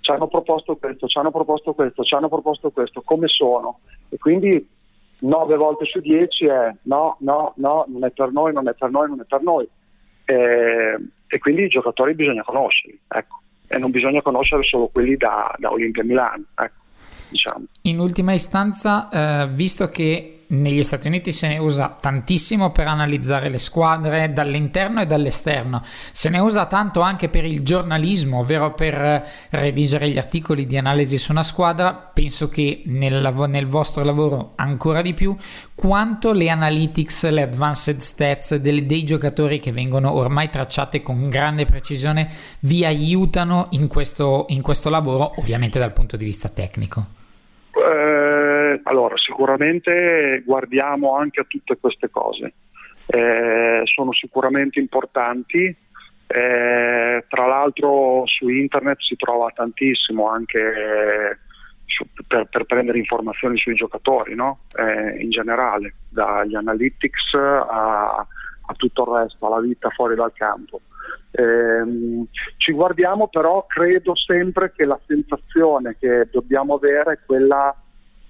ci 0.00 0.10
hanno 0.10 0.28
proposto 0.28 0.76
questo, 0.76 1.08
ci 1.08 1.18
hanno 1.18 1.30
proposto 1.30 1.72
questo, 1.74 2.04
ci 2.04 2.14
hanno 2.14 2.28
proposto 2.28 2.70
questo, 2.70 3.02
come 3.02 3.26
sono? 3.26 3.80
E 4.08 4.16
quindi 4.18 4.66
nove 5.20 5.56
volte 5.56 5.84
su 5.86 5.98
dieci 6.00 6.46
è 6.46 6.72
no, 6.82 7.16
no, 7.20 7.52
no, 7.56 7.84
non 7.88 8.04
è 8.04 8.10
per 8.10 8.30
noi, 8.30 8.52
non 8.52 8.68
è 8.68 8.74
per 8.74 8.90
noi, 8.90 9.08
non 9.08 9.20
è 9.20 9.24
per 9.24 9.42
noi. 9.42 9.68
Eh, 10.24 10.98
e 11.26 11.38
quindi 11.38 11.64
i 11.64 11.68
giocatori 11.68 12.14
bisogna 12.14 12.42
conoscerli, 12.42 12.98
ecco. 13.08 13.40
E 13.66 13.76
non 13.76 13.90
bisogna 13.90 14.22
conoscere 14.22 14.62
solo 14.62 14.88
quelli 14.88 15.16
da, 15.16 15.54
da 15.58 15.70
Olimpia 15.70 16.04
Milano, 16.04 16.44
ecco, 16.54 16.82
diciamo. 17.28 17.64
In 17.82 17.98
ultima 17.98 18.32
istanza, 18.32 19.08
eh, 19.08 19.48
visto 19.48 19.88
che 19.88 20.38
negli 20.48 20.82
Stati 20.82 21.08
Uniti 21.08 21.32
se 21.32 21.48
ne 21.48 21.58
usa 21.58 21.96
tantissimo 22.00 22.70
per 22.70 22.86
analizzare 22.86 23.48
le 23.48 23.58
squadre 23.58 24.32
dall'interno 24.32 25.00
e 25.00 25.06
dall'esterno, 25.06 25.82
se 26.12 26.28
ne 26.28 26.38
usa 26.38 26.66
tanto 26.66 27.00
anche 27.00 27.28
per 27.28 27.44
il 27.44 27.62
giornalismo, 27.62 28.38
ovvero 28.38 28.72
per 28.74 28.94
eh, 28.94 29.24
redigere 29.50 30.08
gli 30.08 30.18
articoli 30.18 30.66
di 30.66 30.78
analisi 30.78 31.18
su 31.18 31.32
una 31.32 31.42
squadra, 31.42 31.92
penso 31.92 32.48
che 32.48 32.82
nel, 32.86 33.34
nel 33.48 33.66
vostro 33.66 34.04
lavoro 34.04 34.52
ancora 34.56 35.02
di 35.02 35.12
più, 35.12 35.34
quanto 35.74 36.32
le 36.32 36.48
analytics, 36.48 37.28
le 37.28 37.42
advanced 37.42 37.98
stats 37.98 38.54
delle- 38.56 38.86
dei 38.86 39.04
giocatori 39.04 39.60
che 39.60 39.72
vengono 39.72 40.12
ormai 40.12 40.48
tracciate 40.48 41.02
con 41.02 41.28
grande 41.28 41.66
precisione 41.66 42.30
vi 42.60 42.84
aiutano 42.84 43.66
in 43.70 43.86
questo, 43.86 44.46
in 44.48 44.62
questo 44.62 44.88
lavoro, 44.88 45.34
ovviamente 45.36 45.78
dal 45.78 45.92
punto 45.92 46.16
di 46.16 46.24
vista 46.24 46.48
tecnico. 46.48 47.17
Eh, 49.18 49.22
sicuramente 49.24 50.42
guardiamo 50.44 51.16
anche 51.16 51.40
a 51.40 51.44
tutte 51.46 51.76
queste 51.78 52.08
cose. 52.10 52.52
Eh, 53.06 53.82
sono 53.84 54.12
sicuramente 54.12 54.78
importanti. 54.78 55.76
Eh, 56.30 57.24
tra 57.26 57.46
l'altro 57.46 58.22
su 58.26 58.48
internet 58.48 58.98
si 59.00 59.16
trova 59.16 59.50
tantissimo 59.54 60.28
anche 60.28 60.58
eh, 60.58 61.38
su- 61.86 62.06
per, 62.26 62.46
per 62.50 62.64
prendere 62.64 62.98
informazioni 62.98 63.56
sui 63.56 63.74
giocatori, 63.74 64.34
no? 64.34 64.60
Eh, 64.74 65.22
in 65.22 65.30
generale, 65.30 65.94
dagli 66.10 66.54
analytics 66.54 67.32
a, 67.34 68.16
a 68.16 68.74
tutto 68.76 69.04
il 69.04 69.22
resto, 69.22 69.46
alla 69.46 69.60
vita 69.60 69.88
fuori 69.90 70.14
dal 70.14 70.32
campo. 70.34 70.82
Ehm, 71.30 72.26
ci 72.58 72.72
guardiamo 72.72 73.28
però, 73.28 73.64
credo 73.66 74.14
sempre 74.14 74.72
che 74.76 74.84
la 74.84 75.00
sensazione 75.06 75.96
che 75.98 76.28
dobbiamo 76.30 76.74
avere 76.74 77.12
è 77.12 77.18
quella 77.24 77.74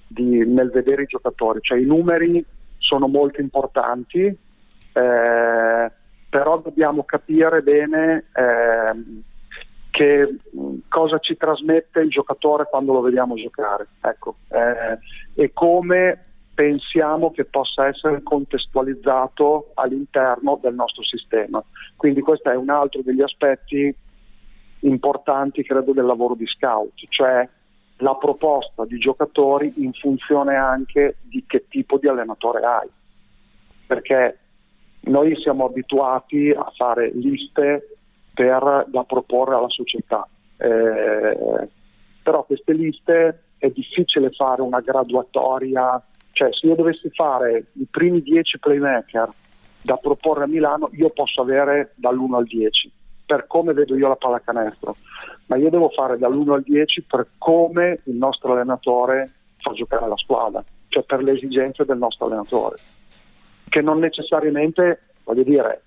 di, 0.08 0.44
nel 0.46 0.70
vedere 0.70 1.02
i 1.02 1.06
giocatori, 1.06 1.60
cioè 1.62 1.78
i 1.78 1.84
numeri 1.84 2.44
sono 2.78 3.06
molto 3.06 3.40
importanti, 3.40 4.24
eh, 4.24 5.92
però 6.30 6.58
dobbiamo 6.58 7.04
capire 7.04 7.62
bene 7.62 8.24
ehm, 8.34 9.22
che 9.90 10.38
mh, 10.50 10.74
cosa 10.88 11.18
ci 11.18 11.36
trasmette 11.36 12.00
il 12.00 12.10
giocatore 12.10 12.66
quando 12.68 12.92
lo 12.92 13.00
vediamo 13.00 13.34
giocare, 13.34 13.86
ecco, 14.00 14.36
eh, 14.48 14.98
e 15.34 15.52
come 15.52 16.24
pensiamo 16.54 17.30
che 17.30 17.44
possa 17.44 17.86
essere 17.86 18.20
contestualizzato 18.22 19.70
all'interno 19.74 20.58
del 20.60 20.74
nostro 20.74 21.04
sistema. 21.04 21.62
Quindi 21.94 22.20
questo 22.20 22.50
è 22.50 22.56
un 22.56 22.68
altro 22.68 23.00
degli 23.02 23.22
aspetti 23.22 23.94
importanti, 24.80 25.62
credo, 25.62 25.92
del 25.92 26.04
lavoro 26.04 26.34
di 26.34 26.46
scout, 26.46 26.94
cioè 27.10 27.48
la 27.98 28.14
proposta 28.14 28.84
di 28.84 28.98
giocatori 28.98 29.72
in 29.76 29.92
funzione 29.92 30.56
anche 30.56 31.16
di 31.22 31.44
che 31.46 31.66
tipo 31.68 31.98
di 31.98 32.08
allenatore 32.08 32.60
hai. 32.60 32.88
Perché 33.86 34.38
noi 35.00 35.34
siamo 35.40 35.66
abituati 35.66 36.50
a 36.50 36.70
fare 36.76 37.10
liste 37.14 37.96
per, 38.34 38.84
da 38.88 39.04
proporre 39.04 39.54
alla 39.54 39.68
società. 39.68 40.26
Eh, 40.56 41.68
però 42.22 42.44
queste 42.44 42.72
liste 42.72 43.42
è 43.58 43.68
difficile 43.70 44.30
fare 44.30 44.62
una 44.62 44.80
graduatoria, 44.80 46.00
cioè 46.32 46.52
se 46.52 46.66
io 46.66 46.74
dovessi 46.74 47.08
fare 47.10 47.66
i 47.72 47.86
primi 47.90 48.22
10 48.22 48.58
playmaker 48.58 49.32
da 49.82 49.96
proporre 49.96 50.44
a 50.44 50.46
Milano, 50.46 50.90
io 50.92 51.10
posso 51.10 51.40
avere 51.40 51.92
dall'1 51.96 52.34
al 52.34 52.44
10 52.44 52.92
per 53.28 53.46
come 53.46 53.74
vedo 53.74 53.94
io 53.94 54.08
la 54.08 54.16
pallacanestro, 54.16 54.96
ma 55.48 55.56
io 55.56 55.68
devo 55.68 55.90
fare 55.90 56.16
dall'1 56.16 56.50
al 56.50 56.62
10 56.62 57.02
per 57.02 57.26
come 57.36 57.98
il 58.04 58.16
nostro 58.16 58.52
allenatore 58.52 59.30
fa 59.58 59.72
giocare 59.72 60.08
la 60.08 60.16
squadra, 60.16 60.64
cioè 60.88 61.02
per 61.02 61.22
le 61.22 61.32
esigenze 61.32 61.84
del 61.84 61.98
nostro 61.98 62.24
allenatore, 62.24 62.76
che 63.68 63.82
non 63.82 63.98
necessariamente, 63.98 65.02
voglio 65.24 65.42
dire, 65.42 65.82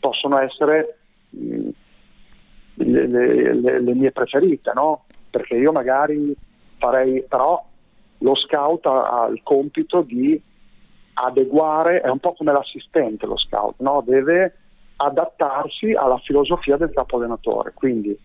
possono 0.00 0.40
essere 0.40 0.98
mh, 1.30 1.68
le, 2.74 3.06
le, 3.06 3.80
le, 3.80 3.94
mie 3.94 4.10
preferite, 4.10 4.72
no? 4.74 5.04
Perché 5.30 5.54
io 5.54 5.70
magari 5.70 6.34
farei, 6.78 7.22
però 7.28 7.64
lo 8.18 8.34
scout 8.34 8.84
ha, 8.86 9.22
ha 9.22 9.26
il 9.28 9.42
compito 9.44 10.00
di 10.00 10.42
adeguare, 11.12 12.00
è 12.00 12.08
un 12.08 12.18
po' 12.18 12.32
come 12.32 12.50
l'assistente 12.50 13.26
lo 13.26 13.36
scout, 13.36 13.76
no? 13.78 14.02
deve 14.04 14.56
adattarsi 14.96 15.92
alla 15.92 16.18
filosofia 16.18 16.76
del 16.76 16.92
capo 16.92 17.16
allenatore. 17.16 17.72
Quindi 17.74 18.16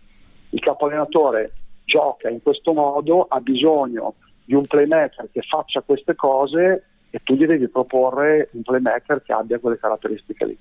il 0.50 0.60
capo 0.60 0.86
allenatore 0.86 1.52
gioca 1.84 2.28
in 2.28 2.42
questo 2.42 2.72
modo, 2.72 3.26
ha 3.28 3.40
bisogno 3.40 4.14
di 4.44 4.54
un 4.54 4.66
playmaker 4.66 5.28
che 5.32 5.42
faccia 5.42 5.80
queste 5.82 6.14
cose 6.14 6.84
e 7.10 7.20
tu 7.24 7.34
gli 7.34 7.46
devi 7.46 7.68
proporre 7.68 8.48
un 8.52 8.62
playmaker 8.62 9.22
che 9.22 9.32
abbia 9.32 9.58
quelle 9.58 9.78
caratteristiche 9.78 10.46
lì. 10.46 10.58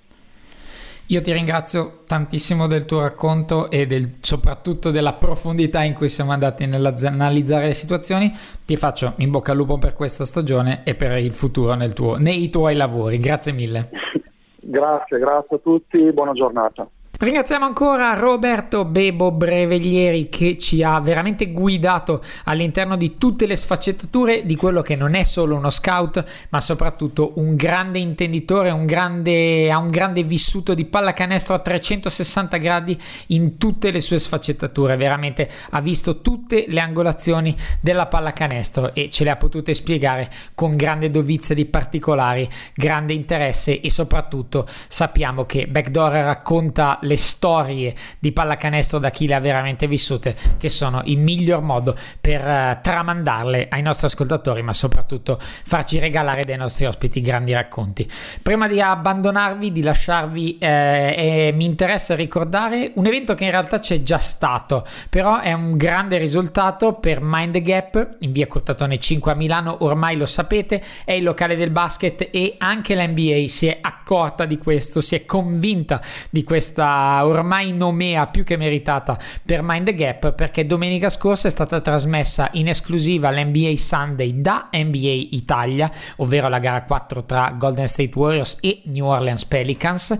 Io 1.11 1.21
ti 1.21 1.31
ringrazio 1.31 2.03
tantissimo 2.05 2.67
del 2.67 2.85
tuo 2.85 3.01
racconto 3.01 3.71
e 3.71 3.87
del, 3.87 4.17
soprattutto 4.21 4.91
della 4.91 5.13
profondità 5.13 5.81
in 5.81 5.95
cui 5.95 6.07
siamo 6.07 6.33
andati 6.33 6.67
nell'analizzare 6.67 7.65
le 7.65 7.73
situazioni. 7.73 8.31
Ti 8.63 8.75
faccio 8.75 9.13
in 9.17 9.31
bocca 9.31 9.51
al 9.51 9.57
lupo 9.57 9.79
per 9.79 9.93
questa 9.95 10.23
stagione 10.23 10.81
e 10.83 10.93
per 10.93 11.17
il 11.17 11.31
futuro 11.31 11.75
tuo, 11.93 12.17
nei 12.17 12.51
tuoi 12.51 12.75
lavori. 12.75 13.17
Grazie 13.17 13.53
mille. 13.53 13.89
grazie, 14.61 15.19
grazie 15.19 15.55
a 15.57 15.59
tutti, 15.59 16.11
buona 16.11 16.33
giornata. 16.33 16.87
Ringraziamo 17.21 17.65
ancora 17.65 18.13
Roberto 18.13 18.85
Bebo 18.85 19.33
Breveglieri 19.33 20.29
che 20.29 20.57
ci 20.57 20.81
ha 20.83 21.01
veramente 21.01 21.51
guidato 21.51 22.23
all'interno 22.45 22.95
di 22.95 23.17
tutte 23.17 23.45
le 23.45 23.57
sfaccettature 23.57 24.45
di 24.45 24.55
quello 24.55 24.81
che 24.81 24.95
non 24.95 25.15
è 25.15 25.23
solo 25.23 25.57
uno 25.57 25.69
scout, 25.69 26.23
ma 26.47 26.61
soprattutto 26.61 27.33
un 27.35 27.57
grande 27.57 27.99
intenditore, 27.99 28.69
un 28.69 28.85
grande, 28.85 29.69
ha 29.69 29.77
un 29.79 29.89
grande 29.89 30.23
vissuto 30.23 30.73
di 30.73 30.85
pallacanestro 30.85 31.55
a 31.55 31.59
360 31.59 32.55
gradi 32.55 32.97
in 33.27 33.57
tutte 33.57 33.91
le 33.91 33.99
sue 33.99 34.17
sfaccettature. 34.17 34.95
Veramente 34.95 35.49
ha 35.71 35.81
visto 35.81 36.21
tutte 36.21 36.67
le 36.69 36.79
angolazioni 36.79 37.53
della 37.81 38.05
pallacanestro 38.05 38.95
e 38.95 39.09
ce 39.09 39.25
le 39.25 39.31
ha 39.31 39.35
potute 39.35 39.73
spiegare 39.73 40.31
con 40.55 40.77
grande 40.77 41.09
dovizia 41.09 41.53
di 41.53 41.65
particolari, 41.65 42.47
grande 42.73 43.11
interesse 43.11 43.81
e 43.81 43.91
soprattutto 43.91 44.65
sappiamo 44.87 45.45
che 45.45 45.67
Backdoor 45.67 46.11
racconta 46.11 46.97
le 47.09 47.17
storie 47.17 47.95
di 48.19 48.31
pallacanestro 48.31 48.99
da 48.99 49.09
chi 49.09 49.27
le 49.27 49.33
ha 49.33 49.39
veramente 49.39 49.87
vissute, 49.87 50.35
che 50.57 50.69
sono 50.69 51.01
il 51.05 51.17
miglior 51.17 51.61
modo 51.61 51.95
per 52.21 52.41
uh, 52.41 52.81
tramandarle 52.81 53.67
ai 53.69 53.81
nostri 53.81 54.05
ascoltatori, 54.05 54.61
ma 54.61 54.73
soprattutto 54.73 55.39
farci 55.39 55.97
regalare 55.97 56.45
dai 56.45 56.57
nostri 56.57 56.85
ospiti 56.85 57.19
grandi 57.19 57.51
racconti. 57.51 58.07
Prima 58.41 58.67
di 58.67 58.79
abbandonarvi, 58.79 59.71
di 59.71 59.81
lasciarvi, 59.81 60.57
eh, 60.59 61.51
mi 61.55 61.65
interessa 61.65 62.15
ricordare 62.15 62.91
un 62.95 63.07
evento 63.07 63.33
che 63.33 63.45
in 63.45 63.51
realtà 63.51 63.79
c'è 63.79 64.03
già 64.03 64.19
stato, 64.19 64.85
però 65.09 65.39
è 65.39 65.53
un 65.53 65.75
grande 65.75 66.17
risultato 66.17 66.93
per 66.93 67.19
Mind 67.21 67.53
the 67.53 67.61
Gap 67.61 68.17
in 68.19 68.31
via 68.31 68.45
Cortatone 68.45 68.99
5 68.99 69.31
a 69.31 69.35
Milano, 69.35 69.77
ormai 69.79 70.15
lo 70.15 70.27
sapete, 70.27 70.83
è 71.03 71.13
il 71.13 71.23
locale 71.23 71.55
del 71.55 71.71
basket 71.71 72.29
e 72.31 72.55
anche 72.59 72.95
l'NBA 72.95 73.47
si 73.47 73.67
è 73.67 73.79
accorta 73.81 74.45
di 74.45 74.57
questo, 74.57 75.01
si 75.01 75.15
è 75.15 75.25
convinta 75.25 76.01
di 76.29 76.43
questa 76.43 76.98
ormai 77.23 77.73
nomea 77.73 78.27
più 78.27 78.43
che 78.43 78.57
meritata 78.57 79.17
per 79.45 79.61
Mind 79.61 79.85
the 79.85 79.93
Gap 79.93 80.33
perché 80.33 80.65
domenica 80.65 81.09
scorsa 81.09 81.47
è 81.47 81.51
stata 81.51 81.81
trasmessa 81.81 82.49
in 82.53 82.67
esclusiva 82.67 83.31
l'NBA 83.31 83.75
Sunday 83.75 84.41
da 84.41 84.69
NBA 84.71 85.27
Italia, 85.31 85.89
ovvero 86.17 86.49
la 86.49 86.59
gara 86.59 86.83
4 86.83 87.25
tra 87.25 87.53
Golden 87.57 87.87
State 87.87 88.11
Warriors 88.13 88.57
e 88.61 88.81
New 88.85 89.05
Orleans 89.05 89.45
Pelicans. 89.45 90.17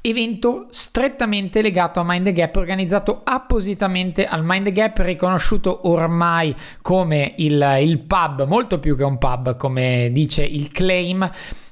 Evento 0.00 0.68
strettamente 0.70 1.60
legato 1.60 1.98
a 2.00 2.04
Mind 2.04 2.24
the 2.24 2.32
Gap, 2.32 2.54
organizzato 2.56 3.22
appositamente 3.24 4.26
al 4.26 4.44
Mind 4.44 4.66
the 4.66 4.72
Gap, 4.72 4.98
riconosciuto 4.98 5.88
ormai 5.88 6.54
come 6.80 7.34
il, 7.38 7.78
il 7.80 7.98
pub, 7.98 8.46
molto 8.46 8.78
più 8.78 8.96
che 8.96 9.02
un 9.02 9.18
pub, 9.18 9.56
come 9.56 10.10
dice 10.12 10.44
il 10.44 10.70
claim 10.70 11.28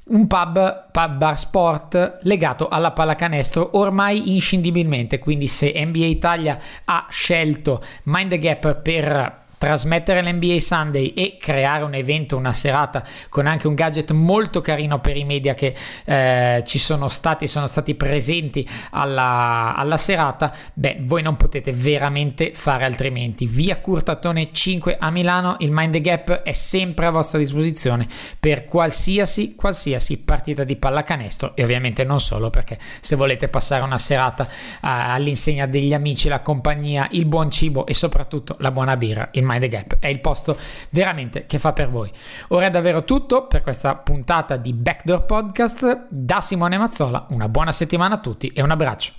un 0.09 0.27
pub, 0.27 0.91
pub 0.93 1.17
bar 1.17 1.39
sport 1.39 2.19
legato 2.23 2.69
alla 2.69 2.93
pallacanestro 2.93 3.71
ormai 3.73 4.35
inscindibilmente. 4.35 5.19
Quindi, 5.19 5.47
se 5.47 5.73
NBA 5.75 6.05
Italia 6.07 6.59
ha 6.85 7.07
scelto 7.09 7.83
Mind 8.05 8.31
the 8.31 8.39
Gap 8.39 8.83
per 8.83 9.45
trasmettere 9.59 10.23
l'NBA 10.23 10.61
Sunday 10.61 11.09
e 11.09 11.37
creare 11.39 11.85
un 11.85 11.95
evento, 11.95 12.37
una 12.37 12.53
serata 12.53 13.03
con 13.29 13.47
anche 13.47 13.67
un 13.67 13.75
gadget 13.75 14.11
molto 14.13 14.61
carino 14.61 15.01
per 15.01 15.17
i 15.17 15.25
media 15.25 15.55
che 15.55 15.75
eh, 16.05 16.63
ci 16.67 16.79
sono 16.79 17.09
stati, 17.09 17.47
sono 17.47 17.67
stati 17.67 17.95
presenti 17.95 18.69
alla, 18.91 19.75
alla, 19.77 19.97
serata, 19.97 20.53
beh, 20.73 20.99
voi 21.01 21.23
non 21.23 21.37
potete 21.37 21.73
veramente 21.73 22.53
fare 22.53 22.85
altrimenti. 22.85 23.47
Via 23.47 23.79
Curtatone 23.79 24.51
5 24.53 24.97
a 24.99 25.11
Milano, 25.11 25.57
il 25.61 25.71
Mind 25.71 25.93
the 25.93 26.01
Gap 26.01 26.43
è 26.43 26.53
sempre 26.53 27.07
a 27.07 27.11
vostra 27.11 27.39
disposizione 27.39 28.07
per 28.39 28.65
qualsiasi, 28.65 29.55
qualsiasi 29.55 30.19
partita 30.19 30.65
di 30.65 30.77
pallacanestro 30.77 31.55
e 31.55 31.63
ovviamente 31.63 32.05
non 32.05 32.21
solo 32.21 32.51
perché 32.51 32.79
se 33.01 33.17
volete 33.17 33.49
passare 33.49 33.83
una 33.83 33.99
serata 33.99 34.45
uh, 34.45 34.49
all'insegna 34.81 35.67
degli 35.67 35.95
amici, 35.95 36.29
la 36.29 36.41
compagnia, 36.41 37.09
il 37.13 37.25
buon 37.25 37.51
cibo 37.51 37.87
e 37.87 37.95
soprattutto 37.95 38.57
la 38.61 38.71
buona 38.71 38.97
birra, 38.97 39.29
il 39.33 39.45
Mind 39.45 39.56
the 39.59 39.69
Gap 39.69 39.97
è 39.99 40.09
il 40.09 40.21
posto 40.21 40.57
veramente 40.91 41.47
che 41.47 41.59
fa 41.59 41.73
per 41.73 41.91
voi. 41.91 42.11
Ora 42.49 42.67
è 42.67 42.71
davvero 42.71 43.05
tutto 43.05 43.47
per 43.47 43.63
questa 43.63 43.95
puntata 43.95 44.57
di 44.57 44.73
Backdoor 44.73 45.25
Podcast. 45.25 46.07
Da 46.09 46.41
Simone 46.41 46.79
Mazzola, 46.79 47.27
una 47.31 47.49
buona 47.49 47.73
settimana 47.73 48.17
a 48.17 48.19
tutti 48.19 48.49
e 48.49 48.63
un 48.63 48.71
abbraccio. 48.71 49.13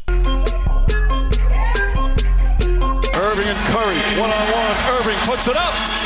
Irving 3.13 3.49
and 3.49 3.65
Curry, 3.71 4.19
one 4.19 4.31
on 4.31 4.47
one. 4.51 4.75
Irving 4.99 5.17
puts 5.25 5.47
it 5.47 5.55
up. 5.55 5.96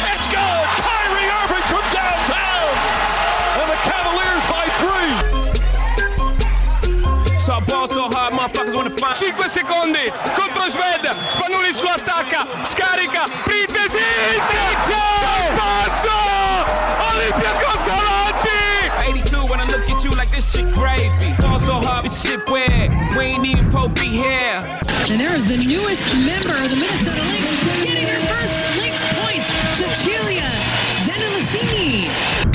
Motherfuckers 9.01 9.33
5 9.33 9.49
secondi 9.49 10.11
contro 10.35 10.69
Sved. 10.69 11.09
Spanulis 11.31 11.81
lo 11.81 11.89
attacca, 11.89 12.45
scarica, 12.63 13.25
Printesi, 13.43 13.97
Siccio! 14.47 15.01
Passo! 15.57 16.19
Olympiacos 17.13 17.87
avanti! 17.87 18.59
82 19.09 19.45
when 19.45 19.59
I 19.59 19.65
look 19.65 19.89
at 19.89 20.03
you 20.03 20.11
like 20.11 20.29
this 20.29 20.51
shit 20.51 20.71
gravy. 20.73 21.33
Ball 21.41 21.59
so 21.59 21.81
hard, 21.81 22.05
this 22.05 22.21
shit 22.21 22.47
weird. 22.49 22.91
We 23.17 23.23
ain't 23.33 23.45
even 23.45 23.71
Pope 23.71 23.95
be 23.95 24.07
here. 24.07 24.61
And 25.09 25.19
there 25.19 25.33
is 25.33 25.45
the 25.45 25.57
newest 25.57 26.05
member 26.13 26.53
of 26.53 26.69
the 26.69 26.77
Minnesota 26.77 27.23
Lynx 27.33 27.83
getting 27.83 28.07
her 28.07 28.21
first 28.29 28.55
Lynx 28.77 29.01
points, 29.17 29.47
Cecilia 29.75 30.45
Zendelicini. 31.09 32.30